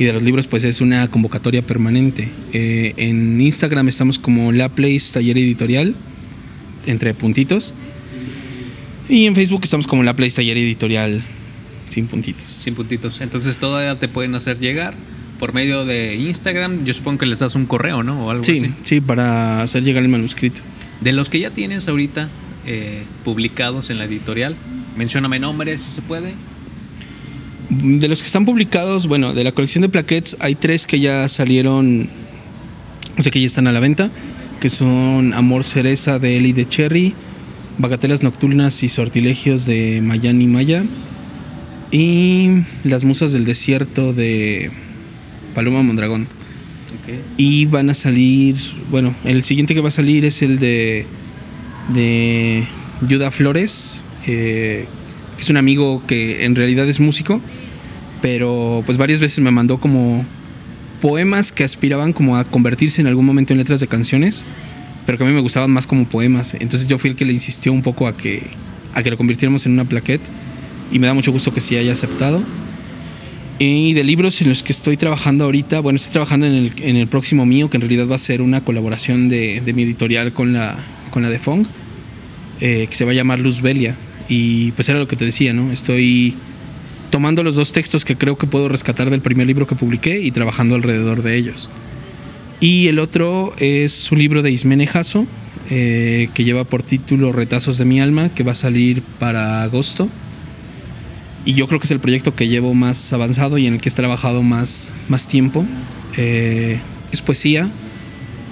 Y 0.00 0.04
de 0.04 0.14
los 0.14 0.22
libros, 0.22 0.46
pues 0.46 0.64
es 0.64 0.80
una 0.80 1.08
convocatoria 1.08 1.60
permanente. 1.60 2.26
Eh, 2.54 2.94
en 2.96 3.38
Instagram 3.38 3.86
estamos 3.86 4.18
como 4.18 4.50
La 4.50 4.70
Place 4.70 5.12
Taller 5.12 5.36
Editorial 5.36 5.94
entre 6.86 7.12
puntitos. 7.12 7.74
Y 9.10 9.26
en 9.26 9.34
Facebook 9.34 9.60
estamos 9.62 9.86
como 9.86 10.02
la 10.02 10.16
Play 10.16 10.30
Taller 10.30 10.56
Editorial 10.56 11.20
sin 11.86 12.06
puntitos. 12.06 12.48
Sin 12.48 12.74
puntitos. 12.74 13.20
Entonces 13.20 13.58
todavía 13.58 13.98
te 13.98 14.08
pueden 14.08 14.34
hacer 14.34 14.58
llegar 14.58 14.94
por 15.38 15.52
medio 15.52 15.84
de 15.84 16.14
Instagram. 16.14 16.86
Yo 16.86 16.94
supongo 16.94 17.18
que 17.18 17.26
les 17.26 17.40
das 17.40 17.54
un 17.54 17.66
correo, 17.66 18.02
¿no? 18.02 18.24
O 18.24 18.30
algo 18.30 18.42
sí, 18.42 18.72
sí, 18.82 19.02
para 19.02 19.60
hacer 19.60 19.82
llegar 19.82 20.02
el 20.02 20.08
manuscrito. 20.08 20.62
De 21.02 21.12
los 21.12 21.28
que 21.28 21.40
ya 21.40 21.50
tienes 21.50 21.88
ahorita 21.88 22.30
eh, 22.64 23.02
publicados 23.22 23.90
en 23.90 23.98
la 23.98 24.06
editorial, 24.06 24.56
mencióname 24.96 25.40
nombres 25.40 25.82
si 25.82 25.92
se 25.92 26.00
puede. 26.00 26.32
De 27.70 28.08
los 28.08 28.20
que 28.20 28.26
están 28.26 28.44
publicados, 28.44 29.06
bueno, 29.06 29.32
de 29.32 29.44
la 29.44 29.52
colección 29.52 29.82
de 29.82 29.88
plaquettes 29.88 30.36
hay 30.40 30.56
tres 30.56 30.86
que 30.86 30.98
ya 30.98 31.28
salieron, 31.28 32.08
o 33.16 33.22
sea 33.22 33.30
que 33.30 33.40
ya 33.40 33.46
están 33.46 33.66
a 33.66 33.72
la 33.72 33.80
venta 33.80 34.10
que 34.60 34.68
son 34.68 35.32
Amor 35.32 35.64
Cereza 35.64 36.18
de 36.18 36.36
Eli 36.36 36.52
de 36.52 36.68
Cherry, 36.68 37.14
Bagatelas 37.78 38.22
Nocturnas 38.22 38.82
y 38.82 38.90
Sortilegios 38.90 39.64
de 39.64 40.00
Mayani 40.02 40.46
Maya 40.46 40.84
y 41.90 42.62
Las 42.84 43.04
Musas 43.04 43.32
del 43.32 43.44
Desierto 43.44 44.12
de 44.12 44.70
Paloma 45.54 45.82
Mondragón. 45.82 46.28
Y 47.38 47.64
van 47.66 47.88
a 47.88 47.94
salir, 47.94 48.56
bueno, 48.90 49.14
el 49.24 49.42
siguiente 49.42 49.74
que 49.74 49.80
va 49.80 49.88
a 49.88 49.92
salir 49.92 50.24
es 50.24 50.42
el 50.42 50.58
de, 50.58 51.06
de 51.94 52.64
Yuda 53.08 53.30
Flores, 53.30 54.04
eh, 54.26 54.86
que 55.36 55.42
es 55.42 55.48
un 55.48 55.56
amigo 55.56 56.02
que 56.06 56.44
en 56.44 56.54
realidad 56.54 56.88
es 56.88 57.00
músico, 57.00 57.40
pero 58.22 58.82
pues 58.86 58.98
varias 58.98 59.20
veces 59.20 59.40
me 59.40 59.50
mandó 59.50 59.78
como 59.78 60.24
poemas 61.00 61.52
que 61.52 61.64
aspiraban 61.64 62.12
como 62.12 62.36
a 62.36 62.44
convertirse 62.44 63.00
en 63.00 63.06
algún 63.06 63.24
momento 63.24 63.52
en 63.52 63.58
letras 63.58 63.80
de 63.80 63.88
canciones, 63.88 64.44
pero 65.06 65.18
que 65.18 65.24
a 65.24 65.26
mí 65.26 65.32
me 65.32 65.40
gustaban 65.40 65.70
más 65.70 65.86
como 65.86 66.04
poemas. 66.04 66.54
Entonces 66.54 66.86
yo 66.86 66.98
fui 66.98 67.10
el 67.10 67.16
que 67.16 67.24
le 67.24 67.32
insistió 67.32 67.72
un 67.72 67.82
poco 67.82 68.06
a 68.06 68.16
que, 68.16 68.42
a 68.94 69.02
que 69.02 69.10
lo 69.10 69.16
convirtiéramos 69.16 69.66
en 69.66 69.72
una 69.72 69.84
plaquette 69.84 70.22
y 70.92 70.98
me 70.98 71.06
da 71.06 71.14
mucho 71.14 71.32
gusto 71.32 71.52
que 71.52 71.60
sí 71.60 71.76
haya 71.76 71.92
aceptado. 71.92 72.42
Y 73.58 73.92
de 73.92 74.04
libros 74.04 74.40
en 74.40 74.48
los 74.48 74.62
que 74.62 74.72
estoy 74.72 74.96
trabajando 74.96 75.44
ahorita, 75.44 75.80
bueno, 75.80 75.98
estoy 75.98 76.12
trabajando 76.12 76.46
en 76.46 76.54
el, 76.54 76.72
en 76.80 76.96
el 76.96 77.08
próximo 77.08 77.44
mío, 77.44 77.68
que 77.68 77.76
en 77.76 77.82
realidad 77.82 78.08
va 78.08 78.14
a 78.14 78.18
ser 78.18 78.40
una 78.40 78.64
colaboración 78.64 79.28
de, 79.28 79.60
de 79.60 79.72
mi 79.74 79.82
editorial 79.82 80.32
con 80.32 80.54
la, 80.54 80.74
con 81.10 81.22
la 81.22 81.28
de 81.28 81.38
Fong, 81.38 81.66
eh, 82.60 82.86
que 82.88 82.96
se 82.96 83.04
va 83.04 83.10
a 83.10 83.14
llamar 83.14 83.38
Luz 83.38 83.60
Belia. 83.60 83.96
Y 84.30 84.70
pues 84.72 84.88
era 84.88 84.98
lo 84.98 85.06
que 85.06 85.16
te 85.16 85.26
decía, 85.26 85.52
¿no? 85.52 85.72
Estoy 85.72 86.36
tomando 87.10 87.42
los 87.42 87.56
dos 87.56 87.72
textos 87.72 88.04
que 88.04 88.16
creo 88.16 88.38
que 88.38 88.46
puedo 88.46 88.68
rescatar 88.68 89.10
del 89.10 89.20
primer 89.20 89.46
libro 89.46 89.66
que 89.66 89.74
publiqué 89.74 90.20
y 90.20 90.30
trabajando 90.30 90.74
alrededor 90.76 91.22
de 91.22 91.36
ellos. 91.36 91.68
Y 92.60 92.88
el 92.88 92.98
otro 92.98 93.52
es 93.58 94.12
un 94.12 94.18
libro 94.18 94.42
de 94.42 94.50
Ismene 94.50 94.86
Jasso, 94.86 95.26
eh, 95.70 96.28
que 96.34 96.44
lleva 96.44 96.64
por 96.64 96.82
título 96.82 97.32
Retazos 97.32 97.78
de 97.78 97.84
mi 97.84 98.00
alma, 98.00 98.28
que 98.28 98.42
va 98.42 98.52
a 98.52 98.56
salir 98.56 99.02
para 99.18 99.62
agosto. 99.62 100.08
Y 101.44 101.54
yo 101.54 101.66
creo 101.66 101.80
que 101.80 101.86
es 101.86 101.90
el 101.90 102.00
proyecto 102.00 102.34
que 102.34 102.48
llevo 102.48 102.74
más 102.74 103.12
avanzado 103.12 103.56
y 103.56 103.66
en 103.66 103.74
el 103.74 103.80
que 103.80 103.88
he 103.88 103.92
trabajado 103.92 104.42
más, 104.42 104.92
más 105.08 105.26
tiempo. 105.26 105.64
Eh, 106.16 106.78
es 107.12 107.22
poesía. 107.22 107.70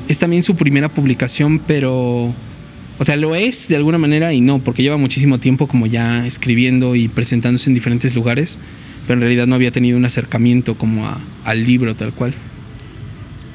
Es 0.09 0.19
también 0.19 0.43
su 0.43 0.57
primera 0.57 0.89
publicación, 0.89 1.59
pero 1.59 2.35
o 2.99 3.05
sea, 3.05 3.17
lo 3.17 3.37
es 3.37 3.69
de 3.69 3.77
alguna 3.77 3.99
manera 3.99 4.33
y 4.33 4.41
no, 4.41 4.59
porque 4.59 4.83
lleva 4.83 4.97
muchísimo 4.97 5.39
tiempo 5.39 5.69
como 5.69 5.87
ya 5.87 6.27
escribiendo 6.27 6.97
y 6.97 7.09
presentándose 7.09 7.71
en 7.71 7.75
diferentes 7.75 8.15
lugares, 8.17 8.59
pero 9.07 9.15
en 9.15 9.21
realidad 9.21 9.47
no 9.47 9.55
había 9.55 9.71
tenido 9.71 9.97
un 9.97 10.05
acercamiento 10.05 10.77
como 10.77 11.09
al 11.45 11.65
libro 11.65 11.95
tal 11.95 12.13
cual. 12.13 12.35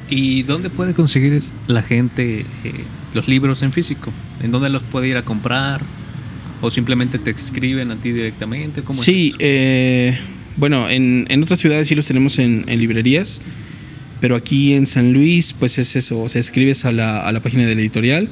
¿Y 0.08 0.42
dónde 0.44 0.70
puede 0.70 0.94
conseguir 0.94 1.42
la 1.66 1.82
gente 1.82 2.40
eh, 2.40 2.72
los 3.12 3.28
libros 3.28 3.62
en 3.62 3.72
físico? 3.72 4.12
¿En 4.42 4.50
dónde 4.50 4.70
los 4.70 4.82
puede 4.82 5.08
ir 5.08 5.16
a 5.16 5.24
comprar? 5.24 5.82
¿O 6.62 6.70
simplemente 6.70 7.18
te 7.18 7.30
escriben 7.30 7.90
a 7.90 7.96
ti 7.96 8.12
directamente? 8.12 8.82
¿Cómo 8.82 9.02
sí, 9.02 9.34
eh, 9.38 10.18
bueno, 10.56 10.88
en, 10.88 11.42
otras 11.42 11.58
ciudades 11.58 11.88
sí 11.88 11.94
los 11.94 12.06
tenemos 12.06 12.38
en, 12.38 12.64
librerías, 12.66 13.42
pero 14.20 14.36
aquí 14.36 14.72
en 14.72 14.86
San 14.86 15.12
Luis 15.12 15.52
pues 15.52 15.76
es 15.76 15.96
eso, 15.96 16.20
o 16.20 16.28
sea, 16.30 16.40
escribes 16.40 16.86
a 16.86 16.92
la, 16.92 17.20
a 17.20 17.32
la 17.32 17.40
página 17.40 17.66
del 17.66 17.80
editorial 17.80 18.30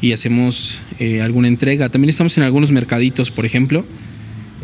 y 0.00 0.12
hacemos 0.12 0.82
eh, 0.98 1.22
alguna 1.22 1.48
entrega. 1.48 1.88
También 1.88 2.10
estamos 2.10 2.36
en 2.38 2.44
algunos 2.44 2.70
mercaditos, 2.70 3.30
por 3.30 3.46
ejemplo, 3.46 3.84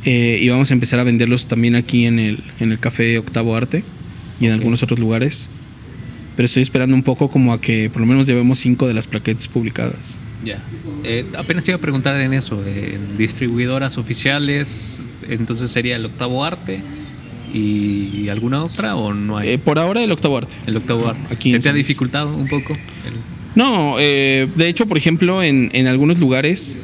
eh, 0.05 0.39
y 0.41 0.49
vamos 0.49 0.71
a 0.71 0.75
empezar 0.75 1.01
a 1.01 1.05
venderlos 1.05 1.47
también 1.47 1.75
aquí 1.75 2.07
en 2.07 2.19
el, 2.19 2.45
en 2.61 2.71
el 2.71 2.79
Café 2.79 3.19
Octavo 3.19 3.57
Arte 3.57 3.85
y 4.41 4.47
en 4.47 4.53
algunos 4.53 4.83
otros 4.83 4.99
lugares. 4.99 5.51
Pero 6.37 6.47
estoy 6.47 6.63
esperando 6.63 6.97
un 6.97 7.03
poco 7.03 7.29
como 7.31 7.53
a 7.53 7.61
que 7.61 7.91
por 7.91 8.01
lo 8.01 8.07
menos 8.07 8.27
llevemos 8.27 8.59
cinco 8.59 8.89
de 8.89 8.95
las 8.95 9.07
plaquetas 9.07 9.47
publicadas. 9.49 10.19
Ya. 10.45 10.63
Eh, 11.05 11.25
apenas 11.37 11.65
te 11.65 11.71
iba 11.71 11.79
a 11.79 11.81
preguntar 11.81 12.21
en 12.21 12.35
eso, 12.35 12.63
en 12.67 13.17
distribuidoras 13.17 13.99
oficiales, 13.99 15.01
entonces 15.29 15.71
sería 15.71 15.97
el 15.97 16.05
Octavo 16.07 16.45
Arte 16.45 16.81
y 17.53 18.29
alguna 18.31 18.65
otra 18.65 18.97
o 18.97 19.15
no 19.15 19.39
hay? 19.39 19.59
por 19.59 19.79
ahora 19.79 20.03
el 20.03 20.11
Octavo 20.11 20.39
Arte. 20.39 20.57
El 20.67 20.77
Octavo 20.77 21.09
Arte. 21.09 21.23
Aquí 21.33 21.53
¿Se 21.53 21.61
te 21.61 21.69
ha 21.69 21.73
dificultado 21.73 22.37
un 22.37 22.49
poco? 22.49 22.75
No, 23.55 23.97
eh, 23.99 24.49
de 24.57 24.69
hecho, 24.69 24.87
por 24.87 24.99
ejemplo, 24.99 25.43
en, 25.43 25.71
en 25.73 25.87
algunos 25.87 26.19
lugares, 26.19 26.79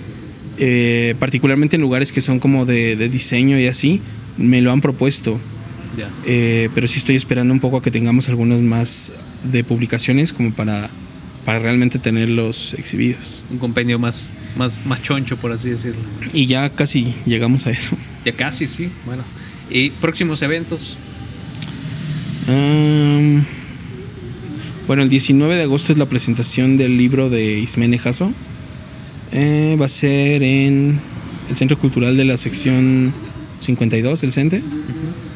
eh, 0.62 1.14
particularmente 1.18 1.76
en 1.76 1.82
lugares 1.82 2.12
que 2.12 2.20
son 2.20 2.38
como 2.38 2.66
de, 2.66 3.08
diseño 3.08 3.58
y 3.58 3.66
así, 3.66 4.02
me 4.36 4.60
lo 4.60 4.72
han 4.72 4.80
propuesto. 4.80 5.40
Eh, 6.24 6.70
pero 6.74 6.86
sí 6.86 6.98
estoy 6.98 7.16
esperando 7.16 7.52
un 7.52 7.60
poco 7.60 7.78
a 7.78 7.82
que 7.82 7.90
tengamos 7.90 8.28
algunos 8.28 8.60
más 8.60 9.12
de 9.44 9.64
publicaciones 9.64 10.32
como 10.32 10.52
para, 10.52 10.88
para 11.44 11.58
realmente 11.58 11.98
tenerlos 11.98 12.74
exhibidos. 12.74 13.44
Un 13.50 13.58
compendio 13.58 13.98
más, 13.98 14.28
más, 14.56 14.86
más 14.86 15.02
choncho, 15.02 15.36
por 15.36 15.52
así 15.52 15.70
decirlo. 15.70 16.00
Y 16.32 16.46
ya 16.46 16.70
casi 16.70 17.14
llegamos 17.26 17.66
a 17.66 17.70
eso. 17.70 17.96
Ya 18.24 18.32
casi, 18.32 18.66
sí. 18.66 18.90
Bueno. 19.04 19.24
¿Y 19.70 19.90
próximos 19.90 20.42
eventos? 20.42 20.96
Am, 22.48 23.44
bueno, 24.90 25.04
el 25.04 25.08
19 25.08 25.54
de 25.54 25.62
agosto 25.62 25.92
es 25.92 25.98
la 26.00 26.06
presentación 26.06 26.76
del 26.76 26.98
libro 26.98 27.30
de 27.30 27.60
Ismene 27.60 27.96
Jasso. 27.96 28.32
Eh, 29.30 29.76
va 29.80 29.84
a 29.84 29.88
ser 29.88 30.42
en 30.42 30.98
el 31.48 31.54
Centro 31.54 31.78
Cultural 31.78 32.16
de 32.16 32.24
la 32.24 32.36
sección 32.36 33.14
52, 33.60 34.24
el 34.24 34.32
CENTE, 34.32 34.64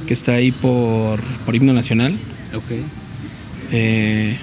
que 0.08 0.12
está 0.12 0.32
ahí 0.32 0.50
por, 0.50 1.22
por 1.46 1.54
Himno 1.54 1.72
Nacional. 1.72 2.16
Ok, 2.52 2.64
Eh, 3.70 4.36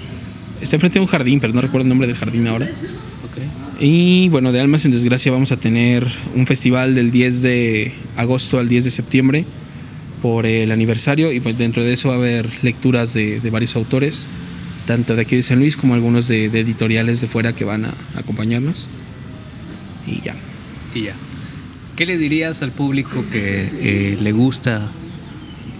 está 0.62 0.76
enfrente 0.76 0.98
de 0.98 1.02
un 1.02 1.08
jardín, 1.08 1.40
pero 1.40 1.52
no 1.52 1.60
recuerdo 1.60 1.82
el 1.82 1.90
nombre 1.90 2.08
del 2.08 2.16
jardín 2.16 2.46
ahora. 2.46 2.64
ok. 2.64 3.82
Y 3.82 4.30
bueno, 4.30 4.50
de 4.50 4.60
Almas 4.60 4.86
en 4.86 4.92
Desgracia 4.92 5.30
vamos 5.30 5.52
a 5.52 5.58
tener 5.58 6.06
un 6.34 6.46
festival 6.46 6.94
del 6.94 7.10
10 7.10 7.42
de 7.42 7.92
agosto 8.16 8.58
al 8.58 8.66
10 8.66 8.84
de 8.84 8.90
septiembre 8.90 9.44
por 10.22 10.46
el 10.46 10.72
aniversario 10.72 11.32
y 11.32 11.40
pues 11.40 11.58
dentro 11.58 11.84
de 11.84 11.92
eso 11.92 12.08
va 12.08 12.14
a 12.14 12.16
haber 12.16 12.48
lecturas 12.62 13.12
de, 13.12 13.40
de 13.40 13.50
varios 13.50 13.76
autores, 13.76 14.26
tanto 14.86 15.16
de 15.16 15.22
aquí 15.22 15.36
de 15.36 15.42
San 15.42 15.58
Luis 15.58 15.76
como 15.76 15.94
algunos 15.94 16.28
de, 16.28 16.48
de 16.48 16.60
editoriales 16.60 17.20
de 17.20 17.28
fuera 17.28 17.52
que 17.52 17.64
van 17.64 17.84
a 17.84 17.94
acompañarnos. 18.16 18.88
Y 20.06 20.20
ya. 20.20 20.34
Y 20.94 21.02
ya. 21.04 21.14
¿Qué 21.96 22.06
le 22.06 22.16
dirías 22.16 22.62
al 22.62 22.72
público 22.72 23.24
que 23.30 23.68
eh, 23.80 24.18
le 24.20 24.32
gusta 24.32 24.90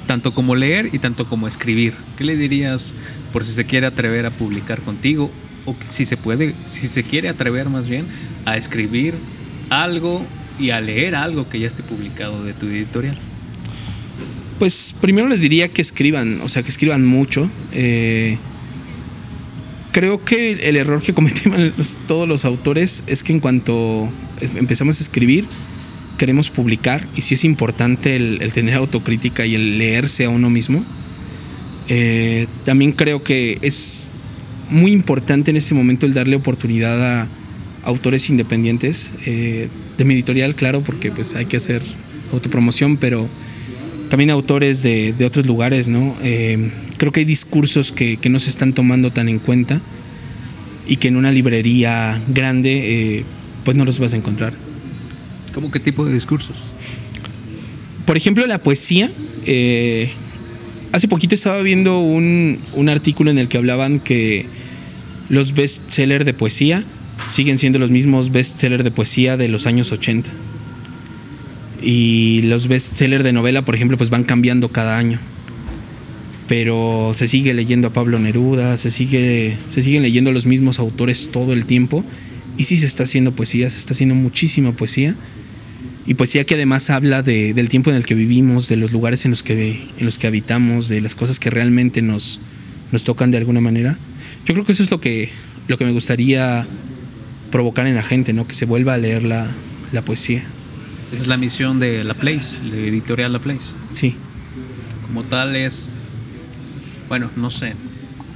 tanto 0.06 0.34
como 0.34 0.54
leer 0.54 0.90
y 0.92 0.98
tanto 0.98 1.26
como 1.26 1.48
escribir? 1.48 1.94
¿Qué 2.18 2.24
le 2.24 2.36
dirías 2.36 2.92
por 3.32 3.46
si 3.46 3.52
se 3.52 3.64
quiere 3.64 3.86
atrever 3.86 4.26
a 4.26 4.30
publicar 4.30 4.80
contigo 4.82 5.30
o 5.64 5.74
si 5.88 6.04
se 6.04 6.16
puede, 6.16 6.54
si 6.66 6.86
se 6.86 7.02
quiere 7.02 7.28
atrever 7.28 7.70
más 7.70 7.88
bien 7.88 8.06
a 8.44 8.56
escribir 8.56 9.14
algo 9.70 10.24
y 10.58 10.70
a 10.70 10.80
leer 10.80 11.14
algo 11.14 11.48
que 11.48 11.60
ya 11.60 11.66
esté 11.66 11.82
publicado 11.82 12.44
de 12.44 12.52
tu 12.52 12.66
editorial? 12.66 13.16
Pues 14.58 14.94
primero 15.00 15.28
les 15.28 15.40
diría 15.40 15.68
que 15.68 15.80
escriban, 15.80 16.40
o 16.42 16.48
sea, 16.48 16.62
que 16.62 16.68
escriban 16.68 17.06
mucho. 17.06 17.50
Eh, 17.72 18.38
creo 19.92 20.24
que 20.24 20.52
el 20.52 20.76
error 20.76 21.00
que 21.02 21.14
cometen 21.14 21.72
los- 21.76 21.98
todos 22.06 22.28
los 22.28 22.44
autores 22.44 23.04
es 23.06 23.22
que 23.22 23.32
en 23.32 23.40
cuanto 23.40 24.08
empezamos 24.56 24.98
a 25.00 25.02
escribir, 25.02 25.46
queremos 26.18 26.50
publicar 26.50 27.06
y 27.16 27.22
sí 27.22 27.34
es 27.34 27.44
importante 27.44 28.16
el, 28.16 28.52
tener 28.52 28.74
autocrítica 28.74 29.46
y 29.46 29.54
el 29.54 29.78
leerse 29.78 30.24
a 30.24 30.30
uno 30.30 30.50
mismo. 30.50 30.84
Eh, 31.88 32.46
también 32.64 32.92
creo 32.92 33.22
que 33.22 33.58
es 33.62 34.10
muy 34.70 34.92
importante 34.92 35.50
en 35.50 35.56
este 35.56 35.74
momento 35.74 36.06
el 36.06 36.14
darle 36.14 36.36
oportunidad 36.36 37.22
a 37.22 37.28
autores 37.84 38.30
independientes. 38.30 39.10
eh, 39.26 39.68
de 39.98 40.04
mi 40.06 40.14
editorial, 40.14 40.54
claro, 40.54 40.82
porque 40.82 41.12
pues 41.12 41.34
hay 41.34 41.44
que 41.44 41.58
hacer 41.58 41.82
autopromoción, 42.32 42.96
pero 42.96 43.28
también 44.08 44.30
autores 44.30 44.82
de, 44.82 45.12
de 45.12 45.24
otros 45.26 45.46
lugares, 45.46 45.88
¿no? 45.88 46.16
Eh, 46.22 46.70
creo 47.02 47.10
que 47.10 47.18
hay 47.18 47.26
discursos 47.26 47.90
que, 47.90 48.16
que 48.16 48.28
no 48.28 48.38
se 48.38 48.48
están 48.48 48.74
tomando 48.74 49.10
tan 49.10 49.28
en 49.28 49.40
cuenta 49.40 49.80
y 50.86 50.98
que 50.98 51.08
en 51.08 51.16
una 51.16 51.32
librería 51.32 52.22
grande 52.28 53.16
eh, 53.16 53.24
pues 53.64 53.76
no 53.76 53.84
los 53.84 53.98
vas 53.98 54.14
a 54.14 54.16
encontrar. 54.16 54.52
¿Cómo 55.52 55.72
qué 55.72 55.80
tipo 55.80 56.04
de 56.04 56.14
discursos? 56.14 56.54
Por 58.06 58.16
ejemplo, 58.16 58.46
la 58.46 58.62
poesía. 58.62 59.10
eh, 59.46 60.12
hace 60.92 61.08
poquito 61.08 61.34
estaba 61.34 61.60
viendo 61.62 61.98
un, 61.98 62.60
un 62.72 62.88
artículo 62.88 63.32
en 63.32 63.38
el 63.38 63.48
que 63.48 63.56
hablaban 63.58 63.98
que 63.98 64.46
los 65.28 65.54
bestsellers 65.54 66.24
de 66.24 66.34
poesía 66.34 66.84
siguen 67.26 67.58
siendo 67.58 67.80
los 67.80 67.90
mismos 67.90 68.30
bestsellers 68.30 68.84
de 68.84 68.92
poesía 68.92 69.36
de 69.36 69.48
los 69.48 69.66
años 69.66 69.90
80. 69.90 70.30
Y 71.82 72.42
los 72.42 72.68
bestsellers 72.68 73.24
de 73.24 73.32
novela, 73.32 73.64
por 73.64 73.74
ejemplo, 73.74 73.96
pues 73.96 74.08
van 74.08 74.22
cambiando 74.22 74.68
cada 74.68 74.96
año. 74.98 75.18
Pero 76.52 77.12
se 77.14 77.28
sigue 77.28 77.54
leyendo 77.54 77.88
a 77.88 77.92
Pablo 77.94 78.18
Neruda, 78.18 78.76
se, 78.76 78.90
sigue, 78.90 79.56
se 79.70 79.80
siguen 79.80 80.02
leyendo 80.02 80.32
los 80.32 80.44
mismos 80.44 80.78
autores 80.78 81.30
todo 81.32 81.54
el 81.54 81.64
tiempo. 81.64 82.04
Y 82.58 82.64
sí 82.64 82.76
se 82.76 82.84
está 82.84 83.04
haciendo 83.04 83.34
poesía, 83.34 83.70
se 83.70 83.78
está 83.78 83.94
haciendo 83.94 84.14
muchísima 84.14 84.72
poesía 84.76 85.16
y 86.04 86.12
poesía 86.12 86.44
que 86.44 86.56
además 86.56 86.90
habla 86.90 87.22
de- 87.22 87.54
del 87.54 87.70
tiempo 87.70 87.88
en 87.88 87.96
el 87.96 88.04
que 88.04 88.14
vivimos, 88.14 88.68
de 88.68 88.76
los 88.76 88.92
lugares 88.92 89.24
en 89.24 89.30
los 89.30 89.42
que, 89.42 89.80
en 89.98 90.04
los 90.04 90.18
que 90.18 90.26
habitamos, 90.26 90.90
de 90.90 91.00
las 91.00 91.14
cosas 91.14 91.40
que 91.40 91.48
realmente 91.48 92.02
nos, 92.02 92.38
nos 92.90 93.02
tocan 93.02 93.30
de 93.30 93.38
alguna 93.38 93.62
manera. 93.62 93.96
Yo 94.44 94.52
creo 94.52 94.66
que 94.66 94.72
eso 94.72 94.82
es 94.82 94.90
lo 94.90 95.00
que, 95.00 95.30
lo 95.68 95.78
que 95.78 95.86
me 95.86 95.92
gustaría 95.92 96.66
provocar 97.50 97.86
en 97.86 97.94
la 97.94 98.02
gente, 98.02 98.34
¿no? 98.34 98.46
que 98.46 98.52
se 98.54 98.66
vuelva 98.66 98.92
a 98.92 98.98
leer 98.98 99.22
la, 99.24 99.50
la 99.90 100.04
poesía. 100.04 100.42
Esa 101.14 101.22
es 101.22 101.28
la 101.28 101.38
misión 101.38 101.78
de 101.80 102.04
La 102.04 102.12
Place, 102.12 102.58
la 102.62 102.76
editorial 102.76 103.32
La 103.32 103.38
Place. 103.38 103.64
Sí, 103.92 104.16
como 105.06 105.24
tal 105.24 105.56
es, 105.56 105.88
bueno, 107.12 107.28
no 107.36 107.50
sé, 107.50 107.74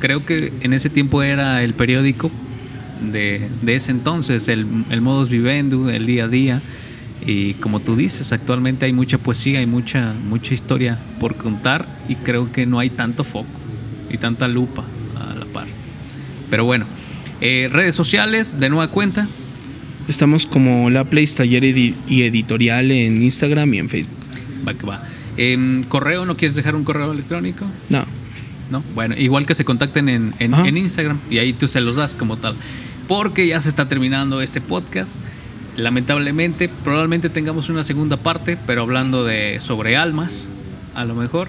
creo 0.00 0.26
que 0.26 0.52
en 0.60 0.74
ese 0.74 0.90
tiempo 0.90 1.22
era 1.22 1.62
el 1.64 1.72
periódico 1.72 2.30
de, 3.10 3.48
de 3.62 3.74
ese 3.74 3.90
entonces, 3.90 4.48
el, 4.48 4.66
el 4.90 5.00
modus 5.00 5.30
vivendi, 5.30 5.76
el 5.94 6.04
día 6.04 6.24
a 6.24 6.28
día, 6.28 6.60
y 7.26 7.54
como 7.54 7.80
tú 7.80 7.96
dices, 7.96 8.32
actualmente 8.34 8.84
hay 8.84 8.92
mucha 8.92 9.16
poesía, 9.16 9.60
hay 9.60 9.66
mucha, 9.66 10.12
mucha 10.28 10.52
historia 10.52 10.98
por 11.18 11.36
contar 11.36 11.86
y 12.06 12.16
creo 12.16 12.52
que 12.52 12.66
no 12.66 12.78
hay 12.78 12.90
tanto 12.90 13.24
foco 13.24 13.46
y 14.10 14.18
tanta 14.18 14.46
lupa 14.46 14.84
a 15.18 15.34
la 15.34 15.46
par. 15.46 15.66
Pero 16.50 16.66
bueno, 16.66 16.84
eh, 17.40 17.70
redes 17.72 17.96
sociales, 17.96 18.60
de 18.60 18.68
nueva 18.68 18.88
cuenta, 18.88 19.26
estamos 20.06 20.44
como 20.44 20.90
La 20.90 21.04
Place 21.04 21.34
Taller 21.38 21.64
Edi- 21.64 21.94
y 22.06 22.24
Editorial 22.24 22.90
en 22.90 23.22
Instagram 23.22 23.72
y 23.72 23.78
en 23.78 23.88
Facebook. 23.88 24.18
va 24.68 24.74
que 24.74 24.84
va. 24.84 25.02
Em, 25.38 25.82
correo, 25.84 26.26
¿no 26.26 26.36
quieres 26.36 26.54
dejar 26.54 26.74
un 26.76 26.84
correo 26.84 27.10
electrónico? 27.12 27.64
No, 27.88 28.04
¿no? 28.70 28.82
Bueno, 28.94 29.14
igual 29.16 29.46
que 29.46 29.54
se 29.54 29.64
contacten 29.64 30.08
en, 30.08 30.34
en- 30.38 30.76
Instagram 30.76 31.18
y 31.30 31.38
ahí 31.38 31.52
tú 31.52 31.68
se 31.68 31.80
los 31.80 31.96
das 31.96 32.14
como 32.14 32.36
tal. 32.36 32.54
Porque 33.08 33.46
ya 33.46 33.60
se 33.60 33.68
está 33.68 33.86
terminando 33.88 34.40
este 34.42 34.60
podcast. 34.60 35.16
Lamentablemente, 35.76 36.68
probablemente 36.68 37.28
tengamos 37.28 37.68
una 37.68 37.84
segunda 37.84 38.16
parte, 38.16 38.56
pero 38.66 38.82
hablando 38.82 39.24
de 39.24 39.58
sobre 39.60 39.96
almas, 39.96 40.46
a 40.94 41.04
lo 41.04 41.14
mejor. 41.14 41.48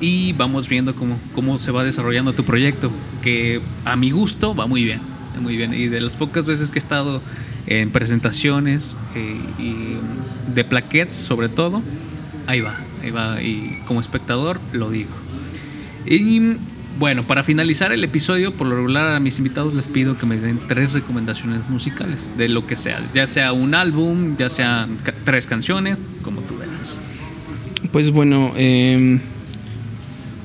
Y 0.00 0.32
vamos 0.32 0.68
viendo 0.68 0.94
cómo, 0.94 1.18
cómo 1.34 1.58
se 1.58 1.70
va 1.70 1.84
desarrollando 1.84 2.32
tu 2.32 2.44
proyecto, 2.44 2.90
que 3.22 3.60
a 3.84 3.96
mi 3.96 4.10
gusto 4.10 4.54
va 4.54 4.66
muy 4.66 4.84
bien, 4.84 5.00
muy 5.40 5.56
bien. 5.56 5.72
Y 5.74 5.86
de 5.88 6.00
las 6.00 6.16
pocas 6.16 6.46
veces 6.46 6.68
que 6.68 6.78
he 6.78 6.82
estado 6.82 7.20
en 7.66 7.90
presentaciones 7.90 8.96
eh, 9.14 9.36
y 9.58 10.52
de 10.54 10.64
plaquettes 10.64 11.14
sobre 11.14 11.48
todo, 11.48 11.82
ahí 12.46 12.60
va, 12.60 12.76
ahí 13.02 13.10
va. 13.10 13.40
Y 13.42 13.78
como 13.86 14.00
espectador 14.00 14.58
lo 14.72 14.90
digo. 14.90 15.10
Y 16.06 16.40
bueno, 16.98 17.24
para 17.26 17.42
finalizar 17.42 17.92
el 17.92 18.04
episodio, 18.04 18.54
por 18.54 18.66
lo 18.68 18.76
regular 18.76 19.14
a 19.14 19.20
mis 19.20 19.38
invitados 19.38 19.74
les 19.74 19.86
pido 19.86 20.16
que 20.16 20.26
me 20.26 20.38
den 20.38 20.60
tres 20.68 20.92
recomendaciones 20.92 21.68
musicales 21.68 22.32
de 22.38 22.48
lo 22.48 22.66
que 22.66 22.76
sea, 22.76 23.02
ya 23.14 23.26
sea 23.26 23.52
un 23.52 23.74
álbum, 23.74 24.36
ya 24.38 24.48
sean 24.50 24.96
ca- 25.02 25.14
tres 25.24 25.46
canciones, 25.46 25.98
como 26.22 26.40
tú 26.42 26.56
veas. 26.58 27.00
pues 27.90 28.10
bueno, 28.10 28.52
em, 28.56 29.18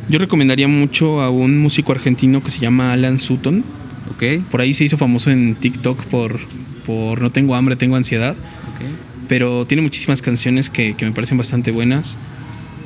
yo 0.09 0.17
recomendaría 0.19 0.67
mucho 0.67 1.21
a 1.21 1.29
un 1.29 1.57
músico 1.59 1.91
argentino 1.91 2.41
que 2.43 2.49
se 2.49 2.59
llama 2.59 2.93
Alan 2.93 3.19
Sutton. 3.19 3.63
¿Ok? 4.11 4.43
Por 4.49 4.61
ahí 4.61 4.73
se 4.73 4.83
hizo 4.85 4.97
famoso 4.97 5.29
en 5.29 5.53
TikTok 5.55 6.05
por, 6.05 6.39
por 6.85 7.21
No 7.21 7.29
tengo 7.31 7.53
hambre, 7.55 7.75
tengo 7.75 7.95
ansiedad. 7.95 8.31
¿Ok? 8.33 8.85
Pero 9.27 9.65
tiene 9.65 9.83
muchísimas 9.83 10.21
canciones 10.23 10.69
que, 10.71 10.95
que 10.95 11.05
me 11.05 11.11
parecen 11.11 11.37
bastante 11.37 11.69
buenas. 11.71 12.17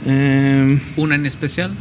Em, 0.05 0.80
¿Una 0.97 1.15
en 1.15 1.26
especial? 1.26 1.71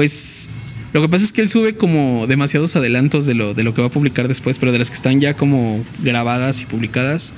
Pues 0.00 0.48
lo 0.94 1.02
que 1.02 1.10
pasa 1.10 1.26
es 1.26 1.30
que 1.30 1.42
él 1.42 1.48
sube 1.50 1.76
como 1.76 2.26
demasiados 2.26 2.74
adelantos 2.74 3.26
de 3.26 3.34
lo, 3.34 3.52
de 3.52 3.64
lo 3.64 3.74
que 3.74 3.82
va 3.82 3.88
a 3.88 3.90
publicar 3.90 4.28
después, 4.28 4.58
pero 4.58 4.72
de 4.72 4.78
las 4.78 4.88
que 4.88 4.96
están 4.96 5.20
ya 5.20 5.34
como 5.34 5.84
grabadas 6.02 6.62
y 6.62 6.64
publicadas. 6.64 7.34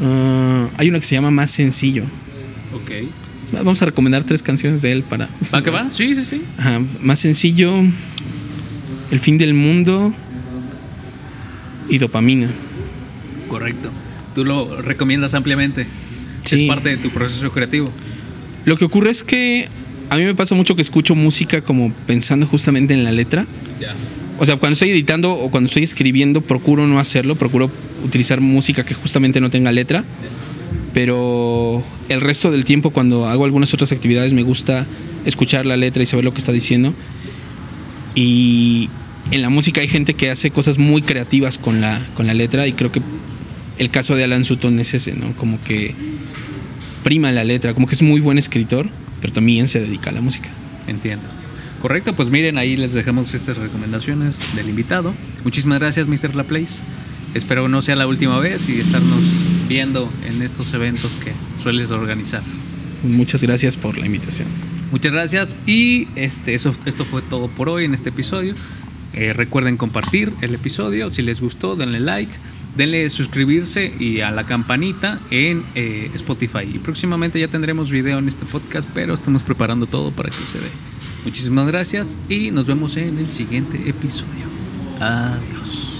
ah, 0.00 0.68
hay 0.76 0.88
una 0.88 1.00
que 1.00 1.04
se 1.04 1.16
llama 1.16 1.32
Más 1.32 1.50
Sencillo. 1.50 2.04
Ok. 2.72 2.92
Vamos 3.54 3.82
a 3.82 3.86
recomendar 3.86 4.22
tres 4.22 4.40
canciones 4.40 4.82
de 4.82 4.92
él 4.92 5.02
para... 5.02 5.28
¿Va 5.52 5.64
que 5.64 5.70
va? 5.70 5.90
Sí, 5.90 6.14
sí, 6.14 6.24
sí. 6.24 6.42
Ajá, 6.58 6.80
Más 7.00 7.18
Sencillo, 7.18 7.74
El 9.10 9.18
Fin 9.18 9.36
del 9.36 9.54
Mundo 9.54 10.14
y 11.88 11.98
Dopamina. 11.98 12.50
Correcto. 13.48 13.90
Tú 14.32 14.44
lo 14.44 14.80
recomiendas 14.80 15.34
ampliamente. 15.34 15.88
Sí. 16.44 16.62
Es 16.62 16.68
parte 16.68 16.90
de 16.90 16.98
tu 16.98 17.10
proceso 17.10 17.50
creativo. 17.50 17.90
Lo 18.64 18.76
que 18.76 18.84
ocurre 18.84 19.10
es 19.10 19.24
que 19.24 19.68
a 20.12 20.16
mí 20.16 20.24
me 20.24 20.34
pasa 20.34 20.54
mucho 20.54 20.76
que 20.76 20.82
escucho 20.82 21.14
música 21.14 21.62
como 21.62 21.90
pensando 22.06 22.44
justamente 22.44 22.92
en 22.92 23.02
la 23.02 23.12
letra. 23.12 23.46
O 24.38 24.44
sea, 24.44 24.56
cuando 24.56 24.74
estoy 24.74 24.90
editando 24.90 25.32
o 25.32 25.50
cuando 25.50 25.68
estoy 25.68 25.84
escribiendo, 25.84 26.42
procuro 26.42 26.86
no 26.86 26.98
hacerlo, 26.98 27.36
procuro 27.36 27.70
utilizar 28.04 28.42
música 28.42 28.84
que 28.84 28.92
justamente 28.92 29.40
no 29.40 29.48
tenga 29.48 29.72
letra. 29.72 30.04
Pero 30.92 31.82
el 32.10 32.20
resto 32.20 32.50
del 32.50 32.66
tiempo, 32.66 32.90
cuando 32.90 33.24
hago 33.26 33.46
algunas 33.46 33.72
otras 33.72 33.90
actividades, 33.90 34.34
me 34.34 34.42
gusta 34.42 34.86
escuchar 35.24 35.64
la 35.64 35.78
letra 35.78 36.02
y 36.02 36.06
saber 36.06 36.26
lo 36.26 36.34
que 36.34 36.40
está 36.40 36.52
diciendo. 36.52 36.92
Y 38.14 38.90
en 39.30 39.40
la 39.40 39.48
música 39.48 39.80
hay 39.80 39.88
gente 39.88 40.12
que 40.12 40.28
hace 40.28 40.50
cosas 40.50 40.76
muy 40.76 41.00
creativas 41.00 41.56
con 41.56 41.80
la, 41.80 41.98
con 42.12 42.26
la 42.26 42.34
letra 42.34 42.66
y 42.66 42.74
creo 42.74 42.92
que 42.92 43.00
el 43.78 43.90
caso 43.90 44.14
de 44.14 44.24
Alan 44.24 44.44
Sutton 44.44 44.78
es 44.78 44.92
ese, 44.92 45.14
¿no? 45.14 45.34
Como 45.36 45.58
que 45.64 45.94
prima 47.02 47.32
la 47.32 47.44
letra, 47.44 47.72
como 47.72 47.86
que 47.86 47.94
es 47.94 48.02
muy 48.02 48.20
buen 48.20 48.36
escritor 48.36 48.90
pero 49.22 49.32
también 49.32 49.68
se 49.68 49.80
dedica 49.80 50.10
a 50.10 50.12
la 50.12 50.20
música. 50.20 50.50
Entiendo. 50.86 51.24
Correcto, 51.80 52.14
pues 52.14 52.28
miren, 52.28 52.58
ahí 52.58 52.76
les 52.76 52.92
dejamos 52.92 53.32
estas 53.34 53.56
recomendaciones 53.56 54.40
del 54.54 54.68
invitado. 54.68 55.14
Muchísimas 55.44 55.78
gracias, 55.80 56.08
Mr. 56.08 56.34
Laplace. 56.34 56.82
Espero 57.34 57.68
no 57.68 57.80
sea 57.80 57.96
la 57.96 58.06
última 58.06 58.38
vez 58.38 58.68
y 58.68 58.78
estarnos 58.80 59.24
viendo 59.68 60.12
en 60.26 60.42
estos 60.42 60.74
eventos 60.74 61.12
que 61.24 61.32
sueles 61.62 61.90
organizar. 61.90 62.42
Muchas 63.02 63.42
gracias 63.42 63.76
por 63.76 63.96
la 63.96 64.06
invitación. 64.06 64.48
Muchas 64.90 65.12
gracias 65.12 65.56
y 65.66 66.08
este, 66.14 66.54
eso, 66.54 66.74
esto 66.84 67.04
fue 67.04 67.22
todo 67.22 67.48
por 67.48 67.68
hoy 67.68 67.84
en 67.84 67.94
este 67.94 68.10
episodio. 68.10 68.54
Eh, 69.14 69.32
recuerden 69.32 69.76
compartir 69.76 70.32
el 70.40 70.54
episodio, 70.54 71.10
si 71.10 71.22
les 71.22 71.40
gustó 71.40 71.74
denle 71.74 72.00
like, 72.00 72.32
denle 72.76 73.08
suscribirse 73.10 73.94
y 73.98 74.20
a 74.20 74.30
la 74.30 74.46
campanita 74.46 75.20
en 75.30 75.62
eh, 75.74 76.10
Spotify. 76.14 76.62
Y 76.62 76.78
próximamente 76.78 77.38
ya 77.40 77.48
tendremos 77.48 77.90
video 77.90 78.18
en 78.18 78.28
este 78.28 78.46
podcast, 78.46 78.88
pero 78.94 79.14
estamos 79.14 79.42
preparando 79.42 79.86
todo 79.86 80.10
para 80.10 80.30
que 80.30 80.46
se 80.46 80.58
dé. 80.58 80.68
Muchísimas 81.24 81.66
gracias 81.66 82.16
y 82.28 82.50
nos 82.50 82.66
vemos 82.66 82.96
en 82.96 83.18
el 83.18 83.30
siguiente 83.30 83.88
episodio. 83.88 84.46
Adiós. 85.00 85.91